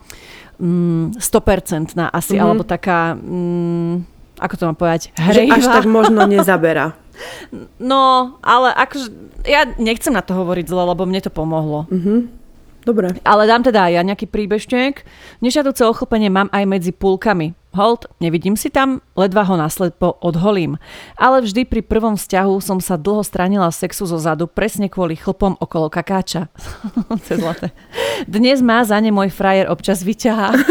100% 0.58 1.20
asi, 1.20 2.36
mm-hmm. 2.36 2.42
alebo 2.42 2.62
taká, 2.64 3.14
mm, 3.16 3.94
ako 4.40 4.54
to 4.56 4.64
mám 4.68 4.76
povedať, 4.76 5.12
hrejivá. 5.16 5.56
Že 5.56 5.64
až 5.64 5.66
tak 5.68 5.84
možno 5.84 6.20
nezabera. 6.32 6.96
No, 7.80 8.36
ale 8.44 8.72
akože, 8.76 9.08
ja 9.48 9.64
nechcem 9.80 10.12
na 10.12 10.20
to 10.20 10.36
hovoriť 10.36 10.68
zle, 10.68 10.82
lebo 10.92 11.08
mne 11.08 11.20
to 11.24 11.32
pomohlo. 11.32 11.88
Mm-hmm. 11.88 12.46
Dobre. 12.86 13.18
Ale 13.26 13.50
dám 13.50 13.66
teda 13.66 13.90
aj 13.90 13.92
ja 13.98 14.02
nejaký 14.06 14.30
príbežtek. 14.30 15.02
Nežiaduce 15.42 15.82
ochlpenie 15.82 16.30
mám 16.30 16.46
aj 16.54 16.64
medzi 16.70 16.94
púlkami. 16.94 17.58
Hold, 17.74 18.06
nevidím 18.22 18.54
si 18.54 18.70
tam, 18.70 19.02
ledva 19.18 19.42
ho 19.42 19.58
nasledpo 19.58 20.14
odholím. 20.22 20.78
Ale 21.18 21.42
vždy 21.42 21.66
pri 21.66 21.82
prvom 21.82 22.14
vzťahu 22.14 22.62
som 22.62 22.78
sa 22.78 22.94
dlho 22.94 23.26
stranila 23.26 23.68
sexu 23.74 24.06
zo 24.06 24.22
zadu 24.22 24.46
presne 24.46 24.86
kvôli 24.86 25.18
chlpom 25.18 25.58
okolo 25.58 25.90
kakáča. 25.90 26.46
Dnes 28.24 28.64
má 28.64 28.80
za 28.88 28.96
ne 28.96 29.12
môj 29.12 29.28
frajer 29.28 29.68
občas 29.68 30.00
vyťahá. 30.00 30.56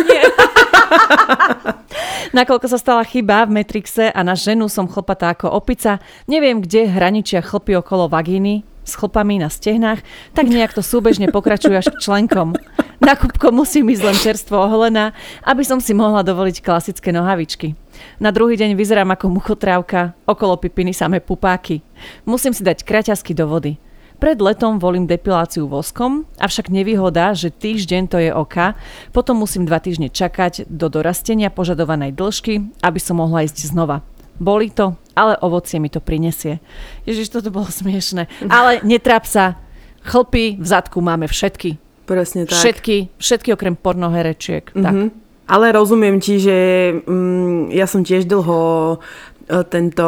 Nakoľko 2.37 2.67
sa 2.67 2.81
stala 2.81 3.05
chyba 3.05 3.45
v 3.45 3.61
Matrixe 3.61 4.09
a 4.09 4.19
na 4.25 4.33
ženu 4.33 4.65
som 4.65 4.89
chlpatá 4.89 5.37
ako 5.37 5.53
opica, 5.53 6.01
neviem, 6.25 6.57
kde 6.57 6.89
hraničia 6.89 7.45
chlpy 7.45 7.77
okolo 7.77 8.09
vagíny, 8.09 8.65
s 8.85 8.93
chlpami 8.93 9.41
na 9.41 9.49
stehnách, 9.49 10.05
tak 10.37 10.45
nejak 10.45 10.77
to 10.77 10.85
súbežne 10.85 11.33
pokračuje 11.33 11.73
až 11.73 11.89
k 11.89 12.01
členkom. 12.01 12.53
Na 13.01 13.17
kúbko 13.17 13.49
musím 13.49 13.89
ísť 13.91 14.03
len 14.05 14.17
čerstvo 14.17 14.61
oholená, 14.61 15.11
aby 15.41 15.65
som 15.65 15.81
si 15.81 15.97
mohla 15.97 16.21
dovoliť 16.21 16.61
klasické 16.61 17.09
nohavičky. 17.09 17.73
Na 18.21 18.29
druhý 18.29 18.55
deň 18.55 18.77
vyzerám 18.77 19.09
ako 19.15 19.31
muchotrávka, 19.31 20.13
okolo 20.29 20.61
pipiny 20.61 20.93
samé 20.93 21.19
pupáky. 21.19 21.81
Musím 22.23 22.53
si 22.53 22.61
dať 22.61 22.85
kraťasky 22.85 23.33
do 23.33 23.49
vody. 23.49 23.81
Pred 24.15 24.39
letom 24.39 24.79
volím 24.79 25.03
depiláciu 25.03 25.67
voskom, 25.67 26.23
avšak 26.39 26.71
nevýhoda, 26.71 27.35
že 27.35 27.51
týždeň 27.51 28.03
to 28.07 28.17
je 28.23 28.31
oka, 28.31 28.79
potom 29.11 29.43
musím 29.43 29.67
dva 29.67 29.83
týždne 29.83 30.07
čakať 30.07 30.71
do 30.71 30.87
dorastenia 30.87 31.51
požadovanej 31.51 32.15
dĺžky, 32.15 32.79
aby 32.79 32.99
som 32.99 33.19
mohla 33.19 33.43
ísť 33.43 33.75
znova. 33.75 34.07
Boli 34.39 34.71
to, 34.71 34.95
ale 35.15 35.39
ovocie 35.39 35.79
mi 35.79 35.87
to 35.91 36.03
prinesie. 36.03 36.59
Ježiš, 37.07 37.31
toto 37.31 37.51
bolo 37.51 37.67
smiešne. 37.71 38.27
Ale 38.47 38.83
netráp 38.83 39.27
sa, 39.27 39.59
chlpy 40.03 40.59
v 40.59 40.65
zadku 40.65 40.99
máme 41.03 41.27
všetky. 41.27 41.79
Presne 42.05 42.45
tak. 42.45 42.61
Všetky, 42.61 43.17
všetky 43.17 43.49
okrem 43.51 43.75
pornoherečiek. 43.75 44.71
Mm-hmm. 44.71 44.83
Tak. 44.85 44.93
Mhm. 44.93 45.09
Ale 45.45 45.77
rozumiem 45.77 46.17
ti, 46.17 46.41
že 46.41 46.57
mm, 47.05 47.69
ja 47.69 47.85
som 47.85 48.01
tiež 48.01 48.25
dlho 48.25 48.97
e, 49.45 49.61
tento 49.69 50.07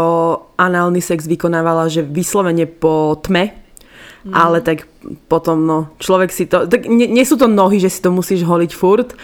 análny 0.58 0.98
sex 0.98 1.30
vykonávala, 1.30 1.94
že 1.94 2.02
vyslovene 2.02 2.66
po 2.66 3.22
tme, 3.22 3.54
mm. 4.28 4.36
ale 4.36 4.60
tak 4.60 4.86
potom, 5.32 5.64
no, 5.64 5.80
človek 6.04 6.30
si 6.30 6.46
to, 6.46 6.68
tak 6.68 6.86
nie, 6.86 7.08
nie 7.08 7.24
sú 7.24 7.40
to 7.40 7.48
nohy, 7.48 7.80
že 7.80 7.88
si 7.88 8.00
to 8.04 8.12
musíš 8.12 8.44
holiť 8.44 8.72
furt, 8.76 9.16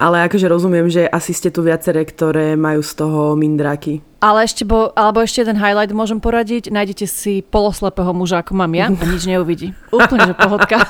ale 0.00 0.24
akože 0.28 0.46
rozumiem, 0.48 0.88
že 0.88 1.04
asi 1.04 1.36
ste 1.36 1.52
tu 1.52 1.60
viaceré, 1.60 2.04
ktoré 2.08 2.56
majú 2.56 2.80
z 2.80 2.92
toho 2.96 3.36
mindráky. 3.36 4.00
Ale 4.20 4.44
ešte, 4.44 4.68
bo, 4.68 4.92
alebo 4.96 5.24
ešte 5.24 5.44
jeden 5.44 5.56
highlight 5.56 5.96
môžem 5.96 6.20
poradiť. 6.20 6.68
Nájdete 6.68 7.08
si 7.08 7.40
poloslepého 7.40 8.12
muža, 8.12 8.44
ako 8.44 8.52
mám 8.52 8.72
ja 8.76 8.92
a 8.92 9.04
nič 9.08 9.24
neuvidí. 9.24 9.72
Úplne, 9.96 10.32
že 10.32 10.34
pohodka. 10.36 10.76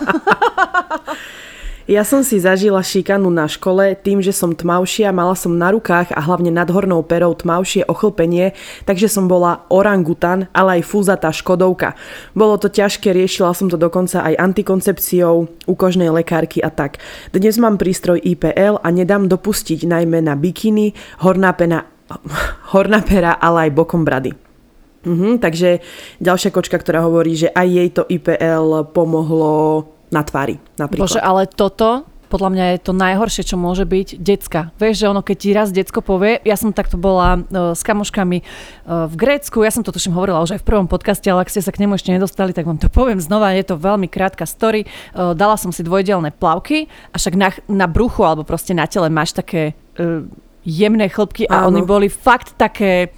Ja 1.88 2.04
som 2.04 2.20
si 2.20 2.36
zažila 2.36 2.84
šikanu 2.84 3.32
na 3.32 3.48
škole 3.48 3.96
tým, 3.96 4.20
že 4.20 4.36
som 4.36 4.52
tmavšia, 4.52 5.12
mala 5.16 5.32
som 5.32 5.56
na 5.56 5.72
rukách 5.72 6.12
a 6.12 6.20
hlavne 6.20 6.52
nad 6.52 6.68
hornou 6.68 7.00
perou 7.00 7.32
tmavšie 7.32 7.88
ochlpenie, 7.88 8.52
takže 8.84 9.08
som 9.08 9.24
bola 9.24 9.64
orangutan, 9.72 10.50
ale 10.52 10.80
aj 10.80 10.88
fúzatá 10.88 11.32
škodovka. 11.32 11.96
Bolo 12.36 12.60
to 12.60 12.68
ťažké, 12.68 13.16
riešila 13.16 13.56
som 13.56 13.72
to 13.72 13.80
dokonca 13.80 14.20
aj 14.20 14.36
antikoncepciou, 14.36 15.48
u 15.48 15.74
kožnej 15.78 16.12
lekárky 16.12 16.60
a 16.60 16.68
tak. 16.68 17.00
Dnes 17.32 17.56
mám 17.56 17.80
prístroj 17.80 18.20
IPL 18.20 18.82
a 18.82 18.88
nedám 18.92 19.30
dopustiť 19.30 19.86
najmä 19.86 20.20
na 20.20 20.36
bikiny, 20.36 20.92
horná 21.24 21.56
pena 21.56 21.86
horná 22.74 23.00
pera, 23.06 23.38
ale 23.38 23.70
aj 23.70 23.76
bokom 23.76 24.02
brady. 24.02 24.34
Mhm, 25.00 25.40
takže 25.40 25.80
ďalšia 26.20 26.52
kočka, 26.52 26.76
ktorá 26.76 27.00
hovorí, 27.08 27.32
že 27.32 27.48
aj 27.48 27.68
jej 27.72 27.88
to 27.88 28.02
IPL 28.04 28.84
pomohlo 28.92 29.88
na 30.10 30.22
tvári 30.26 30.58
napríklad. 30.76 31.06
Bože, 31.06 31.22
ale 31.22 31.46
toto 31.46 32.10
podľa 32.30 32.50
mňa 32.54 32.64
je 32.70 32.78
to 32.86 32.92
najhoršie, 32.94 33.42
čo 33.42 33.58
môže 33.58 33.82
byť 33.82 34.22
decka. 34.22 34.70
Vieš, 34.78 35.02
že 35.02 35.10
ono, 35.10 35.20
keď 35.20 35.36
ti 35.36 35.50
raz 35.50 35.68
decko 35.74 35.98
povie, 35.98 36.38
ja 36.46 36.54
som 36.54 36.70
takto 36.70 36.94
bola 36.94 37.42
uh, 37.42 37.74
s 37.74 37.82
kamoškami 37.82 38.38
uh, 38.40 39.10
v 39.10 39.14
Grécku, 39.18 39.66
ja 39.66 39.74
som 39.74 39.82
to 39.82 39.90
tuším 39.90 40.14
hovorila 40.14 40.38
už 40.38 40.54
aj 40.54 40.62
v 40.62 40.68
prvom 40.70 40.86
podcaste, 40.86 41.26
ale 41.26 41.42
ak 41.42 41.50
ste 41.50 41.58
sa 41.58 41.74
k 41.74 41.82
nemu 41.82 41.98
ešte 41.98 42.14
nedostali, 42.14 42.54
tak 42.54 42.70
vám 42.70 42.78
to 42.78 42.86
poviem 43.02 43.18
znova, 43.18 43.50
je 43.58 43.66
to 43.66 43.74
veľmi 43.74 44.06
krátka 44.06 44.46
story. 44.46 44.86
Uh, 45.10 45.34
dala 45.34 45.58
som 45.58 45.74
si 45.74 45.82
dvojdelné 45.82 46.30
plavky 46.38 46.86
a 47.10 47.18
však 47.18 47.34
na, 47.34 47.50
na 47.66 47.90
bruchu 47.90 48.22
alebo 48.22 48.46
proste 48.46 48.78
na 48.78 48.86
tele 48.86 49.10
máš 49.10 49.34
také 49.34 49.74
uh, 49.98 50.22
jemné 50.62 51.10
chlpky 51.10 51.50
a 51.50 51.66
Áno. 51.66 51.74
oni 51.74 51.82
boli 51.82 52.06
fakt 52.06 52.54
také 52.54 53.10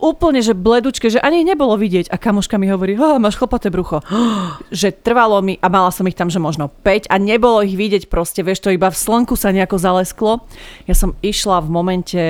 úplne, 0.00 0.40
že 0.40 0.56
bledučke, 0.56 1.12
že 1.12 1.20
ani 1.20 1.44
ich 1.44 1.48
nebolo 1.48 1.76
vidieť. 1.76 2.08
A 2.08 2.16
kamoška 2.16 2.56
mi 2.56 2.72
hovorí, 2.72 2.96
oh, 2.96 3.20
máš 3.20 3.36
chlpaté 3.36 3.68
brucho. 3.68 4.00
že 4.72 4.90
trvalo 4.90 5.38
mi 5.44 5.60
a 5.60 5.68
mala 5.68 5.92
som 5.92 6.08
ich 6.08 6.16
tam, 6.16 6.32
že 6.32 6.40
možno 6.40 6.72
5 6.82 7.12
a 7.12 7.16
nebolo 7.20 7.60
ich 7.60 7.76
vidieť 7.76 8.08
proste, 8.08 8.40
vieš, 8.40 8.64
to 8.64 8.74
iba 8.74 8.88
v 8.88 8.96
slnku 8.96 9.36
sa 9.36 9.52
nejako 9.52 9.76
zalesklo. 9.76 10.32
Ja 10.88 10.96
som 10.96 11.14
išla 11.20 11.60
v 11.60 11.68
momente 11.68 12.22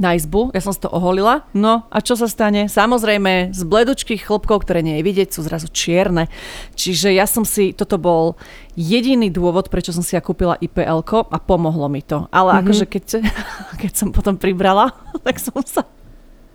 na 0.00 0.16
izbu, 0.16 0.50
ja 0.50 0.60
som 0.64 0.72
si 0.72 0.80
to 0.80 0.88
oholila. 0.88 1.44
No 1.52 1.84
a 1.92 2.00
čo 2.00 2.16
sa 2.16 2.26
stane? 2.26 2.66
Samozrejme, 2.66 3.52
z 3.52 3.62
bledučkých 3.62 4.24
chlopkov, 4.24 4.64
ktoré 4.64 4.80
nie 4.80 4.98
je 5.00 5.06
vidieť, 5.06 5.28
sú 5.30 5.44
zrazu 5.44 5.68
čierne. 5.68 6.32
Čiže 6.74 7.12
ja 7.12 7.28
som 7.28 7.44
si, 7.44 7.76
toto 7.76 8.00
bol 8.00 8.34
jediný 8.74 9.28
dôvod, 9.28 9.68
prečo 9.68 9.92
som 9.92 10.00
si 10.00 10.16
ja 10.16 10.24
kúpila 10.24 10.56
IPL 10.58 11.04
a 11.06 11.38
pomohlo 11.38 11.86
mi 11.92 12.00
to. 12.00 12.26
Ale 12.32 12.56
mm-hmm. 12.56 12.62
akože 12.64 12.84
keď, 12.88 13.04
keď 13.82 13.92
som 13.92 14.08
potom 14.10 14.34
pribrala, 14.40 14.96
tak 15.26 15.36
som 15.38 15.60
sa 15.62 15.84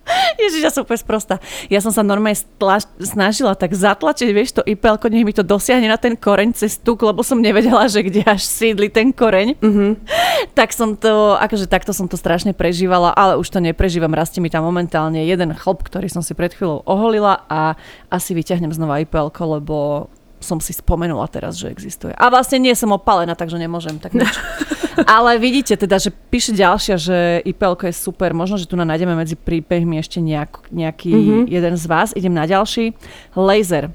Ježiš, 0.44 0.62
ja 0.64 0.72
som 0.72 0.84
úplne 0.84 1.02
sprostá. 1.02 1.36
Ja 1.68 1.80
som 1.84 1.92
sa 1.92 2.02
normálne 2.04 2.38
stla- 2.38 2.88
snažila 3.00 3.54
tak 3.54 3.76
zatlačiť, 3.76 4.30
vieš, 4.32 4.60
to 4.60 4.62
IPL, 4.64 5.00
nech 5.12 5.28
mi 5.28 5.34
to 5.36 5.44
dosiahne 5.44 5.88
na 5.88 6.00
ten 6.00 6.16
koreň 6.16 6.56
cez 6.56 6.80
tuk, 6.80 7.04
lebo 7.04 7.22
som 7.22 7.40
nevedela, 7.40 7.86
že 7.92 8.04
kde 8.06 8.24
až 8.24 8.44
sídli 8.44 8.88
ten 8.88 9.12
koreň. 9.12 9.60
Mm-hmm. 9.60 9.92
tak 10.60 10.72
som 10.72 10.96
to, 10.96 11.36
akože 11.38 11.68
takto 11.68 11.92
som 11.92 12.08
to 12.08 12.16
strašne 12.16 12.52
prežívala, 12.56 13.12
ale 13.14 13.38
už 13.40 13.48
to 13.52 13.60
neprežívam. 13.60 14.14
Rastie 14.14 14.40
mi 14.40 14.52
tam 14.52 14.66
momentálne 14.66 15.24
jeden 15.24 15.54
chlop, 15.56 15.84
ktorý 15.84 16.08
som 16.08 16.24
si 16.24 16.34
pred 16.34 16.54
chvíľou 16.56 16.84
oholila 16.88 17.44
a 17.48 17.76
asi 18.08 18.34
vyťahnem 18.34 18.72
znova 18.72 19.04
IPL, 19.04 19.32
lebo 19.32 20.08
som 20.38 20.62
si 20.62 20.70
spomenula 20.70 21.26
teraz, 21.34 21.58
že 21.58 21.74
existuje. 21.74 22.14
A 22.14 22.30
vlastne 22.30 22.62
nie 22.62 22.74
som 22.78 22.94
opalená, 22.94 23.34
takže 23.34 23.58
nemôžem 23.58 23.98
tak 23.98 24.14
nič. 24.14 24.30
Ale 25.06 25.38
vidíte 25.38 25.78
teda, 25.78 26.02
že 26.02 26.10
píše 26.10 26.58
ďalšia, 26.58 26.96
že 26.98 27.18
ipl 27.46 27.78
je 27.86 27.94
super. 27.94 28.34
Možno, 28.34 28.58
že 28.58 28.66
tu 28.66 28.74
nájdeme 28.74 29.14
medzi 29.14 29.38
príbehmi 29.38 30.02
ešte 30.02 30.18
nejak, 30.24 30.74
nejaký 30.74 31.12
mm-hmm. 31.14 31.44
jeden 31.52 31.76
z 31.78 31.86
vás. 31.86 32.10
Idem 32.16 32.34
na 32.34 32.50
ďalší. 32.50 32.98
Laser. 33.38 33.94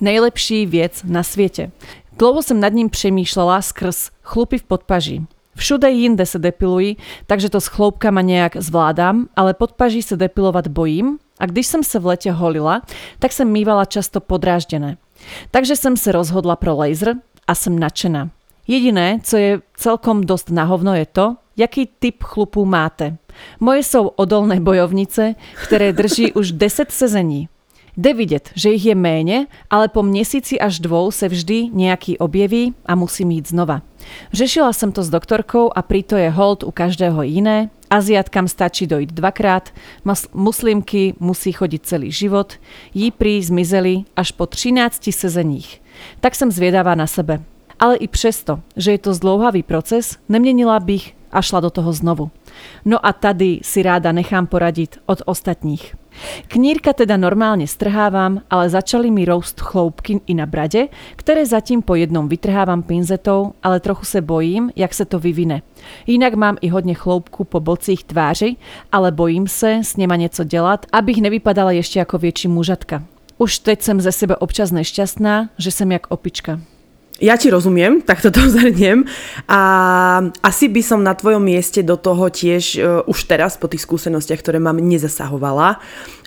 Nejlepší 0.00 0.66
viec 0.66 1.06
na 1.06 1.22
svete. 1.22 1.70
Dlouho 2.18 2.42
som 2.42 2.60
nad 2.60 2.72
ním 2.72 2.90
přemýšlela 2.90 3.62
skrz 3.62 4.10
chlupy 4.22 4.58
v 4.58 4.64
podpaží. 4.64 5.26
Všude 5.56 5.90
jinde 5.90 6.26
se 6.26 6.38
depiluji, 6.38 6.96
takže 7.26 7.50
to 7.50 7.60
s 7.60 7.66
chloupkama 7.66 8.22
nejak 8.22 8.56
zvládám, 8.56 9.28
ale 9.36 9.54
podpaží 9.54 10.02
se 10.02 10.16
depilovat 10.16 10.66
bojím 10.68 11.18
a 11.38 11.46
když 11.46 11.66
jsem 11.66 11.84
se 11.84 11.98
v 11.98 12.06
lete 12.06 12.30
holila, 12.30 12.82
tak 13.18 13.32
jsem 13.32 13.48
mývala 13.48 13.84
často 13.84 14.20
podráždené. 14.20 14.96
Takže 15.50 15.76
jsem 15.76 15.96
se 15.96 16.12
rozhodla 16.12 16.56
pro 16.56 16.76
laser 16.76 17.14
a 17.46 17.54
jsem 17.54 17.78
nadšená. 17.78 18.30
Jediné, 18.66 19.20
co 19.22 19.36
je 19.36 19.60
celkom 19.76 20.24
dosť 20.24 20.50
na 20.50 20.64
hovno 20.64 20.94
je 20.94 21.06
to, 21.06 21.36
jaký 21.56 21.88
typ 21.98 22.22
chlupu 22.22 22.64
máte. 22.64 23.16
Moje 23.60 23.82
jsou 23.82 24.06
odolné 24.06 24.60
bojovnice, 24.60 25.34
které 25.64 25.92
drží 25.92 26.32
už 26.32 26.52
10 26.52 26.90
sezení. 26.90 27.48
Jde 27.96 28.14
vidět, 28.14 28.50
že 28.54 28.70
ich 28.72 28.86
je 28.86 28.94
méně, 28.94 29.46
ale 29.70 29.88
po 29.88 30.02
měsíci 30.02 30.60
až 30.60 30.80
dvou 30.80 31.10
se 31.10 31.28
vždy 31.28 31.68
nějaký 31.72 32.18
objeví 32.18 32.74
a 32.86 32.94
musím 32.94 33.30
jít 33.30 33.48
znova. 33.48 33.82
Řešila 34.32 34.72
jsem 34.72 34.92
to 34.92 35.02
s 35.02 35.10
doktorkou 35.10 35.70
a 35.76 35.84
to 36.06 36.16
je 36.16 36.30
hold 36.30 36.62
u 36.62 36.70
každého 36.70 37.22
jiné. 37.22 37.70
Aziatkám 37.90 38.48
stačí 38.48 38.86
dojít 38.86 39.12
dvakrát, 39.12 39.70
muslimky 40.34 41.14
musí 41.20 41.52
chodit 41.52 41.86
celý 41.86 42.12
život, 42.12 42.52
jí 42.94 43.10
prý 43.10 43.42
zmizeli 43.42 44.04
až 44.16 44.30
po 44.30 44.46
13 44.46 45.10
sezeních. 45.12 45.82
Tak 46.20 46.34
jsem 46.34 46.50
zvědavá 46.50 46.94
na 46.94 47.06
sebe. 47.06 47.40
Ale 47.78 47.96
i 47.96 48.08
přesto, 48.08 48.60
že 48.76 48.90
je 48.92 48.98
to 48.98 49.14
zdlouhavý 49.14 49.62
proces, 49.62 50.16
neměnila 50.28 50.80
bych 50.80 51.14
a 51.32 51.42
šla 51.42 51.60
do 51.60 51.70
toho 51.70 51.92
znovu. 51.92 52.30
No 52.84 53.06
a 53.06 53.12
tady 53.12 53.60
si 53.62 53.82
ráda 53.82 54.12
nechám 54.12 54.46
poradiť 54.46 54.98
od 55.06 55.22
ostatních. 55.26 55.94
Knírka 56.46 56.94
teda 56.94 57.18
normálne 57.18 57.66
strhávam, 57.66 58.38
ale 58.46 58.70
začali 58.70 59.10
mi 59.10 59.26
roust 59.26 59.58
chloupky 59.58 60.22
i 60.30 60.34
na 60.38 60.46
brade, 60.46 60.88
ktoré 61.18 61.42
zatím 61.42 61.82
po 61.82 61.98
jednom 61.98 62.30
vytrhávam 62.30 62.86
pinzetou, 62.86 63.58
ale 63.62 63.80
trochu 63.80 64.04
se 64.04 64.20
bojím, 64.22 64.70
jak 64.76 64.94
se 64.94 65.04
to 65.04 65.18
vyvine. 65.18 65.62
Inak 66.06 66.34
mám 66.34 66.56
i 66.62 66.70
hodne 66.70 66.94
chloupku 66.94 67.44
po 67.44 67.60
bocích 67.60 68.04
tváři, 68.04 68.56
ale 68.92 69.12
bojím 69.12 69.48
se 69.48 69.82
s 69.82 69.96
nema 69.96 70.16
něco 70.16 70.44
dělat, 70.44 70.86
abych 70.92 71.18
nevypadala 71.18 71.74
ešte 71.74 71.98
ako 71.98 72.18
väčší 72.22 72.46
mužatka. 72.46 73.02
Už 73.38 73.58
teď 73.58 73.82
som 73.82 73.98
ze 73.98 74.14
sebe 74.14 74.38
občas 74.38 74.70
nešťastná, 74.70 75.50
že 75.58 75.74
som 75.74 75.90
jak 75.90 76.06
opička. 76.14 76.62
Ja 77.22 77.38
ti 77.38 77.46
rozumiem, 77.46 78.02
tak 78.08 78.22
to 78.22 78.30
zhrniem. 78.30 79.06
A 79.46 79.60
asi 80.42 80.66
by 80.66 80.82
som 80.82 81.00
na 81.06 81.14
tvojom 81.14 81.42
mieste 81.42 81.86
do 81.86 81.94
toho 81.94 82.26
tiež 82.30 82.64
uh, 82.78 82.82
už 83.06 83.30
teraz 83.30 83.54
po 83.54 83.70
tých 83.70 83.86
skúsenostiach, 83.86 84.42
ktoré 84.42 84.58
mám, 84.58 84.82
nezasahovala. 84.82 85.78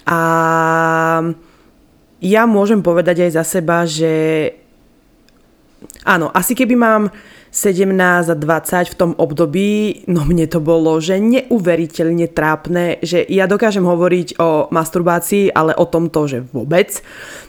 A 0.08 0.20
ja 2.24 2.44
môžem 2.48 2.80
povedať 2.80 3.28
aj 3.28 3.32
za 3.36 3.44
seba, 3.44 3.84
že 3.84 4.14
áno, 6.08 6.32
asi 6.32 6.56
keby 6.56 6.74
mám 6.74 7.12
17 7.58 7.90
a 8.30 8.36
20 8.38 8.94
v 8.94 8.96
tom 8.96 9.12
období, 9.18 10.06
no 10.06 10.22
mne 10.30 10.46
to 10.46 10.62
bolo, 10.62 11.02
že 11.02 11.18
neuveriteľne 11.18 12.30
trápne, 12.30 13.02
že 13.02 13.26
ja 13.26 13.50
dokážem 13.50 13.82
hovoriť 13.82 14.38
o 14.38 14.70
masturbácii, 14.70 15.50
ale 15.58 15.74
o 15.74 15.90
tomto, 15.90 16.30
že 16.30 16.46
vôbec. 16.54 17.02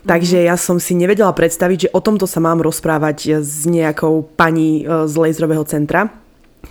Takže 0.08 0.48
ja 0.48 0.56
som 0.56 0.80
si 0.80 0.96
nevedela 0.96 1.36
predstaviť, 1.36 1.78
že 1.78 1.92
o 1.92 2.00
tomto 2.00 2.24
sa 2.24 2.40
mám 2.40 2.64
rozprávať 2.64 3.44
s 3.44 3.68
nejakou 3.68 4.24
pani 4.32 4.80
e, 4.80 5.04
z 5.04 5.12
laserového 5.12 5.68
centra. 5.68 6.08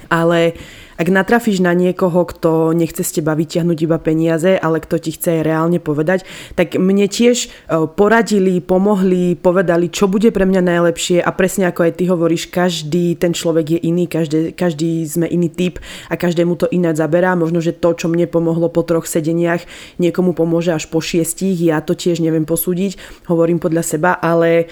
Ale 0.09 0.57
ak 0.97 1.07
natrafíš 1.13 1.61
na 1.61 1.77
niekoho, 1.77 2.25
kto 2.25 2.73
nechce 2.73 3.05
z 3.05 3.21
teba 3.21 3.37
vyťahnuť 3.37 3.77
iba 3.85 4.01
peniaze, 4.01 4.57
ale 4.57 4.81
kto 4.81 4.97
ti 4.97 5.13
chce 5.13 5.45
reálne 5.45 5.77
povedať, 5.77 6.25
tak 6.57 6.73
mne 6.73 7.05
tiež 7.05 7.37
e, 7.45 7.47
poradili, 7.85 8.57
pomohli, 8.57 9.37
povedali, 9.37 9.93
čo 9.93 10.09
bude 10.09 10.33
pre 10.33 10.49
mňa 10.49 10.61
najlepšie 10.65 11.21
a 11.21 11.29
presne 11.29 11.69
ako 11.69 11.85
aj 11.85 11.93
ty 12.01 12.03
hovoríš, 12.09 12.49
každý 12.49 13.13
ten 13.13 13.37
človek 13.37 13.77
je 13.77 13.79
iný, 13.85 14.09
každý, 14.09 14.57
každý 14.57 15.05
sme 15.05 15.29
iný 15.29 15.53
typ 15.53 15.77
a 16.09 16.17
každému 16.17 16.57
to 16.57 16.65
ináč 16.73 16.97
zaberá. 16.97 17.37
Možno, 17.37 17.61
že 17.61 17.77
to, 17.77 17.93
čo 17.93 18.09
mne 18.09 18.25
pomohlo 18.25 18.73
po 18.73 18.81
troch 18.81 19.05
sedeniach, 19.05 19.69
niekomu 20.01 20.33
pomôže 20.33 20.73
až 20.73 20.89
po 20.89 20.97
šiestich, 20.97 21.61
ja 21.61 21.77
to 21.85 21.93
tiež 21.93 22.25
neviem 22.25 22.49
posúdiť, 22.49 22.97
hovorím 23.29 23.61
podľa 23.61 23.83
seba, 23.85 24.17
ale 24.17 24.65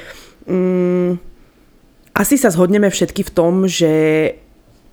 mm, 0.50 1.22
asi 2.18 2.36
sa 2.40 2.50
zhodneme 2.50 2.90
všetky 2.90 3.28
v 3.28 3.34
tom, 3.36 3.54
že 3.70 3.94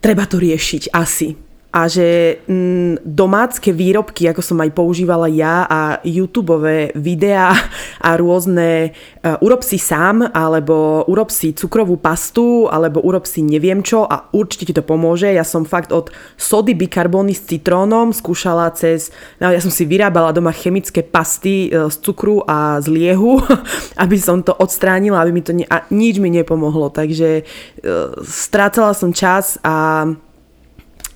treba 0.02 0.26
to 0.26 0.42
riešiť 0.42 0.90
asi 0.90 1.51
a 1.72 1.88
že 1.88 2.36
mm, 2.44 3.00
domácké 3.00 3.72
výrobky, 3.72 4.28
ako 4.28 4.44
som 4.44 4.60
aj 4.60 4.76
používala 4.76 5.24
ja 5.32 5.64
a 5.64 5.80
YouTubeové 6.04 6.92
videá 7.00 7.56
a 7.96 8.12
rôzne 8.20 8.92
uh, 8.92 9.40
urob 9.40 9.64
si 9.64 9.80
sám, 9.80 10.20
alebo 10.36 11.08
urob 11.08 11.32
si 11.32 11.56
cukrovú 11.56 11.96
pastu, 11.96 12.68
alebo 12.68 13.00
urob 13.00 13.24
si 13.24 13.40
neviem 13.40 13.80
čo 13.80 14.04
a 14.04 14.28
určite 14.36 14.68
ti 14.68 14.76
to 14.76 14.84
pomôže. 14.84 15.32
Ja 15.32 15.48
som 15.48 15.64
fakt 15.64 15.96
od 15.96 16.12
sody 16.36 16.76
bikarbóny 16.76 17.32
s 17.32 17.48
citrónom 17.48 18.12
skúšala 18.12 18.68
cez, 18.76 19.08
no, 19.40 19.48
ja 19.48 19.58
som 19.64 19.72
si 19.72 19.88
vyrábala 19.88 20.36
doma 20.36 20.52
chemické 20.52 21.00
pasty 21.00 21.72
uh, 21.72 21.88
z 21.88 21.96
cukru 22.04 22.44
a 22.44 22.84
z 22.84 22.92
liehu, 22.92 23.40
aby 24.04 24.20
som 24.20 24.44
to 24.44 24.52
odstránila, 24.52 25.24
aby 25.24 25.32
mi 25.32 25.40
to 25.40 25.56
ne, 25.56 25.64
a 25.72 25.88
nič 25.88 26.20
mi 26.20 26.28
nepomohlo, 26.28 26.92
takže 26.92 27.48
uh, 27.48 28.12
strácala 28.20 28.92
som 28.92 29.08
čas 29.16 29.56
a 29.64 30.04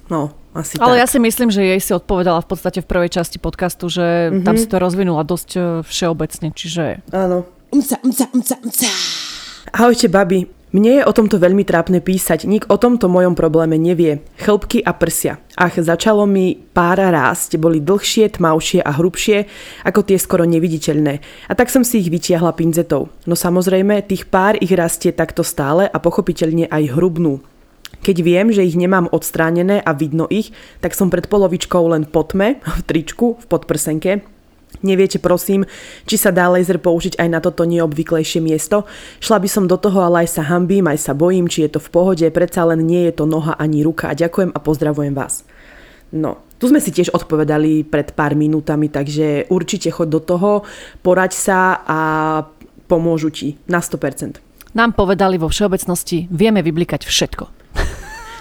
no, 0.08 0.45
asi 0.56 0.80
Ale 0.80 0.96
tak. 0.96 1.02
ja 1.04 1.06
si 1.06 1.18
myslím, 1.20 1.48
že 1.52 1.60
jej 1.60 1.80
si 1.80 1.92
odpovedala 1.92 2.40
v 2.40 2.48
podstate 2.48 2.80
v 2.80 2.88
prvej 2.88 3.10
časti 3.12 3.36
podcastu, 3.36 3.92
že 3.92 4.32
mm-hmm. 4.32 4.44
tam 4.44 4.56
si 4.56 4.66
to 4.66 4.76
rozvinula 4.80 5.22
dosť 5.22 5.50
e, 5.54 5.60
všeobecne, 5.84 6.48
čiže... 6.56 7.04
Áno. 7.12 7.44
Umca, 7.70 8.00
umca, 8.00 8.24
umca, 8.32 8.54
umca. 8.64 8.88
Ahojte, 9.74 10.08
babi. 10.08 10.56
Mne 10.76 11.00
je 11.00 11.08
o 11.08 11.16
tomto 11.16 11.40
veľmi 11.40 11.64
trápne 11.64 12.04
písať, 12.04 12.44
nik 12.44 12.68
o 12.68 12.76
tomto 12.76 13.08
mojom 13.08 13.32
probléme 13.32 13.80
nevie. 13.80 14.20
Chlpky 14.36 14.84
a 14.84 14.92
prsia. 14.92 15.40
Ach, 15.56 15.72
začalo 15.72 16.28
mi 16.28 16.58
pára 16.58 17.08
rásť, 17.08 17.56
boli 17.56 17.80
dlhšie, 17.80 18.36
tmavšie 18.36 18.84
a 18.84 18.92
hrubšie, 18.92 19.48
ako 19.88 20.04
tie 20.04 20.20
skoro 20.20 20.44
neviditeľné. 20.44 21.24
A 21.48 21.52
tak 21.56 21.72
som 21.72 21.80
si 21.80 22.04
ich 22.04 22.12
vytiahla 22.12 22.52
pinzetou. 22.52 23.08
No 23.24 23.38
samozrejme, 23.38 24.04
tých 24.04 24.28
pár 24.28 24.60
ich 24.60 24.68
rastie 24.74 25.16
takto 25.16 25.40
stále 25.40 25.88
a 25.88 25.96
pochopiteľne 25.96 26.68
aj 26.68 26.92
hrubnú. 26.92 27.40
Keď 28.06 28.16
viem, 28.22 28.54
že 28.54 28.62
ich 28.62 28.78
nemám 28.78 29.10
odstránené 29.10 29.82
a 29.82 29.90
vidno 29.90 30.30
ich, 30.30 30.54
tak 30.78 30.94
som 30.94 31.10
pred 31.10 31.26
polovičkou 31.26 31.90
len 31.90 32.06
po 32.06 32.22
tme, 32.22 32.62
v 32.62 32.82
tričku, 32.86 33.34
v 33.42 33.44
podprsenke 33.50 34.22
Neviete 34.84 35.16
prosím, 35.16 35.64
či 36.04 36.20
sa 36.20 36.28
dá 36.28 36.52
laser 36.52 36.76
použiť 36.76 37.16
aj 37.16 37.28
na 37.32 37.40
toto 37.40 37.64
neobvyklejšie 37.64 38.44
miesto? 38.44 38.84
Šla 39.24 39.40
by 39.40 39.48
som 39.48 39.64
do 39.64 39.80
toho, 39.80 40.04
ale 40.04 40.26
aj 40.26 40.36
sa 40.36 40.42
hambím, 40.44 40.84
aj 40.90 41.00
sa 41.00 41.12
bojím, 41.16 41.48
či 41.48 41.64
je 41.64 41.76
to 41.76 41.80
v 41.80 41.88
pohode, 41.88 42.26
predsa 42.28 42.68
len 42.68 42.84
nie 42.84 43.08
je 43.08 43.16
to 43.16 43.24
noha 43.24 43.56
ani 43.56 43.80
ruka. 43.80 44.12
Ďakujem 44.12 44.52
a 44.52 44.58
pozdravujem 44.60 45.14
vás. 45.16 45.48
No, 46.12 46.44
tu 46.60 46.68
sme 46.68 46.78
si 46.78 46.92
tiež 46.92 47.10
odpovedali 47.16 47.88
pred 47.88 48.12
pár 48.12 48.36
minútami, 48.36 48.92
takže 48.92 49.48
určite 49.48 49.88
choď 49.90 50.08
do 50.12 50.20
toho, 50.20 50.50
poraď 51.00 51.32
sa 51.32 51.60
a 51.82 51.98
pomôžu 52.86 53.32
ti 53.32 53.48
na 53.66 53.80
100%. 53.80 54.44
Nám 54.76 54.92
povedali 54.92 55.40
vo 55.40 55.48
všeobecnosti, 55.48 56.28
vieme 56.28 56.60
vyblikať 56.60 57.08
všetko. 57.08 57.65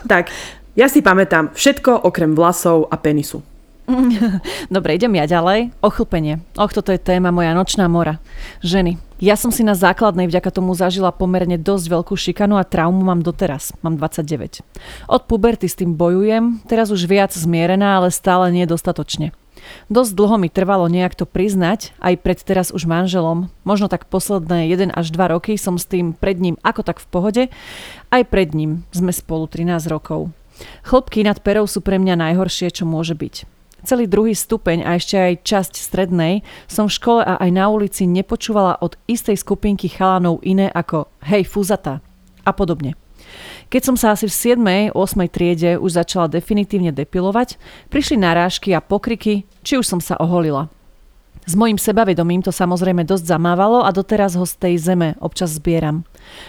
Tak, 0.06 0.32
ja 0.76 0.88
si 0.92 1.00
pamätám 1.00 1.56
všetko 1.56 2.04
okrem 2.04 2.36
vlasov 2.36 2.92
a 2.92 2.96
penisu. 3.00 3.44
Dobre, 4.76 4.98
idem 4.98 5.14
ja 5.14 5.30
ďalej. 5.30 5.70
Ochlpenie. 5.82 6.42
Och, 6.58 6.74
toto 6.74 6.90
je 6.90 6.98
téma 6.98 7.30
moja 7.30 7.54
nočná 7.54 7.86
mora. 7.86 8.18
Ženy. 8.66 8.98
Ja 9.22 9.40
som 9.40 9.54
si 9.54 9.64
na 9.64 9.78
základnej 9.78 10.28
vďaka 10.28 10.52
tomu 10.52 10.76
zažila 10.76 11.16
pomerne 11.16 11.56
dosť 11.56 11.86
veľkú 11.88 12.14
šikanu 12.20 12.60
a 12.60 12.68
traumu 12.68 13.00
mám 13.00 13.24
doteraz. 13.24 13.72
Mám 13.80 13.96
29. 13.96 14.60
Od 15.08 15.22
puberty 15.24 15.72
s 15.72 15.80
tým 15.80 15.96
bojujem, 15.96 16.60
teraz 16.68 16.92
už 16.92 17.08
viac 17.08 17.32
zmierená, 17.32 18.04
ale 18.04 18.12
stále 18.12 18.52
nie 18.52 18.68
dostatočne. 18.68 19.32
Dosť 19.88 20.12
dlho 20.18 20.36
mi 20.42 20.50
trvalo 20.50 20.90
nejak 20.90 21.14
to 21.14 21.26
priznať, 21.30 21.94
aj 22.02 22.16
pred 22.22 22.40
teraz 22.42 22.74
už 22.74 22.90
manželom. 22.90 23.54
Možno 23.68 23.92
tak 23.92 24.10
posledné 24.10 24.70
1 24.72 24.94
až 24.96 25.14
2 25.14 25.34
roky 25.36 25.56
som 25.56 25.78
s 25.78 25.86
tým 25.86 26.16
pred 26.16 26.42
ním 26.42 26.58
ako 26.66 26.82
tak 26.82 26.98
v 27.04 27.08
pohode. 27.08 27.44
Aj 28.10 28.24
pred 28.26 28.52
ním 28.54 28.86
sme 28.96 29.14
spolu 29.14 29.46
13 29.50 29.86
rokov. 29.92 30.34
Chlopky 30.88 31.24
nad 31.28 31.40
perou 31.44 31.68
sú 31.68 31.84
pre 31.84 32.00
mňa 32.00 32.16
najhoršie, 32.16 32.72
čo 32.72 32.88
môže 32.88 33.14
byť. 33.14 33.46
Celý 33.86 34.10
druhý 34.10 34.34
stupeň 34.34 34.82
a 34.82 34.98
ešte 34.98 35.14
aj 35.14 35.46
časť 35.46 35.74
strednej 35.78 36.42
som 36.66 36.90
v 36.90 36.96
škole 36.98 37.22
a 37.22 37.38
aj 37.38 37.50
na 37.54 37.70
ulici 37.70 38.10
nepočúvala 38.10 38.82
od 38.82 38.98
istej 39.06 39.38
skupinky 39.38 39.94
chalanov 39.94 40.42
iné 40.42 40.74
ako 40.74 41.06
hej 41.22 41.46
fúzata 41.46 42.02
a 42.42 42.50
podobne. 42.50 42.98
Keď 43.70 43.82
som 43.82 43.96
sa 43.98 44.14
asi 44.14 44.30
v 44.30 44.34
7. 44.34 44.94
8. 44.94 45.26
triede 45.28 45.82
už 45.82 45.98
začala 45.98 46.30
definitívne 46.30 46.94
depilovať, 46.94 47.58
prišli 47.90 48.22
narážky 48.22 48.72
a 48.72 48.84
pokriky, 48.84 49.44
či 49.66 49.82
už 49.82 49.86
som 49.86 50.00
sa 50.00 50.16
oholila. 50.22 50.70
S 51.46 51.54
mojím 51.54 51.78
sebavedomím 51.78 52.42
to 52.42 52.50
samozrejme 52.50 53.06
dosť 53.06 53.38
zamávalo 53.38 53.86
a 53.86 53.94
doteraz 53.94 54.34
ho 54.34 54.50
z 54.50 54.58
tej 54.58 54.76
zeme 54.82 55.14
občas 55.22 55.54
zbieram. 55.62 56.02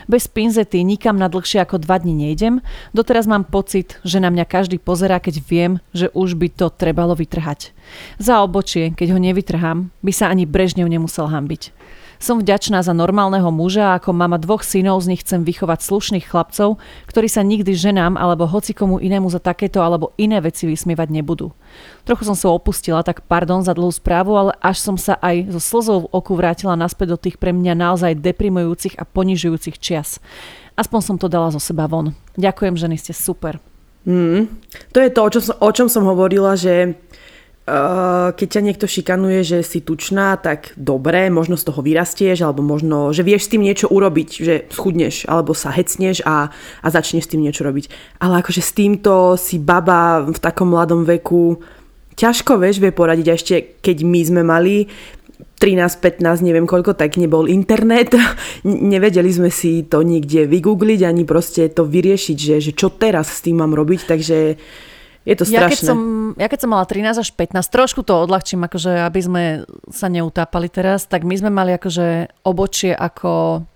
Bez 0.08 0.24
pinzety 0.24 0.80
nikam 0.80 1.20
na 1.20 1.28
dlhšie 1.28 1.60
ako 1.60 1.84
dva 1.84 2.00
dní 2.00 2.16
nejdem, 2.16 2.64
doteraz 2.96 3.28
mám 3.28 3.44
pocit, 3.44 4.00
že 4.08 4.24
na 4.24 4.32
mňa 4.32 4.48
každý 4.48 4.80
pozerá, 4.80 5.20
keď 5.20 5.44
viem, 5.44 5.72
že 5.92 6.08
už 6.16 6.40
by 6.40 6.48
to 6.48 6.72
trebalo 6.72 7.12
vytrhať. 7.12 7.76
Za 8.16 8.40
obočie, 8.40 8.96
keď 8.96 9.12
ho 9.12 9.20
nevytrhám, 9.20 9.92
by 10.00 10.12
sa 10.16 10.32
ani 10.32 10.48
Brežnev 10.48 10.88
nemusel 10.88 11.28
hambiť. 11.28 11.76
Som 12.16 12.40
vďačná 12.40 12.80
za 12.80 12.96
normálneho 12.96 13.48
muža 13.52 13.92
a 13.92 13.96
ako 14.00 14.16
mama 14.16 14.40
dvoch 14.40 14.64
synov 14.64 15.04
z 15.04 15.12
nich 15.14 15.22
chcem 15.22 15.44
vychovať 15.44 15.84
slušných 15.84 16.26
chlapcov, 16.26 16.80
ktorí 17.08 17.28
sa 17.28 17.44
nikdy 17.44 17.76
ženám 17.76 18.16
alebo 18.16 18.48
hocikomu 18.48 18.96
inému 18.98 19.28
za 19.28 19.38
takéto 19.38 19.84
alebo 19.84 20.16
iné 20.16 20.40
veci 20.40 20.64
vysmievať 20.64 21.08
nebudú. 21.12 21.52
Trochu 22.08 22.22
som 22.24 22.36
sa 22.38 22.48
opustila, 22.48 23.04
tak 23.04 23.26
pardon 23.28 23.60
za 23.60 23.76
dlhú 23.76 23.92
správu, 23.92 24.32
ale 24.36 24.52
až 24.64 24.80
som 24.80 24.96
sa 24.96 25.20
aj 25.20 25.52
zo 25.52 25.60
slzou 25.60 25.98
v 26.06 26.10
oku 26.14 26.32
vrátila 26.32 26.78
naspäť 26.78 27.14
do 27.14 27.18
tých 27.20 27.36
pre 27.36 27.52
mňa 27.52 27.76
naozaj 27.76 28.18
deprimujúcich 28.18 28.96
a 28.96 29.04
ponižujúcich 29.04 29.76
čias. 29.76 30.22
Aspoň 30.76 31.00
som 31.00 31.16
to 31.16 31.28
dala 31.28 31.48
zo 31.52 31.60
seba 31.60 31.88
von. 31.88 32.12
Ďakujem, 32.36 32.76
ženy, 32.76 32.96
ste 33.00 33.16
super. 33.16 33.56
Mm, 34.06 34.46
to 34.94 35.02
je 35.02 35.10
to, 35.10 35.20
o 35.24 35.30
čom, 35.32 35.42
som, 35.42 35.56
o 35.58 35.70
čom 35.74 35.88
som 35.90 36.06
hovorila, 36.06 36.54
že 36.54 36.94
keď 37.66 38.46
ťa 38.46 38.62
niekto 38.62 38.86
šikanuje, 38.86 39.42
že 39.42 39.58
si 39.66 39.82
tučná, 39.82 40.38
tak 40.38 40.70
dobre, 40.78 41.26
možno 41.34 41.58
z 41.58 41.66
toho 41.66 41.82
vyrastieš, 41.82 42.46
alebo 42.46 42.62
možno, 42.62 43.10
že 43.10 43.26
vieš 43.26 43.50
s 43.50 43.52
tým 43.58 43.66
niečo 43.66 43.90
urobiť, 43.90 44.28
že 44.38 44.54
schudneš, 44.70 45.26
alebo 45.26 45.50
sa 45.50 45.74
hecneš 45.74 46.22
a, 46.22 46.54
a 46.54 46.88
začneš 46.94 47.26
s 47.26 47.32
tým 47.34 47.42
niečo 47.42 47.66
robiť. 47.66 47.90
Ale 48.22 48.38
akože 48.38 48.62
s 48.62 48.70
týmto 48.70 49.34
si 49.34 49.58
baba 49.58 50.22
v 50.22 50.38
takom 50.38 50.70
mladom 50.70 51.02
veku 51.02 51.58
ťažko, 52.14 52.62
vieš, 52.62 52.78
vie 52.78 52.94
poradiť. 52.94 53.26
A 53.26 53.34
ešte 53.34 53.54
keď 53.82 53.96
my 54.06 54.20
sme 54.22 54.42
mali 54.46 54.86
13, 55.58 56.22
15, 56.22 56.46
neviem 56.46 56.70
koľko, 56.70 56.94
tak 56.94 57.18
nebol 57.18 57.50
internet. 57.50 58.14
Nevedeli 58.62 59.34
sme 59.34 59.50
si 59.50 59.82
to 59.82 60.06
niekde 60.06 60.46
vygoogliť, 60.46 61.02
ani 61.02 61.26
proste 61.26 61.66
to 61.66 61.82
vyriešiť, 61.82 62.38
že, 62.38 62.56
že 62.62 62.72
čo 62.78 62.94
teraz 62.94 63.40
s 63.40 63.42
tým 63.42 63.58
mám 63.58 63.74
robiť, 63.74 64.06
takže 64.06 64.38
je 65.26 65.34
to 65.34 65.44
strašné. 65.44 65.58
Ja 65.58 65.66
keď, 65.66 65.80
som, 65.82 65.98
ja 66.38 66.46
keď 66.46 66.58
som 66.62 66.70
mala 66.70 66.86
13 66.86 67.18
až 67.18 67.30
15, 67.34 67.66
trošku 67.74 68.00
to 68.06 68.14
odľahčím, 68.14 68.62
akože 68.62 69.02
aby 69.02 69.20
sme 69.20 69.42
sa 69.90 70.06
neutápali 70.06 70.70
teraz, 70.70 71.10
tak 71.10 71.26
my 71.26 71.34
sme 71.34 71.50
mali 71.50 71.74
akože 71.74 72.30
obočie 72.46 72.94
ako 72.94 73.66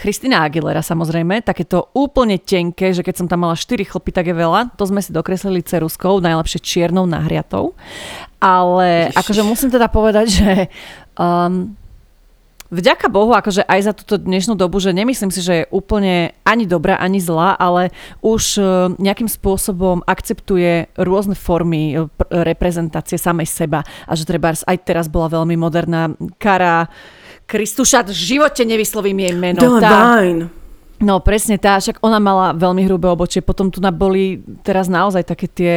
Christina 0.00 0.48
Aguilera 0.48 0.80
samozrejme, 0.80 1.44
takéto 1.44 1.92
úplne 1.92 2.40
tenké, 2.40 2.96
že 2.96 3.04
keď 3.04 3.20
som 3.20 3.28
tam 3.28 3.44
mala 3.44 3.52
4 3.52 3.84
chlpy, 3.84 4.10
tak 4.16 4.32
je 4.32 4.34
veľa. 4.34 4.72
To 4.80 4.88
sme 4.88 5.04
si 5.04 5.12
dokreslili 5.12 5.60
ceruskou, 5.60 6.24
najlepšie 6.24 6.64
čiernou 6.64 7.04
nahriatou. 7.04 7.76
Ale 8.40 9.12
akože 9.12 9.44
musím 9.44 9.68
teda 9.68 9.92
povedať, 9.92 10.26
že 10.32 10.50
um, 11.20 11.76
vďaka 12.70 13.10
Bohu, 13.10 13.34
akože 13.34 13.66
aj 13.66 13.80
za 13.82 13.92
túto 13.92 14.16
dnešnú 14.16 14.54
dobu, 14.54 14.78
že 14.78 14.94
nemyslím 14.94 15.34
si, 15.34 15.42
že 15.42 15.54
je 15.62 15.70
úplne 15.74 16.32
ani 16.46 16.64
dobrá, 16.64 16.96
ani 16.96 17.18
zlá, 17.18 17.58
ale 17.58 17.90
už 18.22 18.42
e, 18.56 18.62
nejakým 18.96 19.26
spôsobom 19.26 20.06
akceptuje 20.06 20.88
rôzne 20.94 21.34
formy 21.34 21.94
e, 21.94 22.06
reprezentácie 22.30 23.18
samej 23.18 23.50
seba 23.50 23.82
a 24.06 24.12
že 24.14 24.24
treba 24.24 24.54
aj 24.54 24.78
teraz 24.86 25.10
bola 25.10 25.30
veľmi 25.30 25.58
moderná 25.58 26.14
Kara 26.38 26.86
Kristuša, 27.50 28.06
v 28.06 28.14
živote 28.14 28.62
nevyslovím 28.62 29.26
jej 29.26 29.34
meno. 29.34 29.58
Tá, 29.58 29.68
No 31.00 31.16
presne 31.24 31.56
tá, 31.56 31.80
však 31.80 32.04
ona 32.04 32.20
mala 32.20 32.52
veľmi 32.52 32.84
hrubé 32.84 33.08
obočie, 33.08 33.40
potom 33.40 33.72
tu 33.72 33.80
boli 33.80 34.44
teraz 34.60 34.84
naozaj 34.84 35.24
také 35.24 35.48
tie 35.48 35.74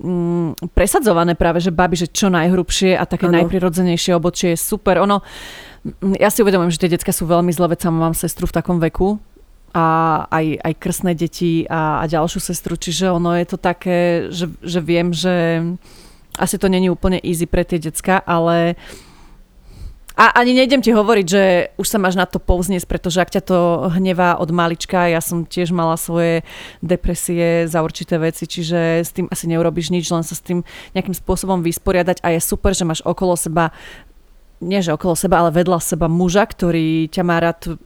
mm, 0.00 0.72
presadzované 0.72 1.36
práve, 1.36 1.60
že 1.60 1.68
baby, 1.68 1.92
že 1.92 2.08
čo 2.08 2.32
najhrubšie 2.32 2.96
a 2.96 3.04
také 3.04 3.28
ano. 3.28 3.44
najprirodzenejšie 3.44 4.16
obočie 4.16 4.56
je 4.56 4.58
super. 4.58 4.96
Ono, 5.04 5.20
ja 6.18 6.28
si 6.30 6.42
uvedomujem, 6.42 6.72
že 6.74 6.82
tie 6.86 6.94
decka 6.94 7.12
sú 7.12 7.26
veľmi 7.26 7.52
zlé, 7.54 7.74
veď 7.74 7.90
mám 7.92 8.14
sestru 8.16 8.46
v 8.48 8.56
takom 8.56 8.78
veku 8.82 9.18
a 9.76 10.24
aj, 10.32 10.46
aj 10.64 10.72
krstné 10.80 11.12
deti 11.12 11.68
a, 11.68 12.00
a 12.00 12.04
ďalšiu 12.08 12.40
sestru, 12.40 12.80
čiže 12.80 13.12
ono 13.12 13.36
je 13.36 13.46
to 13.46 13.58
také, 13.60 14.28
že, 14.32 14.48
že 14.64 14.80
viem, 14.80 15.12
že 15.12 15.60
asi 16.36 16.56
to 16.56 16.68
není 16.68 16.88
úplne 16.88 17.20
easy 17.20 17.44
pre 17.44 17.64
tie 17.64 17.80
decka, 17.80 18.20
ale 18.24 18.76
a 20.16 20.32
ani 20.32 20.56
nejdem 20.56 20.80
ti 20.80 20.96
hovoriť, 20.96 21.26
že 21.28 21.42
už 21.76 21.92
sa 21.92 22.00
máš 22.00 22.16
na 22.16 22.24
to 22.24 22.40
povzniesť, 22.40 22.88
pretože 22.88 23.20
ak 23.20 23.36
ťa 23.36 23.42
to 23.44 23.58
hnevá 24.00 24.40
od 24.40 24.48
malička, 24.48 25.12
ja 25.12 25.20
som 25.20 25.44
tiež 25.44 25.76
mala 25.76 26.00
svoje 26.00 26.40
depresie 26.80 27.68
za 27.68 27.84
určité 27.84 28.16
veci, 28.16 28.48
čiže 28.48 29.04
s 29.04 29.12
tým 29.12 29.28
asi 29.28 29.44
neurobiš 29.44 29.92
nič, 29.92 30.08
len 30.08 30.24
sa 30.24 30.32
s 30.32 30.40
tým 30.40 30.64
nejakým 30.96 31.12
spôsobom 31.12 31.60
vysporiadať. 31.60 32.24
A 32.24 32.32
je 32.32 32.40
super, 32.40 32.72
že 32.72 32.88
máš 32.88 33.04
okolo 33.04 33.36
seba 33.36 33.76
nie 34.60 34.80
že 34.80 34.94
okolo 34.94 35.18
seba, 35.18 35.44
ale 35.44 35.52
vedľa 35.52 35.78
seba 35.82 36.06
muža, 36.08 36.48
ktorý 36.48 37.12
ťa 37.12 37.22
má 37.26 37.36
rád 37.40 37.76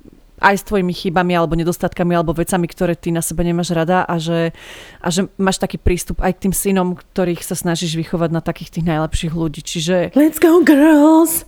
aj 0.40 0.56
s 0.56 0.66
tvojimi 0.66 0.96
chybami 0.96 1.36
alebo 1.36 1.52
nedostatkami 1.52 2.16
alebo 2.16 2.32
vecami, 2.32 2.66
ktoré 2.66 2.96
ty 2.96 3.12
na 3.12 3.20
sebe 3.20 3.44
nemáš 3.44 3.76
rada 3.76 4.08
a 4.08 4.16
že, 4.16 4.56
a 4.98 5.08
že 5.12 5.28
máš 5.36 5.60
taký 5.60 5.76
prístup 5.76 6.24
aj 6.24 6.40
k 6.40 6.48
tým 6.48 6.54
synom, 6.56 6.96
ktorých 6.96 7.44
sa 7.44 7.52
snažíš 7.52 7.94
vychovať 8.00 8.30
na 8.32 8.40
takých 8.40 8.80
tých 8.80 8.88
najlepších 8.88 9.34
ľudí. 9.36 9.60
Čiže... 9.60 10.16
Let's 10.16 10.40
go 10.40 10.64
girls! 10.64 11.44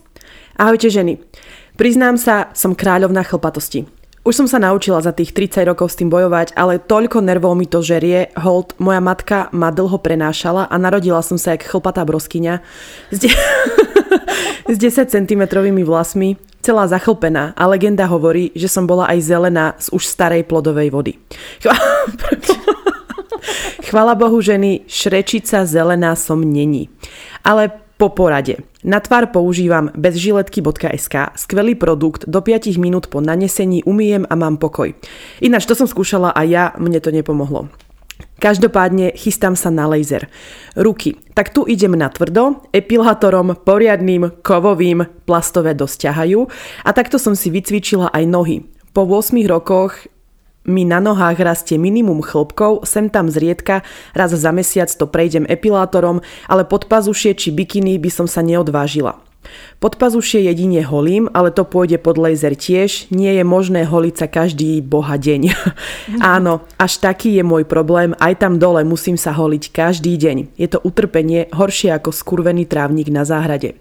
Ahojte 0.61 0.93
ženy. 0.93 1.17
Priznám 1.73 2.21
sa, 2.21 2.53
som 2.53 2.77
kráľovná 2.77 3.25
chlpatosti. 3.25 3.89
Už 4.23 4.39
som 4.39 4.47
sa 4.47 4.55
naučila 4.55 5.03
za 5.03 5.11
tých 5.11 5.35
30 5.35 5.67
rokov 5.67 5.91
s 5.91 5.99
tým 5.99 6.07
bojovať, 6.07 6.55
ale 6.55 6.79
toľko 6.79 7.19
nervov 7.19 7.59
mi 7.59 7.67
to 7.67 7.83
žerie. 7.83 8.31
Hold, 8.39 8.79
moja 8.79 9.03
matka 9.03 9.51
ma 9.51 9.67
dlho 9.67 9.99
prenášala 9.99 10.69
a 10.69 10.75
narodila 10.79 11.19
som 11.19 11.35
sa 11.35 11.57
jak 11.57 11.67
chlpatá 11.67 12.05
broskyňa. 12.07 12.63
Zde... 13.11 13.33
s 14.73 14.77
10 14.77 15.09
cm 15.09 15.43
vlasmi, 15.83 16.37
celá 16.63 16.87
zachlpená 16.87 17.53
a 17.57 17.63
legenda 17.67 18.07
hovorí, 18.07 18.51
že 18.55 18.71
som 18.71 18.87
bola 18.87 19.11
aj 19.11 19.19
zelená 19.19 19.65
z 19.79 19.91
už 19.91 20.07
starej 20.07 20.47
plodovej 20.47 20.89
vody. 20.89 21.13
Chvala 23.91 24.15
Bohu 24.15 24.41
ženy, 24.41 24.87
šrečica 24.87 25.67
zelená 25.67 26.15
som 26.15 26.39
není. 26.39 26.89
Ale 27.43 27.83
po 27.99 28.09
porade. 28.09 28.63
Na 28.83 28.99
tvár 28.99 29.31
používam 29.31 29.91
bezžiletky.sk, 29.95 31.15
skvelý 31.35 31.75
produkt, 31.75 32.25
do 32.27 32.41
5 32.41 32.75
minút 32.75 33.07
po 33.07 33.21
nanesení 33.21 33.83
umýjem 33.83 34.27
a 34.27 34.35
mám 34.35 34.57
pokoj. 34.57 34.91
Ináč 35.39 35.63
to 35.63 35.75
som 35.77 35.87
skúšala 35.87 36.35
a 36.35 36.41
ja, 36.43 36.75
mne 36.75 36.99
to 36.99 37.13
nepomohlo. 37.13 37.71
Každopádne 38.43 39.15
chystám 39.15 39.55
sa 39.55 39.71
na 39.71 39.87
laser. 39.87 40.27
Ruky. 40.75 41.15
Tak 41.31 41.55
tu 41.55 41.63
idem 41.63 41.95
na 41.95 42.11
tvrdo, 42.11 42.59
epilátorom, 42.75 43.55
poriadným, 43.55 44.43
kovovým, 44.43 45.07
plastové 45.23 45.71
dosť 45.71 46.11
ťahajú 46.11 46.39
a 46.83 46.89
takto 46.91 47.15
som 47.15 47.39
si 47.39 47.47
vycvičila 47.47 48.11
aj 48.11 48.23
nohy. 48.27 48.67
Po 48.91 49.07
8 49.07 49.39
rokoch 49.47 49.95
mi 50.67 50.83
na 50.83 50.99
nohách 50.99 51.39
rastie 51.39 51.79
minimum 51.79 52.19
chlopkov, 52.19 52.83
sem 52.83 53.07
tam 53.07 53.31
zriedka, 53.31 53.79
raz 54.11 54.35
za 54.35 54.51
mesiac 54.51 54.91
to 54.91 55.07
prejdem 55.07 55.47
epilátorom, 55.47 56.19
ale 56.51 56.67
pod 56.67 56.91
pazušie 56.91 57.39
či 57.39 57.47
bikiny 57.55 57.95
by 57.95 58.11
som 58.11 58.27
sa 58.27 58.43
neodvážila. 58.43 59.23
Pod 59.83 59.99
pazušie 59.99 60.47
jedine 60.47 60.79
holím, 60.83 61.27
ale 61.35 61.51
to 61.51 61.67
pôjde 61.67 61.99
pod 61.99 62.15
laser 62.15 62.55
tiež. 62.55 63.11
Nie 63.11 63.35
je 63.35 63.43
možné 63.43 63.83
holiť 63.83 64.15
sa 64.15 64.27
každý 64.31 64.79
boha 64.79 65.19
deň. 65.19 65.51
Áno, 66.35 66.63
až 66.79 67.03
taký 67.03 67.35
je 67.35 67.43
môj 67.43 67.67
problém. 67.67 68.15
Aj 68.17 68.31
tam 68.33 68.57
dole 68.57 68.87
musím 68.87 69.19
sa 69.19 69.35
holiť 69.35 69.75
každý 69.75 70.15
deň. 70.15 70.55
Je 70.55 70.67
to 70.71 70.79
utrpenie 70.81 71.51
horšie 71.51 71.91
ako 71.91 72.15
skurvený 72.15 72.63
trávnik 72.63 73.11
na 73.11 73.27
záhrade. 73.27 73.75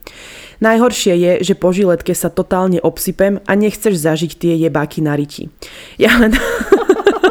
Najhoršie 0.63 1.15
je, 1.19 1.33
že 1.43 1.55
po 1.59 1.75
žiletke 1.75 2.15
sa 2.15 2.31
totálne 2.31 2.79
obsypem 2.79 3.43
a 3.47 3.53
nechceš 3.59 3.99
zažiť 3.99 4.33
tie 4.39 4.53
jebáky 4.59 5.03
na 5.03 5.19
riti. 5.19 5.51
Ja 5.99 6.19
len... 6.19 6.35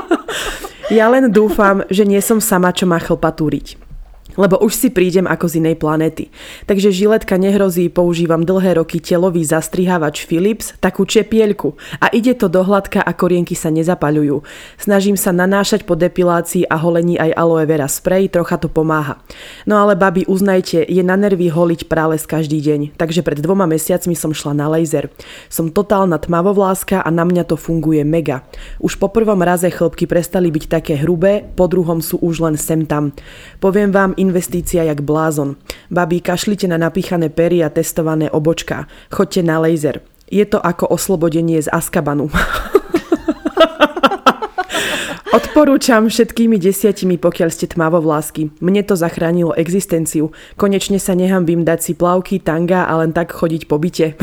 ja 0.99 1.07
len 1.07 1.31
dúfam, 1.31 1.87
že 1.87 2.03
nie 2.03 2.19
som 2.19 2.43
sama, 2.43 2.75
čo 2.75 2.83
má 2.87 2.99
chlpatú 2.99 3.47
riť 3.47 3.90
lebo 4.35 4.59
už 4.59 4.73
si 4.75 4.87
prídem 4.91 5.27
ako 5.27 5.47
z 5.47 5.63
inej 5.63 5.75
planéty. 5.79 6.29
Takže 6.67 6.91
žiletka 6.91 7.35
nehrozí, 7.35 7.91
používam 7.91 8.43
dlhé 8.45 8.79
roky 8.79 8.99
telový 9.01 9.43
zastrihávač 9.43 10.27
Philips, 10.27 10.75
takú 10.79 11.03
čepielku 11.07 11.75
a 11.99 12.11
ide 12.13 12.35
to 12.37 12.47
do 12.47 12.63
hladka 12.63 13.01
a 13.03 13.11
korienky 13.15 13.55
sa 13.57 13.73
nezapaľujú. 13.73 14.43
Snažím 14.79 15.17
sa 15.19 15.35
nanášať 15.35 15.83
po 15.83 15.97
depilácii 15.99 16.67
a 16.67 16.75
holení 16.79 17.19
aj 17.19 17.35
aloe 17.35 17.65
vera 17.67 17.87
spray, 17.87 18.31
trocha 18.31 18.57
to 18.61 18.71
pomáha. 18.71 19.19
No 19.67 19.79
ale 19.81 19.97
babi, 19.97 20.23
uznajte, 20.27 20.85
je 20.87 21.03
na 21.03 21.17
nervy 21.19 21.51
holiť 21.51 21.89
prales 21.91 22.23
každý 22.23 22.61
deň, 22.61 22.95
takže 22.95 23.25
pred 23.25 23.39
dvoma 23.39 23.67
mesiacmi 23.67 24.15
som 24.15 24.31
šla 24.31 24.55
na 24.55 24.67
laser. 24.71 25.11
Som 25.51 25.73
totálna 25.73 26.21
tmavovláska 26.21 27.03
a 27.03 27.09
na 27.09 27.27
mňa 27.27 27.43
to 27.47 27.55
funguje 27.59 28.01
mega. 28.07 28.43
Už 28.79 28.95
po 28.95 29.11
prvom 29.11 29.41
raze 29.43 29.67
chlopky 29.69 30.07
prestali 30.07 30.49
byť 30.49 30.63
také 30.67 30.93
hrubé, 30.99 31.43
po 31.55 31.67
druhom 31.67 31.99
sú 31.99 32.17
už 32.21 32.45
len 32.45 32.55
sem 32.57 32.85
tam. 32.85 33.13
Poviem 33.59 33.91
vám, 33.93 34.17
investícia 34.31 34.87
jak 34.87 35.03
blázon. 35.03 35.59
Babí, 35.91 36.23
kašlite 36.23 36.63
na 36.71 36.79
napíchané 36.79 37.27
pery 37.27 37.59
a 37.59 37.67
testované 37.67 38.31
obočka. 38.31 38.87
Choďte 39.11 39.43
na 39.43 39.59
laser. 39.59 39.99
Je 40.31 40.47
to 40.47 40.63
ako 40.63 40.87
oslobodenie 40.87 41.59
z 41.59 41.67
Askabanu. 41.67 42.31
Odporúčam 45.35 46.07
všetkými 46.07 46.55
desiatimi, 46.55 47.19
pokiaľ 47.19 47.49
ste 47.51 47.67
tmavovlásky. 47.67 48.55
Mne 48.63 48.87
to 48.87 48.95
zachránilo 48.95 49.51
existenciu. 49.59 50.31
Konečne 50.55 50.95
sa 50.95 51.11
nehambím 51.11 51.67
dať 51.67 51.79
si 51.83 51.91
plavky, 51.91 52.39
tanga 52.39 52.87
a 52.87 52.95
len 53.03 53.11
tak 53.11 53.35
chodiť 53.35 53.67
po 53.67 53.75
byte. 53.75 54.15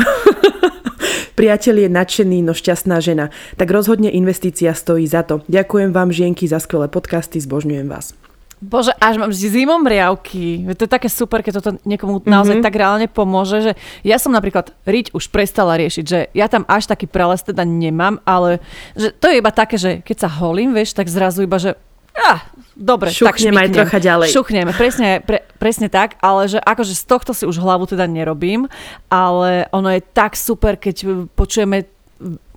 Priateľ 1.39 1.85
je 1.85 1.89
nadšený, 1.93 2.39
no 2.43 2.57
šťastná 2.57 2.99
žena. 3.05 3.29
Tak 3.61 3.69
rozhodne 3.69 4.09
investícia 4.09 4.73
stojí 4.73 5.05
za 5.05 5.21
to. 5.21 5.45
Ďakujem 5.53 5.93
vám, 5.93 6.09
žienky, 6.09 6.49
za 6.49 6.65
skvelé 6.65 6.89
podcasty, 6.89 7.41
zbožňujem 7.41 7.89
vás. 7.93 8.28
Bože, 8.59 8.91
až 8.99 9.23
mám 9.23 9.31
zimom 9.31 9.87
riavky. 9.87 10.67
To 10.75 10.83
je 10.85 10.91
také 10.91 11.07
super, 11.07 11.47
keď 11.47 11.63
toto 11.63 11.79
niekomu 11.87 12.19
mm-hmm. 12.19 12.33
naozaj 12.33 12.57
tak 12.59 12.75
reálne 12.75 13.07
pomôže, 13.07 13.63
že 13.63 13.73
ja 14.03 14.19
som 14.19 14.35
napríklad 14.35 14.75
riť 14.83 15.15
už 15.15 15.31
prestala 15.31 15.79
riešiť, 15.79 16.05
že 16.05 16.19
ja 16.35 16.51
tam 16.51 16.67
až 16.67 16.91
taký 16.91 17.07
prales 17.07 17.47
teda 17.47 17.63
nemám, 17.63 18.19
ale 18.27 18.59
že 18.99 19.15
to 19.15 19.31
je 19.31 19.39
iba 19.39 19.55
také, 19.55 19.79
že 19.79 20.03
keď 20.03 20.27
sa 20.27 20.29
holím, 20.43 20.75
vieš, 20.75 20.99
tak 20.99 21.07
zrazu 21.07 21.47
iba, 21.47 21.63
že 21.63 21.79
ah, 22.19 22.43
dobre, 22.75 23.15
Šuchnem 23.15 23.55
tak 23.55 23.63
aj 23.63 23.69
trocha 23.75 23.99
ďalej. 24.03 24.29
Šuchneme, 24.35 24.73
presne, 24.75 25.23
pre, 25.23 25.47
presne 25.63 25.87
tak, 25.87 26.19
ale 26.19 26.51
že 26.51 26.59
akože 26.59 26.95
z 26.99 27.05
tohto 27.07 27.31
si 27.31 27.47
už 27.47 27.63
hlavu 27.63 27.87
teda 27.87 28.11
nerobím, 28.11 28.67
ale 29.07 29.71
ono 29.71 29.95
je 29.95 30.03
tak 30.03 30.35
super, 30.35 30.75
keď 30.75 31.31
počujeme 31.39 31.87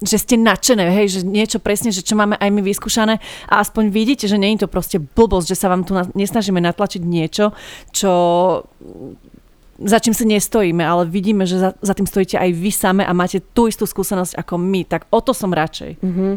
že 0.02 0.18
ste 0.18 0.42
nadšené, 0.42 0.90
hej, 0.90 1.08
že 1.08 1.20
niečo 1.22 1.62
presne, 1.62 1.94
že 1.94 2.02
čo 2.02 2.18
máme 2.18 2.34
aj 2.38 2.50
my 2.50 2.62
vyskúšané 2.66 3.22
a 3.46 3.62
aspoň 3.62 3.94
vidíte, 3.94 4.26
že 4.26 4.38
je 4.38 4.66
to 4.66 4.70
proste 4.70 4.98
blbosť, 4.98 5.54
že 5.54 5.58
sa 5.58 5.70
vám 5.70 5.86
tu 5.86 5.94
na, 5.94 6.10
nesnažíme 6.18 6.58
natlačiť 6.58 7.02
niečo, 7.06 7.54
čo 7.94 8.12
za 9.82 9.98
čím 9.98 10.14
sa 10.14 10.26
nestojíme, 10.30 10.86
ale 10.86 11.10
vidíme, 11.10 11.50
že 11.50 11.58
za, 11.58 11.74
za 11.82 11.94
tým 11.98 12.06
stojíte 12.06 12.38
aj 12.38 12.50
vy 12.54 12.70
same 12.70 13.04
a 13.06 13.14
máte 13.18 13.42
tú 13.42 13.66
istú 13.66 13.90
skúsenosť 13.90 14.38
ako 14.38 14.62
my, 14.62 14.86
tak 14.86 15.10
o 15.10 15.20
to 15.26 15.34
som 15.34 15.50
radšej. 15.50 15.98
Mm-hmm. 16.02 16.34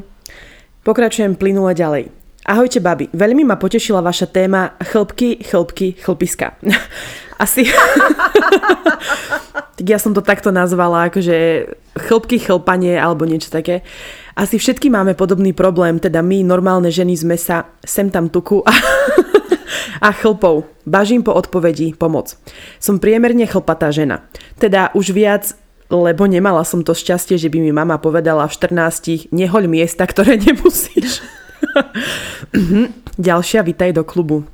Pokračujem 0.84 1.36
plynule 1.36 1.76
ďalej. 1.76 2.23
Ahojte, 2.44 2.76
babi. 2.76 3.08
Veľmi 3.08 3.40
ma 3.48 3.56
potešila 3.56 4.04
vaša 4.04 4.28
téma 4.28 4.76
chlpky, 4.76 5.40
chlpky, 5.40 5.96
chlpiska. 5.96 6.60
Asi... 7.44 7.64
tak 9.80 9.86
ja 9.88 9.96
som 9.96 10.12
to 10.12 10.20
takto 10.20 10.52
nazvala, 10.52 11.08
akože 11.08 11.36
chlpky, 11.96 12.36
chlpanie 12.36 13.00
alebo 13.00 13.24
niečo 13.24 13.48
také. 13.48 13.80
Asi 14.36 14.60
všetky 14.60 14.92
máme 14.92 15.16
podobný 15.16 15.56
problém, 15.56 15.96
teda 15.96 16.20
my, 16.20 16.44
normálne 16.44 16.92
ženy, 16.92 17.16
sme 17.16 17.40
sa 17.40 17.64
sem 17.80 18.12
tam 18.12 18.28
tuku 18.28 18.60
a, 18.60 18.76
a 20.06 20.12
chlpou. 20.12 20.68
Bažím 20.84 21.24
po 21.24 21.32
odpovedi 21.32 21.96
pomoc. 21.96 22.36
Som 22.76 23.00
priemerne 23.00 23.48
chlpatá 23.48 23.88
žena. 23.88 24.20
Teda 24.60 24.92
už 24.92 25.16
viac 25.16 25.56
lebo 25.88 26.24
nemala 26.24 26.64
som 26.64 26.80
to 26.80 26.96
šťastie, 26.96 27.36
že 27.38 27.52
by 27.52 27.60
mi 27.60 27.70
mama 27.70 28.00
povedala 28.00 28.48
v 28.48 28.56
14 28.56 29.30
nehoľ 29.30 29.68
miesta, 29.68 30.08
ktoré 30.08 30.40
nemusíš. 30.40 31.22
Ďalšia, 33.18 33.60
vitaj 33.62 33.94
do 33.94 34.02
klubu. 34.02 34.44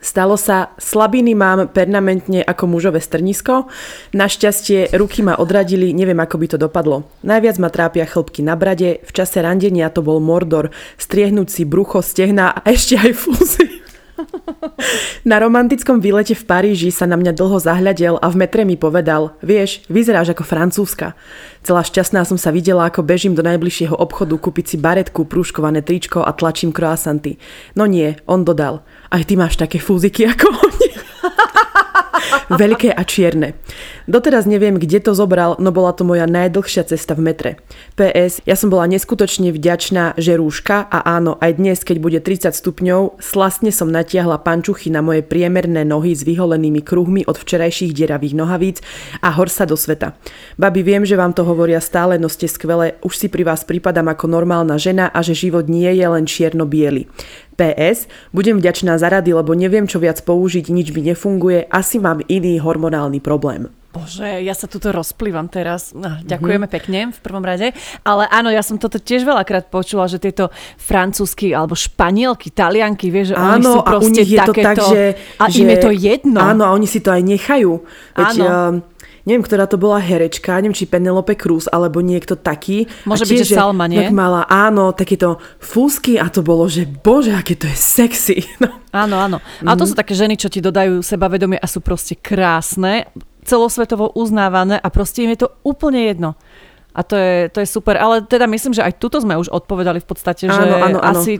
Stalo 0.00 0.40
sa, 0.40 0.72
slabiny 0.80 1.36
mám 1.36 1.68
permanentne 1.68 2.40
ako 2.40 2.72
mužové 2.72 3.04
strnisko. 3.04 3.68
Našťastie 4.16 4.96
ruky 4.96 5.20
ma 5.20 5.36
odradili, 5.36 5.92
neviem 5.92 6.16
ako 6.16 6.40
by 6.40 6.46
to 6.48 6.56
dopadlo. 6.56 7.04
Najviac 7.20 7.60
ma 7.60 7.68
trápia 7.68 8.08
chlpky 8.08 8.40
na 8.40 8.56
brade, 8.56 9.04
v 9.04 9.10
čase 9.12 9.44
randenia 9.44 9.92
to 9.92 10.00
bol 10.00 10.16
mordor, 10.16 10.72
striehnúť 10.96 11.52
si 11.52 11.62
brucho, 11.68 12.00
stehna 12.00 12.48
a 12.48 12.64
ešte 12.72 12.96
aj 12.96 13.12
fúzy. 13.12 13.84
Na 15.28 15.36
romantickom 15.40 16.00
výlete 16.00 16.32
v 16.36 16.44
Paríži 16.44 16.90
sa 16.92 17.04
na 17.04 17.16
mňa 17.16 17.36
dlho 17.36 17.60
zahľadel 17.60 18.16
a 18.20 18.26
v 18.28 18.38
metre 18.40 18.62
mi 18.64 18.76
povedal, 18.76 19.36
vieš, 19.44 19.84
vyzeráš 19.88 20.32
ako 20.32 20.44
francúzska. 20.44 21.18
Celá 21.60 21.84
šťastná 21.84 22.24
som 22.24 22.40
sa 22.40 22.48
videla, 22.54 22.88
ako 22.88 23.04
bežím 23.04 23.36
do 23.36 23.44
najbližšieho 23.44 23.92
obchodu 23.96 24.36
kúpiť 24.36 24.64
si 24.64 24.76
baretku, 24.80 25.28
prúškované 25.28 25.84
tričko 25.84 26.24
a 26.24 26.32
tlačím 26.32 26.72
croissanty. 26.72 27.36
No 27.76 27.84
nie, 27.84 28.16
on 28.24 28.44
dodal, 28.44 28.80
aj 29.12 29.28
ty 29.28 29.34
máš 29.36 29.60
také 29.60 29.76
fúziky 29.76 30.24
ako 30.28 30.48
oni. 30.48 30.99
Veľké 32.50 32.90
a 32.90 33.02
čierne. 33.06 33.54
Doteraz 34.10 34.44
neviem, 34.44 34.76
kde 34.76 34.98
to 34.98 35.12
zobral, 35.14 35.54
no 35.62 35.70
bola 35.70 35.94
to 35.94 36.02
moja 36.02 36.26
najdlhšia 36.26 36.90
cesta 36.90 37.14
v 37.14 37.30
metre. 37.30 37.50
PS, 37.94 38.42
ja 38.42 38.58
som 38.58 38.68
bola 38.68 38.90
neskutočne 38.90 39.54
vďačná, 39.54 40.18
že 40.18 40.34
rúška 40.34 40.82
a 40.90 40.98
áno, 41.06 41.38
aj 41.38 41.62
dnes, 41.62 41.78
keď 41.86 41.96
bude 42.02 42.18
30 42.18 42.50
stupňov, 42.50 43.22
slastne 43.22 43.70
som 43.70 43.86
natiahla 43.86 44.42
pančuchy 44.42 44.90
na 44.90 45.02
moje 45.04 45.22
priemerné 45.22 45.86
nohy 45.86 46.14
s 46.14 46.26
vyholenými 46.26 46.82
kruhmi 46.82 47.22
od 47.26 47.38
včerajších 47.38 47.94
deravých 47.94 48.34
nohavíc 48.34 48.82
a 49.22 49.30
hor 49.34 49.46
sa 49.46 49.62
do 49.66 49.78
sveta. 49.78 50.18
Babi, 50.58 50.82
viem, 50.82 51.06
že 51.06 51.14
vám 51.14 51.32
to 51.36 51.46
hovoria 51.46 51.78
stále, 51.78 52.18
no 52.18 52.26
ste 52.26 52.50
skvelé, 52.50 52.98
už 53.06 53.14
si 53.14 53.26
pri 53.30 53.46
vás 53.46 53.62
pripadám 53.62 54.10
ako 54.10 54.26
normálna 54.26 54.74
žena 54.74 55.06
a 55.10 55.22
že 55.22 55.38
život 55.38 55.70
nie 55.70 55.88
je 55.94 56.06
len 56.06 56.26
čierno-biely. 56.26 57.06
PS, 57.60 58.08
budem 58.32 58.56
vďačná 58.56 58.96
za 58.96 59.12
rady, 59.12 59.36
lebo 59.36 59.52
neviem, 59.52 59.84
čo 59.84 60.00
viac 60.00 60.24
použiť, 60.24 60.72
nič 60.72 60.96
mi 60.96 61.04
nefunguje, 61.04 61.68
asi 61.68 62.00
mám 62.00 62.24
iný 62.24 62.56
hormonálny 62.56 63.20
problém. 63.20 63.68
Bože, 63.90 64.38
ja 64.46 64.54
sa 64.54 64.70
tuto 64.70 64.94
rozplývam 64.94 65.50
teraz. 65.50 65.90
No, 65.90 66.22
ďakujeme 66.22 66.70
mm-hmm. 66.70 66.76
pekne 66.78 66.98
v 67.10 67.18
prvom 67.18 67.42
rade. 67.42 67.74
Ale 68.06 68.30
áno, 68.30 68.46
ja 68.46 68.62
som 68.62 68.78
toto 68.78 69.02
tiež 69.02 69.26
veľakrát 69.26 69.66
počula, 69.66 70.06
že 70.06 70.22
tieto 70.22 70.54
francúzsky 70.78 71.50
alebo 71.50 71.74
španielky, 71.74 72.54
talianky, 72.54 73.10
vieš, 73.10 73.34
že 73.34 73.36
áno, 73.36 73.50
oni 73.50 73.66
sú 73.66 73.80
proste 73.82 74.06
a 74.06 74.06
u 74.06 74.10
nich 74.14 74.30
je 74.30 74.38
takéto, 74.38 74.54
to 74.54 74.62
tak, 74.62 74.76
že, 74.78 75.02
a 75.42 75.44
že, 75.50 75.58
im 75.58 75.68
je 75.74 75.78
to 75.82 75.90
jedno. 75.90 76.38
Áno, 76.38 76.62
a 76.62 76.70
oni 76.70 76.86
si 76.86 77.02
to 77.02 77.10
aj 77.10 77.22
nechajú. 77.26 77.82
Veď, 78.14 78.30
áno. 78.38 78.46
Uh, 78.46 78.89
neviem, 79.24 79.44
ktorá 79.44 79.64
to 79.68 79.80
bola 79.80 80.00
herečka, 80.00 80.60
neviem, 80.60 80.76
či 80.76 80.88
Penelope 80.88 81.36
Cruz, 81.36 81.66
alebo 81.68 82.00
niekto 82.04 82.36
taký. 82.36 82.88
Môže 83.04 83.26
byť, 83.26 83.48
že 83.48 83.56
Salma, 83.56 83.88
nie? 83.88 84.00
Tak 84.00 84.14
mala, 84.14 84.46
áno, 84.48 84.92
takéto 84.92 85.40
fúsky 85.58 86.16
a 86.16 86.28
to 86.28 86.40
bolo, 86.44 86.68
že 86.68 86.88
bože, 86.88 87.34
aké 87.34 87.56
to 87.56 87.68
je 87.68 87.76
sexy. 87.76 88.38
No. 88.60 88.76
Áno, 88.92 89.16
áno. 89.16 89.38
A 89.64 89.72
to 89.72 89.86
mhm. 89.86 89.88
sú 89.88 89.94
také 89.96 90.12
ženy, 90.12 90.36
čo 90.36 90.52
ti 90.52 90.60
dodajú 90.60 91.00
sebavedomie 91.00 91.56
a 91.56 91.64
sú 91.64 91.80
proste 91.80 92.12
krásne, 92.12 93.08
celosvetovo 93.44 94.12
uznávané 94.12 94.76
a 94.76 94.88
proste 94.92 95.24
im 95.24 95.32
je 95.32 95.48
to 95.48 95.48
úplne 95.64 96.04
jedno 96.04 96.36
A 96.90 97.00
to 97.02 97.14
je, 97.14 97.48
to 97.48 97.62
je 97.62 97.68
super, 97.68 97.94
ale 97.94 98.22
teda 98.22 98.44
myslím, 98.44 98.74
že 98.74 98.82
aj 98.82 98.98
tuto 98.98 99.22
sme 99.22 99.34
už 99.34 99.46
odpovedali 99.48 100.02
v 100.02 100.06
podstate, 100.06 100.46
že 100.46 100.58
Áno, 100.58 100.76
áno, 100.76 100.98
asi 100.98 101.38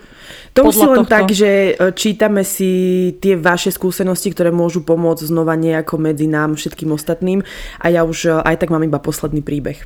To 0.55 0.63
už 0.65 0.75
si 0.75 0.87
len 0.87 1.03
tohto- 1.03 1.11
tak, 1.11 1.27
že 1.29 1.51
e, 1.75 1.91
čítame 1.91 2.47
si 2.47 2.71
tie 3.19 3.35
vaše 3.35 3.69
skúsenosti, 3.69 4.31
ktoré 4.31 4.49
môžu 4.49 4.81
pomôcť 4.81 5.27
znova 5.27 5.59
nejako 5.59 5.99
medzi 5.99 6.25
nám 6.25 6.55
všetkým 6.55 6.91
ostatným 6.91 7.43
a 7.77 7.87
ja 7.89 8.07
už 8.07 8.19
e, 8.25 8.39
aj 8.39 8.63
tak 8.63 8.71
mám 8.71 8.83
iba 8.83 8.97
posledný 8.97 9.43
príbeh. 9.43 9.83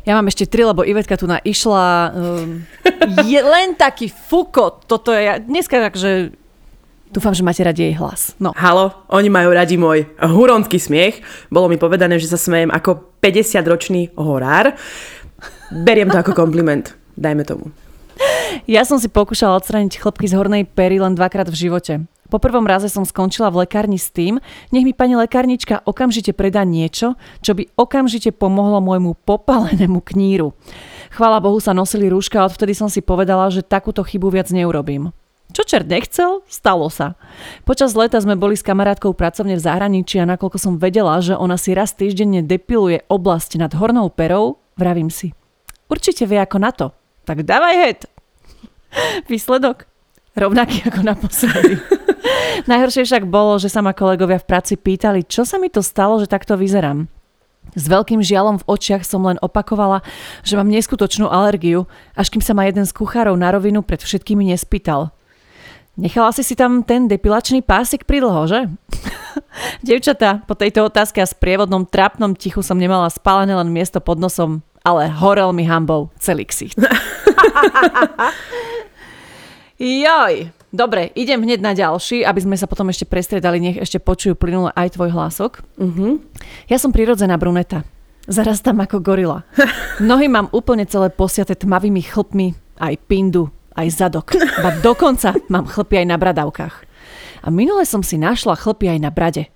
Ja 0.00 0.16
mám 0.16 0.24
ešte 0.26 0.48
tri, 0.48 0.64
lebo 0.64 0.80
Ivetka 0.80 1.12
tu 1.14 1.28
na 1.28 1.36
išla. 1.44 2.16
Um, 2.16 2.64
je 3.28 3.36
len 3.36 3.76
taký 3.76 4.08
fukot. 4.08 4.88
Toto 4.88 5.12
je, 5.12 5.28
ja- 5.28 5.36
dneska 5.36 5.76
takže 5.76 6.32
dúfam, 7.10 7.34
že 7.34 7.42
máte 7.44 7.60
radi 7.66 7.90
jej 7.90 7.94
hlas. 7.98 8.32
No. 8.38 8.54
Halo, 8.56 8.94
oni 9.10 9.28
majú 9.28 9.50
radi 9.50 9.74
môj 9.76 10.06
huronský 10.22 10.78
smiech. 10.78 11.20
Bolo 11.50 11.66
mi 11.66 11.76
povedané, 11.76 12.16
že 12.16 12.30
sa 12.30 12.38
smejem 12.38 12.70
ako 12.70 13.18
50-ročný 13.20 14.14
horár. 14.16 14.72
Beriem 15.70 16.10
to 16.10 16.18
ako 16.18 16.32
kompliment. 16.34 16.94
Dajme 17.18 17.44
tomu. 17.44 17.68
Ja 18.66 18.84
som 18.84 19.00
si 19.00 19.08
pokúšala 19.08 19.56
odstrániť 19.58 20.00
chlopky 20.00 20.28
z 20.28 20.36
hornej 20.36 20.66
pery 20.66 21.00
len 21.00 21.16
dvakrát 21.16 21.48
v 21.48 21.56
živote. 21.56 21.94
Po 22.30 22.38
prvom 22.38 22.62
raze 22.62 22.86
som 22.86 23.02
skončila 23.02 23.50
v 23.50 23.66
lekárni 23.66 23.98
s 23.98 24.06
tým, 24.14 24.38
nech 24.70 24.86
mi 24.86 24.94
pani 24.94 25.18
lekárnička 25.18 25.82
okamžite 25.82 26.30
predá 26.30 26.62
niečo, 26.62 27.18
čo 27.42 27.58
by 27.58 27.66
okamžite 27.74 28.30
pomohlo 28.30 28.78
môjmu 28.78 29.18
popálenému 29.26 29.98
kníru. 29.98 30.54
Chvála 31.10 31.42
Bohu 31.42 31.58
sa 31.58 31.74
nosili 31.74 32.06
rúška 32.06 32.38
a 32.38 32.46
odvtedy 32.46 32.70
som 32.70 32.86
si 32.86 33.02
povedala, 33.02 33.50
že 33.50 33.66
takúto 33.66 34.06
chybu 34.06 34.30
viac 34.30 34.46
neurobím. 34.54 35.10
Čo 35.50 35.66
čert 35.66 35.90
nechcel, 35.90 36.46
stalo 36.46 36.86
sa. 36.86 37.18
Počas 37.66 37.98
leta 37.98 38.22
sme 38.22 38.38
boli 38.38 38.54
s 38.54 38.62
kamarátkou 38.62 39.10
pracovne 39.18 39.58
v 39.58 39.64
zahraničí 39.66 40.22
a 40.22 40.30
nakoľko 40.30 40.58
som 40.62 40.78
vedela, 40.78 41.18
že 41.18 41.34
ona 41.34 41.58
si 41.58 41.74
raz 41.74 41.90
týždenne 41.90 42.46
depiluje 42.46 43.02
oblasť 43.10 43.58
nad 43.58 43.74
hornou 43.74 44.06
perou, 44.14 44.62
vravím 44.78 45.10
si. 45.10 45.34
Určite 45.90 46.22
vie 46.30 46.38
ako 46.38 46.58
na 46.62 46.70
to. 46.70 46.94
Tak 47.26 47.42
dávaj 47.42 47.74
head. 47.74 48.00
Výsledok? 49.30 49.90
Rovnaký 50.38 50.86
ako 50.86 51.02
naposledy. 51.02 51.74
Najhoršie 52.70 53.02
však 53.02 53.26
bolo, 53.26 53.58
že 53.58 53.66
sa 53.66 53.82
ma 53.82 53.90
kolegovia 53.90 54.38
v 54.38 54.46
práci 54.46 54.78
pýtali, 54.78 55.26
čo 55.26 55.42
sa 55.42 55.58
mi 55.58 55.66
to 55.66 55.82
stalo, 55.82 56.22
že 56.22 56.30
takto 56.30 56.54
vyzerám. 56.54 57.10
S 57.74 57.86
veľkým 57.86 58.22
žialom 58.22 58.62
v 58.62 58.66
očiach 58.66 59.02
som 59.06 59.26
len 59.26 59.38
opakovala, 59.42 60.02
že 60.42 60.58
mám 60.58 60.70
neskutočnú 60.70 61.26
alergiu, 61.30 61.86
až 62.14 62.30
kým 62.30 62.42
sa 62.42 62.54
ma 62.54 62.66
jeden 62.66 62.82
z 62.86 62.94
kuchárov 62.94 63.34
na 63.34 63.50
rovinu 63.50 63.82
pred 63.82 64.02
všetkými 64.02 64.50
nespýtal. 64.54 65.10
Nechala 66.00 66.32
si 66.32 66.40
si 66.40 66.56
tam 66.56 66.80
ten 66.80 67.12
depilačný 67.12 67.60
pásik 67.60 68.08
pridlho, 68.08 68.48
že? 68.48 68.72
Devčatá, 69.86 70.40
po 70.48 70.56
tejto 70.56 70.88
otázke 70.88 71.20
a 71.20 71.28
sprievodnom 71.28 71.84
trápnom 71.84 72.32
tichu 72.32 72.64
som 72.64 72.80
nemala 72.80 73.12
spálené 73.12 73.52
len 73.52 73.68
miesto 73.68 74.00
pod 74.00 74.16
nosom, 74.16 74.64
ale 74.80 75.12
horel 75.12 75.52
mi 75.52 75.68
hambou 75.68 76.08
celý 76.16 76.48
ksicht. 76.48 76.80
Joj, 79.76 80.48
dobre, 80.72 81.12
idem 81.12 81.44
hneď 81.44 81.60
na 81.60 81.76
ďalší, 81.76 82.24
aby 82.24 82.40
sme 82.48 82.56
sa 82.56 82.64
potom 82.64 82.88
ešte 82.88 83.04
prestriedali, 83.04 83.60
nech 83.60 83.76
ešte 83.76 84.00
počujú 84.00 84.40
plynule 84.40 84.72
aj 84.72 84.96
tvoj 84.96 85.12
hlások. 85.12 85.60
Uh-huh. 85.76 86.16
Ja 86.72 86.80
som 86.80 86.96
prirodzená 86.96 87.36
bruneta. 87.36 87.84
Zarastám 88.24 88.80
ako 88.80 89.04
gorila. 89.04 89.44
Nohy 90.00 90.32
mám 90.32 90.48
úplne 90.56 90.88
celé 90.88 91.12
posiate 91.12 91.52
tmavými 91.52 92.00
chlpmi, 92.00 92.56
aj 92.80 92.96
pindu, 93.04 93.52
aj 93.74 93.88
zadok. 93.90 94.34
Ba 94.34 94.74
dokonca 94.82 95.36
mám 95.52 95.66
chlpy 95.66 96.02
aj 96.02 96.06
na 96.08 96.16
bradavkách. 96.16 96.74
A 97.40 97.48
minule 97.48 97.88
som 97.88 98.04
si 98.04 98.20
našla 98.20 98.58
chlpy 98.58 98.92
aj 98.92 98.98
na 99.00 99.10
brade. 99.10 99.48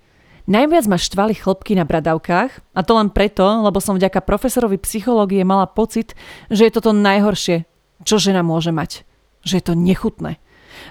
Najviac 0.45 0.85
ma 0.85 0.97
štvali 1.01 1.33
chlpky 1.33 1.73
na 1.73 1.89
bradavkách 1.89 2.51
a 2.77 2.79
to 2.85 2.91
len 2.93 3.09
preto, 3.09 3.45
lebo 3.65 3.81
som 3.81 3.97
vďaka 3.97 4.21
profesorovi 4.21 4.77
psychológie 4.77 5.41
mala 5.41 5.65
pocit, 5.65 6.13
že 6.53 6.69
je 6.69 6.71
toto 6.73 6.93
najhoršie, 6.93 7.65
čo 8.05 8.21
žena 8.21 8.45
môže 8.45 8.69
mať. 8.69 9.01
Že 9.41 9.53
je 9.57 9.63
to 9.65 9.73
nechutné. 9.73 10.37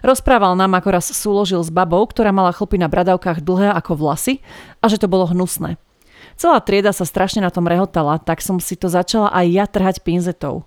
Rozprával 0.02 0.58
nám, 0.58 0.74
ako 0.74 0.88
raz 0.90 1.06
súložil 1.06 1.62
s 1.62 1.70
babou, 1.70 2.02
ktorá 2.02 2.34
mala 2.34 2.50
chlpy 2.50 2.82
na 2.82 2.90
bradavkách 2.90 3.46
dlhé 3.46 3.70
ako 3.78 3.94
vlasy 3.94 4.42
a 4.82 4.90
že 4.90 4.98
to 4.98 5.06
bolo 5.06 5.30
hnusné. 5.30 5.78
Celá 6.34 6.58
trieda 6.58 6.90
sa 6.90 7.06
strašne 7.06 7.46
na 7.46 7.54
tom 7.54 7.70
rehotala, 7.70 8.18
tak 8.18 8.42
som 8.42 8.58
si 8.58 8.74
to 8.74 8.90
začala 8.90 9.30
aj 9.30 9.46
ja 9.54 9.64
trhať 9.70 10.02
pinzetou. 10.02 10.66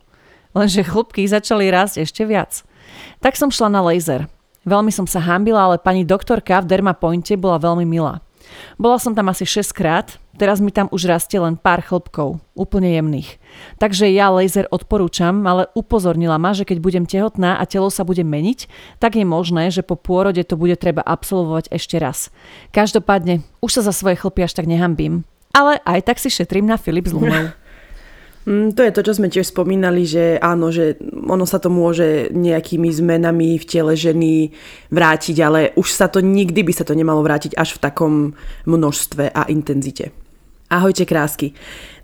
Lenže 0.56 0.88
chlopky 0.88 1.26
začali 1.28 1.68
rásť 1.72 2.06
ešte 2.08 2.24
viac. 2.24 2.64
Tak 3.20 3.36
som 3.36 3.52
šla 3.52 3.72
na 3.72 3.82
laser. 3.84 4.30
Veľmi 4.68 4.92
som 4.92 5.08
sa 5.08 5.24
hámbila, 5.24 5.64
ale 5.64 5.78
pani 5.80 6.04
doktorka 6.04 6.60
v 6.60 6.68
Dermapointe 6.68 7.40
bola 7.40 7.56
veľmi 7.56 7.88
milá. 7.88 8.20
Bola 8.80 9.00
som 9.00 9.16
tam 9.16 9.28
asi 9.32 9.44
6 9.44 9.76
krát, 9.76 10.08
teraz 10.40 10.64
mi 10.64 10.72
tam 10.72 10.88
už 10.92 11.08
rastie 11.08 11.40
len 11.40 11.60
pár 11.60 11.84
chlopkov, 11.84 12.40
úplne 12.56 12.96
jemných. 12.96 13.40
Takže 13.82 14.08
ja 14.12 14.32
laser 14.32 14.70
odporúčam, 14.72 15.44
ale 15.44 15.68
upozornila 15.76 16.40
ma, 16.40 16.56
že 16.56 16.64
keď 16.64 16.78
budem 16.80 17.06
tehotná 17.08 17.60
a 17.60 17.64
telo 17.68 17.92
sa 17.92 18.08
bude 18.08 18.24
meniť, 18.24 18.68
tak 19.02 19.20
je 19.20 19.26
možné, 19.28 19.72
že 19.74 19.84
po 19.84 20.00
pôrode 20.00 20.42
to 20.48 20.56
bude 20.56 20.78
treba 20.80 21.04
absolvovať 21.04 21.72
ešte 21.74 22.00
raz. 22.00 22.32
Každopádne, 22.72 23.44
už 23.60 23.80
sa 23.80 23.82
za 23.88 23.94
svoje 23.96 24.20
chlpy 24.20 24.48
až 24.48 24.56
tak 24.56 24.70
nehambím. 24.70 25.28
Ale 25.52 25.82
aj 25.84 26.06
tak 26.06 26.18
si 26.22 26.30
šetrím 26.30 26.70
na 26.70 26.78
Philips 26.78 27.12
Lumov. 27.12 27.52
Mm, 28.48 28.72
to 28.72 28.80
je 28.80 28.96
to, 28.96 29.04
čo 29.04 29.14
sme 29.20 29.28
tiež 29.28 29.52
spomínali, 29.52 30.08
že 30.08 30.40
áno, 30.40 30.72
že 30.72 30.96
ono 31.28 31.44
sa 31.44 31.60
to 31.60 31.68
môže 31.68 32.32
nejakými 32.32 32.88
zmenami 32.88 33.60
v 33.60 33.66
tele 33.68 33.92
ženy 33.92 34.56
vrátiť, 34.88 35.38
ale 35.44 35.76
už 35.76 35.92
sa 35.92 36.08
to 36.08 36.24
nikdy 36.24 36.64
by 36.64 36.72
sa 36.72 36.88
to 36.88 36.96
nemalo 36.96 37.20
vrátiť 37.28 37.60
až 37.60 37.76
v 37.76 37.84
takom 37.84 38.14
množstve 38.64 39.36
a 39.36 39.52
intenzite. 39.52 40.16
Ahojte 40.72 41.04
krásky. 41.04 41.56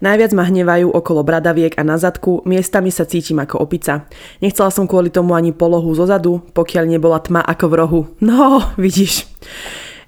Najviac 0.04 0.32
ma 0.36 0.44
hnevajú 0.48 0.91
okolo 0.91 1.24
bradaviek 1.24 1.80
a 1.80 1.84
na 1.84 1.96
zadku, 1.96 2.44
miestami 2.44 2.91
sa 2.91 3.08
cítim 3.08 3.39
ako 3.39 3.64
opica. 3.64 4.08
Nechcela 4.44 4.72
som 4.72 4.88
kvôli 4.88 5.12
tomu 5.12 5.36
ani 5.39 5.56
polohu 5.56 5.96
zo 5.96 6.04
zadu, 6.04 6.44
pokiaľ 6.52 6.91
nebola 6.91 7.24
tma 7.24 7.39
ako 7.39 7.66
v 7.72 7.76
rohu. 7.76 8.02
No, 8.20 8.60
vidíš. 8.84 9.32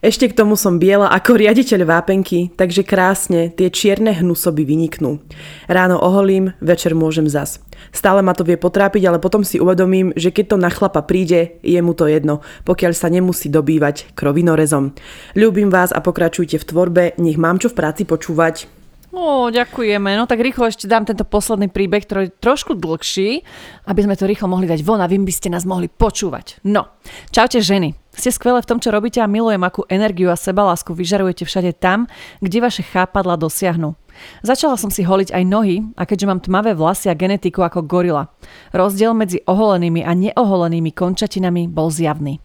Ešte 0.06 0.30
k 0.30 0.38
tomu 0.38 0.54
som 0.54 0.78
biela 0.78 1.10
ako 1.10 1.34
riaditeľ 1.34 1.90
vápenky, 1.90 2.54
takže 2.54 2.86
krásne 2.86 3.50
tie 3.50 3.74
čierne 3.74 4.14
hnusoby 4.14 4.62
vyniknú. 4.62 5.18
Ráno 5.66 5.98
oholím, 5.98 6.54
večer 6.62 6.94
môžem 6.94 7.26
zas. 7.26 7.58
Stále 7.90 8.22
ma 8.22 8.38
to 8.38 8.46
vie 8.46 8.54
potrápiť, 8.54 9.02
ale 9.10 9.18
potom 9.18 9.42
si 9.42 9.58
uvedomím, 9.58 10.14
že 10.14 10.30
keď 10.30 10.46
to 10.54 10.58
na 10.62 10.70
chlapa 10.70 11.02
príde, 11.02 11.58
je 11.66 11.82
mu 11.82 11.98
to 11.98 12.06
jedno, 12.06 12.46
pokiaľ 12.70 12.94
sa 12.94 13.10
nemusí 13.10 13.50
dobývať 13.50 14.14
krovinorezom. 14.14 14.94
Ľúbim 15.34 15.74
vás 15.74 15.90
a 15.90 16.06
pokračujte 16.06 16.62
v 16.62 16.68
tvorbe, 16.70 17.04
nech 17.18 17.42
mám 17.42 17.58
čo 17.58 17.74
v 17.74 17.78
práci 17.82 18.06
počúvať. 18.06 18.75
Ó, 19.16 19.48
ďakujeme. 19.48 20.20
No 20.20 20.28
tak 20.28 20.44
rýchlo 20.44 20.68
ešte 20.68 20.92
dám 20.92 21.08
tento 21.08 21.24
posledný 21.24 21.72
príbeh, 21.72 22.04
ktorý 22.04 22.28
je 22.28 22.36
trošku 22.36 22.76
dlhší, 22.76 23.48
aby 23.88 24.00
sme 24.04 24.20
to 24.20 24.28
rýchlo 24.28 24.52
mohli 24.52 24.68
dať 24.68 24.84
von 24.84 25.00
a 25.00 25.08
vy 25.08 25.24
by 25.24 25.32
ste 25.32 25.48
nás 25.48 25.64
mohli 25.64 25.88
počúvať. 25.88 26.60
No, 26.68 26.92
čaute 27.32 27.64
ženy. 27.64 27.96
Ste 28.12 28.36
skvelé 28.36 28.60
v 28.60 28.68
tom, 28.68 28.80
čo 28.84 28.92
robíte 28.92 29.24
a 29.24 29.28
milujem, 29.28 29.64
akú 29.64 29.88
energiu 29.88 30.32
a 30.32 30.40
sebalásku 30.40 30.92
vyžarujete 30.92 31.48
všade 31.48 31.80
tam, 31.80 32.12
kde 32.44 32.60
vaše 32.60 32.84
chápadla 32.84 33.40
dosiahnu. 33.40 33.96
Začala 34.44 34.76
som 34.76 34.92
si 34.92 35.04
holiť 35.04 35.32
aj 35.32 35.44
nohy 35.48 35.84
a 35.96 36.04
keďže 36.04 36.28
mám 36.28 36.44
tmavé 36.44 36.76
vlasy 36.76 37.08
a 37.08 37.16
genetiku 37.16 37.64
ako 37.64 37.88
gorila. 37.88 38.32
Rozdiel 38.76 39.16
medzi 39.16 39.44
oholenými 39.48 40.04
a 40.04 40.12
neoholenými 40.12 40.92
končatinami 40.92 41.72
bol 41.72 41.88
zjavný. 41.88 42.40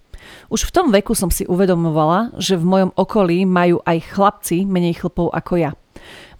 Už 0.51 0.69
v 0.69 0.75
tom 0.75 0.87
veku 0.95 1.15
som 1.19 1.31
si 1.33 1.47
uvedomovala, 1.47 2.35
že 2.39 2.59
v 2.59 2.67
mojom 2.67 2.91
okolí 2.95 3.47
majú 3.47 3.83
aj 3.83 4.15
chlapci 4.15 4.67
menej 4.67 5.03
chlpov 5.03 5.35
ako 5.35 5.55
ja. 5.59 5.71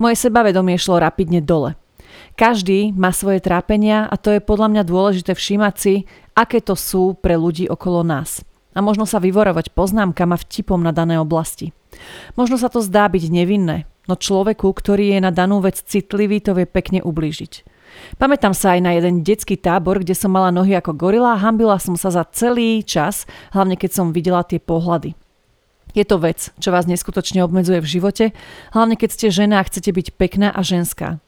Moje 0.01 0.17
sebavedomie 0.17 0.81
šlo 0.81 0.97
rapidne 0.97 1.45
dole. 1.45 1.77
Každý 2.33 2.97
má 2.97 3.13
svoje 3.13 3.45
trápenia 3.45 4.09
a 4.09 4.17
to 4.17 4.33
je 4.33 4.41
podľa 4.41 4.73
mňa 4.73 4.83
dôležité 4.89 5.37
všímať 5.37 5.75
si, 5.77 5.95
aké 6.33 6.65
to 6.65 6.73
sú 6.73 7.21
pre 7.21 7.37
ľudí 7.37 7.69
okolo 7.69 8.01
nás. 8.01 8.41
A 8.73 8.81
možno 8.81 9.05
sa 9.05 9.21
vyvorovať 9.21 9.77
poznámkam 9.77 10.33
a 10.33 10.41
vtipom 10.41 10.81
na 10.81 10.97
dané 10.97 11.21
oblasti. 11.21 11.77
Možno 12.33 12.57
sa 12.57 12.73
to 12.73 12.81
zdá 12.81 13.13
byť 13.13 13.29
nevinné, 13.29 13.85
no 14.09 14.17
človeku, 14.17 14.73
ktorý 14.73 15.13
je 15.13 15.21
na 15.21 15.29
danú 15.29 15.61
vec 15.61 15.77
citlivý, 15.77 16.41
to 16.41 16.57
vie 16.57 16.65
pekne 16.65 17.05
ublížiť. 17.05 17.69
Pamätám 18.17 18.57
sa 18.57 18.79
aj 18.79 18.81
na 18.81 18.97
jeden 18.97 19.21
detský 19.21 19.61
tábor, 19.61 20.01
kde 20.01 20.17
som 20.17 20.33
mala 20.33 20.49
nohy 20.49 20.81
ako 20.81 20.97
gorila 20.97 21.37
a 21.37 21.43
hambila 21.45 21.77
som 21.77 21.99
sa 21.99 22.09
za 22.09 22.25
celý 22.33 22.81
čas, 22.87 23.29
hlavne 23.53 23.77
keď 23.77 23.91
som 24.01 24.17
videla 24.17 24.49
tie 24.49 24.63
pohľady. 24.63 25.13
Je 25.95 26.05
to 26.07 26.23
vec, 26.23 26.55
čo 26.63 26.71
vás 26.71 26.87
neskutočne 26.87 27.43
obmedzuje 27.43 27.83
v 27.83 27.91
živote, 27.99 28.25
hlavne 28.75 28.95
keď 28.95 29.11
ste 29.11 29.27
žena 29.35 29.61
a 29.61 29.67
chcete 29.67 29.91
byť 29.91 30.07
pekná 30.15 30.49
a 30.51 30.61
ženská. 30.63 31.19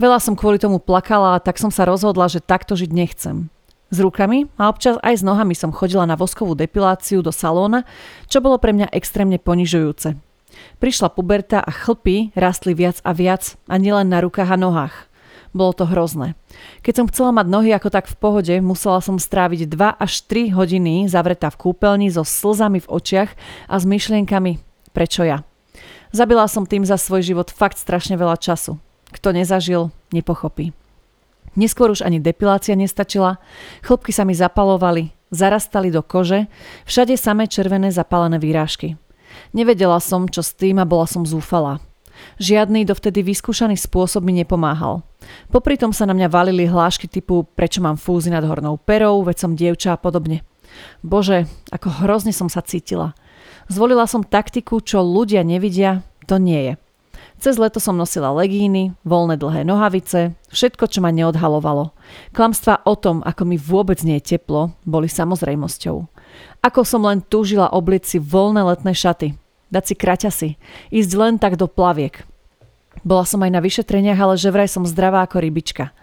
Veľa 0.00 0.18
som 0.18 0.34
kvôli 0.34 0.56
tomu 0.56 0.80
plakala, 0.80 1.38
tak 1.38 1.60
som 1.60 1.68
sa 1.68 1.84
rozhodla, 1.84 2.32
že 2.32 2.42
takto 2.42 2.74
žiť 2.74 2.90
nechcem. 2.90 3.52
S 3.90 3.98
rukami 3.98 4.46
a 4.54 4.70
občas 4.70 5.02
aj 5.02 5.18
s 5.18 5.26
nohami 5.26 5.58
som 5.58 5.74
chodila 5.74 6.06
na 6.06 6.14
voskovú 6.14 6.54
depiláciu 6.54 7.26
do 7.26 7.34
salóna, 7.34 7.82
čo 8.30 8.38
bolo 8.38 8.54
pre 8.62 8.70
mňa 8.70 8.94
extrémne 8.94 9.42
ponižujúce. 9.42 10.14
Prišla 10.78 11.10
puberta 11.10 11.58
a 11.58 11.70
chlpy 11.70 12.30
rastli 12.38 12.74
viac 12.74 13.02
a 13.02 13.10
viac 13.10 13.58
a 13.66 13.74
nielen 13.78 14.10
na 14.10 14.22
rukách 14.22 14.50
a 14.54 14.58
nohách. 14.58 15.09
Bolo 15.50 15.74
to 15.74 15.82
hrozné. 15.82 16.38
Keď 16.86 16.94
som 16.94 17.06
chcela 17.10 17.34
mať 17.34 17.46
nohy 17.50 17.70
ako 17.74 17.90
tak 17.90 18.06
v 18.06 18.14
pohode, 18.14 18.54
musela 18.62 19.02
som 19.02 19.18
stráviť 19.18 19.66
2 19.66 19.98
až 19.98 20.12
3 20.30 20.54
hodiny 20.54 21.10
zavretá 21.10 21.50
v 21.50 21.58
kúpeľni 21.58 22.06
so 22.06 22.22
slzami 22.22 22.78
v 22.78 22.90
očiach 22.90 23.30
a 23.66 23.74
s 23.74 23.84
myšlienkami, 23.84 24.62
prečo 24.94 25.26
ja. 25.26 25.42
Zabila 26.14 26.46
som 26.46 26.66
tým 26.66 26.86
za 26.86 26.94
svoj 26.94 27.26
život 27.26 27.50
fakt 27.50 27.82
strašne 27.82 28.14
veľa 28.14 28.38
času. 28.38 28.78
Kto 29.10 29.34
nezažil, 29.34 29.90
nepochopí. 30.14 30.70
Neskôr 31.58 31.90
už 31.90 32.06
ani 32.06 32.22
depilácia 32.22 32.78
nestačila, 32.78 33.42
chlopky 33.82 34.14
sa 34.14 34.22
mi 34.22 34.38
zapalovali, 34.38 35.10
zarastali 35.34 35.90
do 35.90 35.98
kože, 35.98 36.46
všade 36.86 37.18
samé 37.18 37.50
červené 37.50 37.90
zapálené 37.90 38.38
výrážky. 38.38 38.94
Nevedela 39.50 39.98
som, 39.98 40.30
čo 40.30 40.46
s 40.46 40.54
tým 40.54 40.78
a 40.78 40.86
bola 40.86 41.10
som 41.10 41.26
zúfala. 41.26 41.82
Žiadny 42.40 42.88
dovtedy 42.88 43.20
vyskúšaný 43.20 43.76
spôsob 43.76 44.24
mi 44.24 44.32
nepomáhal. 44.36 45.04
Popri 45.52 45.76
tom 45.76 45.92
sa 45.92 46.08
na 46.08 46.16
mňa 46.16 46.28
valili 46.32 46.64
hlášky 46.64 47.06
typu 47.06 47.44
prečo 47.44 47.84
mám 47.84 48.00
fúzy 48.00 48.32
nad 48.32 48.44
hornou 48.44 48.80
perou, 48.80 49.20
veď 49.22 49.36
som 49.36 49.52
dievča 49.58 49.94
a 49.94 50.00
podobne. 50.00 50.40
Bože, 51.04 51.50
ako 51.74 52.04
hrozne 52.04 52.32
som 52.32 52.48
sa 52.48 52.64
cítila. 52.64 53.12
Zvolila 53.68 54.06
som 54.06 54.26
taktiku, 54.26 54.80
čo 54.82 55.04
ľudia 55.04 55.44
nevidia, 55.44 56.02
to 56.26 56.40
nie 56.40 56.72
je. 56.72 56.74
Cez 57.40 57.56
leto 57.56 57.80
som 57.80 57.96
nosila 57.96 58.36
legíny, 58.36 58.92
voľné 59.00 59.40
dlhé 59.40 59.64
nohavice, 59.64 60.36
všetko, 60.52 60.84
čo 60.92 61.00
ma 61.00 61.08
neodhalovalo. 61.08 61.96
Klamstva 62.36 62.84
o 62.84 62.92
tom, 63.00 63.24
ako 63.24 63.48
mi 63.48 63.56
vôbec 63.56 63.96
nie 64.04 64.20
je 64.20 64.36
teplo, 64.36 64.76
boli 64.84 65.08
samozrejmosťou. 65.08 66.04
Ako 66.60 66.84
som 66.84 67.00
len 67.08 67.24
túžila 67.24 67.72
obliť 67.72 68.02
si 68.04 68.16
voľné 68.20 68.60
letné 68.60 68.92
šaty, 68.92 69.40
dať 69.70 69.84
si 69.86 69.94
kraťasy, 69.94 70.50
ísť 70.90 71.12
len 71.16 71.34
tak 71.38 71.56
do 71.56 71.70
plaviek. 71.70 72.26
Bola 73.00 73.24
som 73.24 73.40
aj 73.40 73.50
na 73.54 73.64
vyšetreniach, 73.64 74.18
ale 74.18 74.34
že 74.36 74.52
vraj 74.52 74.68
som 74.68 74.84
zdravá 74.84 75.24
ako 75.24 75.40
rybička. 75.40 75.94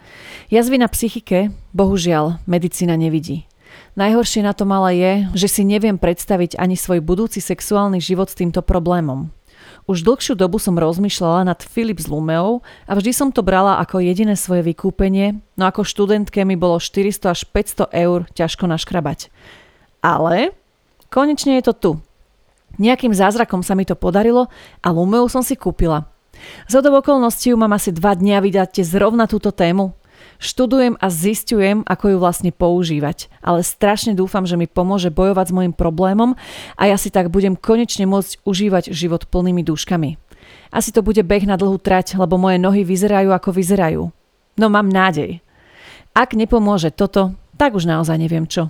Jazvy 0.49 0.82
na 0.82 0.89
psychike, 0.89 1.53
bohužiaľ, 1.76 2.41
medicína 2.49 2.97
nevidí. 2.97 3.45
Najhoršie 3.93 4.41
na 4.41 4.53
tom 4.53 4.74
ale 4.74 4.97
je, 4.97 5.13
že 5.45 5.47
si 5.49 5.61
neviem 5.65 5.97
predstaviť 5.97 6.57
ani 6.57 6.74
svoj 6.74 7.03
budúci 7.03 7.43
sexuálny 7.43 8.01
život 8.01 8.30
s 8.32 8.38
týmto 8.38 8.65
problémom. 8.65 9.30
Už 9.88 10.03
dlhšiu 10.03 10.36
dobu 10.36 10.59
som 10.59 10.76
rozmýšľala 10.76 11.47
nad 11.47 11.59
Philips 11.63 12.11
Lumeou 12.11 12.59
a 12.84 12.91
vždy 12.91 13.11
som 13.15 13.30
to 13.32 13.39
brala 13.39 13.80
ako 13.80 14.03
jediné 14.03 14.36
svoje 14.36 14.68
vykúpenie, 14.68 15.39
no 15.55 15.63
ako 15.63 15.88
študentke 15.88 16.43
mi 16.43 16.59
bolo 16.59 16.76
400 16.76 17.32
až 17.32 17.41
500 17.47 17.95
eur 17.95 18.28
ťažko 18.36 18.68
naškrabať. 18.68 19.32
Ale 20.03 20.51
konečne 21.07 21.55
je 21.59 21.63
to 21.72 21.74
tu. 21.74 21.91
Nejakým 22.78 23.13
zázrakom 23.13 23.65
sa 23.65 23.73
mi 23.73 23.86
to 23.86 23.97
podarilo 23.97 24.49
a 24.82 24.88
Lumeu 24.93 25.25
som 25.30 25.41
si 25.41 25.57
kúpila. 25.57 26.09
Z 26.69 26.80
okolností 26.86 27.49
mám 27.57 27.73
asi 27.73 27.89
dva 27.89 28.13
dňa 28.13 28.38
vydáte 28.45 28.86
zrovna 28.86 29.25
túto 29.25 29.49
tému, 29.49 29.97
Študujem 30.38 31.01
a 31.01 31.09
zistujem, 31.09 31.82
ako 31.82 32.13
ju 32.13 32.17
vlastne 32.21 32.51
používať, 32.53 33.25
ale 33.41 33.65
strašne 33.65 34.13
dúfam, 34.13 34.45
že 34.45 34.53
mi 34.53 34.69
pomôže 34.69 35.09
bojovať 35.09 35.49
s 35.49 35.55
môjim 35.55 35.73
problémom 35.73 36.38
a 36.78 36.84
ja 36.86 36.93
si 36.93 37.09
tak 37.09 37.34
budem 37.34 37.57
konečne 37.57 38.05
môcť 38.05 38.45
užívať 38.45 38.93
život 38.93 39.25
plnými 39.25 39.65
dúškami. 39.65 40.21
Asi 40.69 40.93
to 40.93 41.01
bude 41.01 41.25
beh 41.25 41.49
na 41.49 41.57
dlhú 41.57 41.82
trať, 41.82 42.21
lebo 42.21 42.38
moje 42.38 42.61
nohy 42.61 42.86
vyzerajú 42.86 43.34
ako 43.34 43.49
vyzerajú. 43.49 44.03
No 44.61 44.65
mám 44.69 44.93
nádej. 44.93 45.41
Ak 46.13 46.38
nepomôže 46.38 46.93
toto, 46.93 47.34
tak 47.57 47.73
už 47.73 47.89
naozaj 47.89 48.17
neviem 48.21 48.45
čo. 48.45 48.69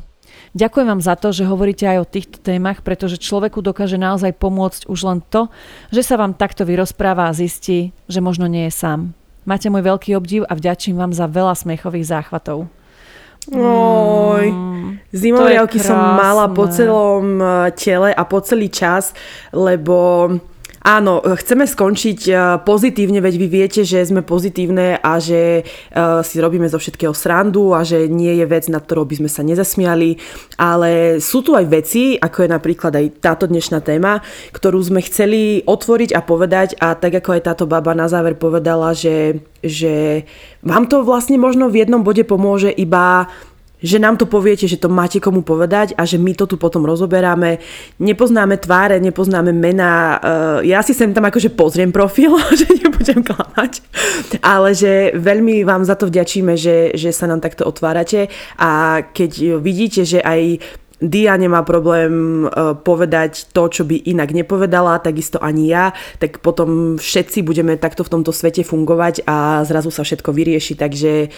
Ďakujem 0.58 0.88
vám 0.88 1.02
za 1.04 1.14
to, 1.14 1.30
že 1.30 1.46
hovoríte 1.46 1.86
aj 1.86 1.98
o 2.02 2.10
týchto 2.10 2.38
témach, 2.42 2.82
pretože 2.82 3.22
človeku 3.22 3.62
dokáže 3.62 4.00
naozaj 4.02 4.34
pomôcť 4.38 4.90
už 4.90 5.00
len 5.06 5.20
to, 5.28 5.52
že 5.94 6.02
sa 6.02 6.18
vám 6.18 6.34
takto 6.34 6.66
vyrozpráva 6.66 7.30
a 7.30 7.38
zistí, 7.38 7.94
že 8.10 8.24
možno 8.24 8.50
nie 8.50 8.68
je 8.68 8.74
sám. 8.74 9.14
Máte 9.48 9.72
môj 9.72 9.86
veľký 9.88 10.12
obdiv 10.20 10.44
a 10.44 10.58
vďačím 10.58 11.00
vám 11.00 11.16
za 11.16 11.24
veľa 11.30 11.56
smiechových 11.56 12.10
záchvatov. 12.10 12.68
Oj, 13.48 14.46
mm, 14.52 15.08
zimovriavky 15.16 15.80
som 15.80 15.96
mala 15.96 16.52
po 16.52 16.68
celom 16.68 17.40
eh, 17.40 17.72
tele 17.80 18.12
a 18.12 18.24
po 18.28 18.44
celý 18.44 18.68
čas, 18.68 19.16
lebo 19.56 20.28
Áno, 20.88 21.20
chceme 21.20 21.68
skončiť 21.68 22.20
e, 22.32 22.34
pozitívne, 22.64 23.20
veď 23.20 23.36
vy 23.36 23.48
viete, 23.52 23.84
že 23.84 24.08
sme 24.08 24.24
pozitívne 24.24 24.96
a 24.96 25.20
že 25.20 25.60
e, 25.60 25.62
si 26.24 26.40
robíme 26.40 26.64
zo 26.72 26.80
všetkého 26.80 27.12
srandu 27.12 27.76
a 27.76 27.84
že 27.84 28.08
nie 28.08 28.32
je 28.40 28.48
vec, 28.48 28.72
nad 28.72 28.88
ktorou 28.88 29.04
by 29.04 29.20
sme 29.20 29.28
sa 29.28 29.44
nezasmiali, 29.44 30.16
ale 30.56 31.20
sú 31.20 31.44
tu 31.44 31.60
aj 31.60 31.68
veci, 31.68 32.16
ako 32.16 32.48
je 32.48 32.50
napríklad 32.56 32.96
aj 33.04 33.20
táto 33.20 33.52
dnešná 33.52 33.84
téma, 33.84 34.24
ktorú 34.56 34.80
sme 34.80 35.04
chceli 35.04 35.60
otvoriť 35.68 36.16
a 36.16 36.24
povedať. 36.24 36.80
A 36.80 36.96
tak 36.96 37.20
ako 37.20 37.36
aj 37.36 37.42
táto 37.44 37.68
baba 37.68 37.92
na 37.92 38.08
záver 38.08 38.40
povedala, 38.40 38.96
že, 38.96 39.44
že 39.60 40.24
vám 40.64 40.88
to 40.88 41.04
vlastne 41.04 41.36
možno 41.36 41.68
v 41.68 41.84
jednom 41.84 42.00
bode 42.00 42.24
pomôže 42.24 42.72
iba 42.72 43.28
že 43.82 44.02
nám 44.02 44.18
to 44.18 44.26
poviete, 44.26 44.66
že 44.66 44.82
to 44.82 44.90
máte 44.90 45.22
komu 45.22 45.46
povedať 45.46 45.94
a 45.94 46.06
že 46.06 46.18
my 46.18 46.34
to 46.34 46.50
tu 46.50 46.58
potom 46.58 46.82
rozoberáme. 46.82 47.62
Nepoznáme 48.02 48.58
tváre, 48.58 48.98
nepoznáme 48.98 49.54
mená. 49.54 50.18
Eh, 50.18 50.74
ja 50.74 50.82
si 50.82 50.98
sem 50.98 51.14
tam 51.14 51.30
akože 51.30 51.54
pozriem 51.54 51.94
profil, 51.94 52.34
že 52.60 52.66
nebudem 52.74 53.22
klamať. 53.22 53.82
Ale 54.42 54.74
že 54.74 55.14
veľmi 55.14 55.62
vám 55.62 55.86
za 55.86 55.94
to 55.94 56.10
vďačíme, 56.10 56.58
že, 56.58 56.98
že 56.98 57.14
sa 57.14 57.30
nám 57.30 57.42
takto 57.42 57.70
otvárate 57.70 58.34
a 58.58 59.02
keď 59.06 59.62
vidíte, 59.62 60.02
že 60.06 60.22
aj 60.26 60.62
Dia 60.98 61.38
nemá 61.38 61.62
problém 61.62 62.42
uh, 62.50 62.74
povedať 62.74 63.54
to, 63.54 63.70
čo 63.70 63.86
by 63.86 64.02
inak 64.10 64.34
nepovedala, 64.34 64.98
takisto 64.98 65.38
ani 65.38 65.70
ja, 65.70 65.94
tak 66.18 66.42
potom 66.42 66.98
všetci 66.98 67.46
budeme 67.46 67.78
takto 67.78 68.02
v 68.02 68.18
tomto 68.18 68.34
svete 68.34 68.66
fungovať 68.66 69.22
a 69.30 69.62
zrazu 69.62 69.94
sa 69.94 70.02
všetko 70.02 70.34
vyrieši, 70.34 70.74
takže 70.74 71.30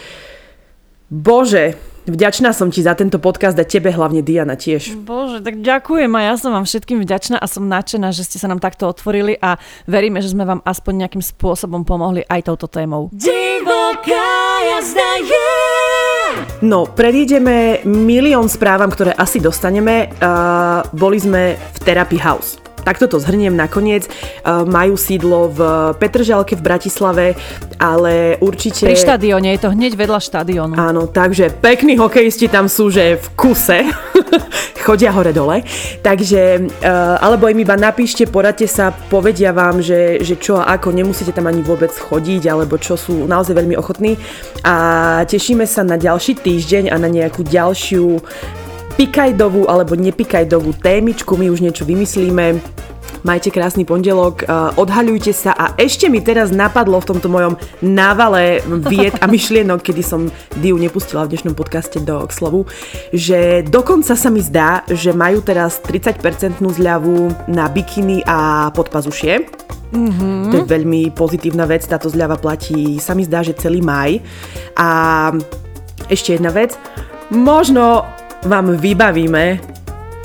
Bože, 1.09 1.73
Vďačná 2.09 2.57
som 2.57 2.73
ti 2.73 2.81
za 2.81 2.97
tento 2.97 3.21
podcast 3.21 3.53
a 3.61 3.65
tebe 3.67 3.93
hlavne 3.93 4.25
Diana 4.25 4.57
tiež. 4.57 4.97
Bože, 5.05 5.45
tak 5.45 5.61
ďakujem 5.61 6.09
a 6.17 6.21
ja 6.25 6.33
som 6.41 6.49
vám 6.49 6.65
všetkým 6.65 7.05
vďačná 7.05 7.37
a 7.37 7.45
som 7.45 7.69
nadšená, 7.69 8.09
že 8.09 8.25
ste 8.25 8.41
sa 8.41 8.49
nám 8.49 8.57
takto 8.57 8.89
otvorili 8.89 9.37
a 9.37 9.61
veríme, 9.85 10.17
že 10.17 10.33
sme 10.33 10.41
vám 10.41 10.65
aspoň 10.65 11.05
nejakým 11.05 11.21
spôsobom 11.21 11.85
pomohli 11.85 12.25
aj 12.25 12.49
touto 12.49 12.65
témou. 12.65 13.13
Divoká 13.13 14.57
jazda 14.73 15.11
je! 15.21 15.49
No, 16.65 16.89
predídeme 16.89 17.85
milión 17.85 18.49
správam, 18.49 18.89
ktoré 18.89 19.13
asi 19.13 19.37
dostaneme. 19.37 20.09
Uh, 20.17 20.81
boli 20.97 21.21
sme 21.21 21.61
v 21.61 21.77
Therapy 21.85 22.17
House. 22.17 22.68
Takto 22.81 23.05
to 23.05 23.17
zhrniem 23.21 23.53
nakoniec. 23.53 24.07
E, 24.07 24.09
majú 24.65 24.97
sídlo 24.97 25.51
v 25.51 25.59
Petržalke 26.01 26.57
v 26.57 26.63
Bratislave, 26.63 27.25
ale 27.77 28.35
určite... 28.41 28.89
Pri 28.89 28.97
štadióne, 28.97 29.55
je 29.55 29.61
to 29.61 29.69
hneď 29.71 29.93
vedľa 29.95 30.19
štadiónu. 30.19 30.73
Áno, 30.75 31.07
takže 31.07 31.53
pekní 31.53 31.99
hokejisti 31.99 32.49
tam 32.49 32.65
sú, 32.65 32.89
že 32.89 33.19
v 33.19 33.27
kuse. 33.37 33.79
Chodia 34.85 35.11
hore-dole. 35.13 35.61
Takže, 36.01 36.41
e, 36.65 36.91
alebo 37.19 37.45
im 37.51 37.61
iba 37.61 37.75
napíšte, 37.75 38.25
poradte 38.25 38.65
sa, 38.65 38.89
povedia 38.91 39.53
vám, 39.53 39.83
že, 39.83 40.23
že 40.23 40.39
čo 40.39 40.57
a 40.57 40.79
ako, 40.79 40.95
nemusíte 40.95 41.35
tam 41.35 41.51
ani 41.51 41.59
vôbec 41.59 41.91
chodiť, 41.91 42.47
alebo 42.47 42.79
čo 42.79 42.95
sú 42.95 43.27
naozaj 43.27 43.53
veľmi 43.53 43.75
ochotní. 43.75 44.15
A 44.63 44.75
tešíme 45.27 45.67
sa 45.67 45.83
na 45.83 45.99
ďalší 45.99 46.39
týždeň 46.39 46.89
a 46.89 46.95
na 46.95 47.11
nejakú 47.11 47.43
ďalšiu 47.43 48.23
pikajdovú 48.99 49.71
alebo 49.71 49.95
nepikajdovú 49.95 50.75
témičku, 50.75 51.39
my 51.39 51.47
už 51.47 51.63
niečo 51.63 51.87
vymyslíme. 51.87 52.59
Majte 53.23 53.47
krásny 53.47 53.87
pondelok, 53.87 54.43
odhaľujte 54.75 55.31
sa 55.31 55.55
a 55.55 55.71
ešte 55.79 56.11
mi 56.11 56.19
teraz 56.19 56.51
napadlo 56.51 56.99
v 56.99 57.07
tomto 57.07 57.31
mojom 57.31 57.55
návale 57.79 58.59
vied 58.91 59.15
a 59.23 59.25
myšlienok, 59.31 59.79
kedy 59.79 60.03
som 60.03 60.27
Diu 60.59 60.75
nepustila 60.75 61.23
v 61.23 61.31
dnešnom 61.31 61.55
podcaste 61.55 62.03
do 62.03 62.27
k 62.27 62.31
slovu, 62.31 62.67
že 63.15 63.63
dokonca 63.63 64.19
sa 64.19 64.27
mi 64.27 64.43
zdá, 64.43 64.83
že 64.91 65.15
majú 65.15 65.39
teraz 65.47 65.79
30% 65.79 66.59
zľavu 66.59 67.47
na 67.47 67.71
bikiny 67.71 68.23
a 68.27 68.67
podpazušie. 68.75 69.47
Mm-hmm. 69.89 70.51
To 70.51 70.55
je 70.59 70.65
veľmi 70.69 71.01
pozitívna 71.15 71.63
vec, 71.65 71.87
táto 71.87 72.11
zľava 72.11 72.35
platí, 72.35 72.99
sa 72.99 73.15
mi 73.15 73.23
zdá, 73.23 73.47
že 73.47 73.55
celý 73.55 73.79
maj. 73.79 74.19
A 74.75 75.31
ešte 76.11 76.35
jedna 76.35 76.51
vec, 76.51 76.75
možno 77.31 78.05
vám 78.47 78.79
vybavíme 78.79 79.59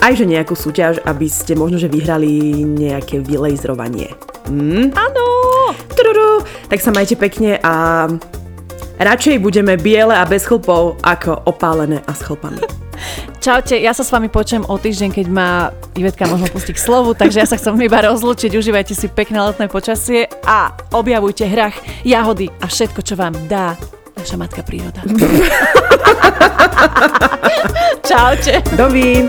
aj 0.05 0.13
že 0.21 0.29
nejakú 0.29 0.53
súťaž, 0.53 1.01
aby 1.09 1.27
ste 1.27 1.57
možno, 1.57 1.81
že 1.81 1.89
vyhrali 1.89 2.63
nejaké 2.63 3.25
vylejzrovanie. 3.25 4.13
Mm? 4.53 4.93
Áno! 4.93 5.27
Truru. 5.97 6.45
Tak 6.69 6.79
sa 6.85 6.93
majte 6.93 7.17
pekne 7.17 7.57
a 7.65 8.05
radšej 9.01 9.41
budeme 9.41 9.81
biele 9.81 10.13
a 10.13 10.29
bez 10.29 10.45
chlpov 10.45 11.01
ako 11.01 11.49
opálené 11.49 12.05
a 12.05 12.13
s 12.13 12.21
chlpami. 12.21 12.61
Čaute, 13.45 13.81
ja 13.81 13.97
sa 13.97 14.05
s 14.05 14.13
vami 14.13 14.29
počujem 14.29 14.65
o 14.69 14.77
týždeň, 14.77 15.11
keď 15.11 15.27
má 15.29 15.73
Ivetka 15.97 16.29
možno 16.29 16.49
pustiť 16.53 16.75
k 16.77 16.85
slovu, 16.85 17.13
takže 17.17 17.45
ja 17.45 17.49
sa 17.49 17.57
chcem 17.57 17.77
iba 17.81 18.05
rozlučiť, 18.05 18.53
užívajte 18.55 18.95
si 18.97 19.09
pekné 19.09 19.41
letné 19.41 19.67
počasie 19.69 20.29
a 20.47 20.73
objavujte 20.93 21.45
hrach, 21.49 21.77
jahody 22.07 22.49
a 22.61 22.69
všetko, 22.69 23.01
čo 23.05 23.15
vám 23.17 23.35
dá 23.49 23.77
naša 24.17 24.37
matka 24.37 24.63
príroda. 24.63 25.03
Čaute. 28.09 28.63
Dovi. 28.77 29.29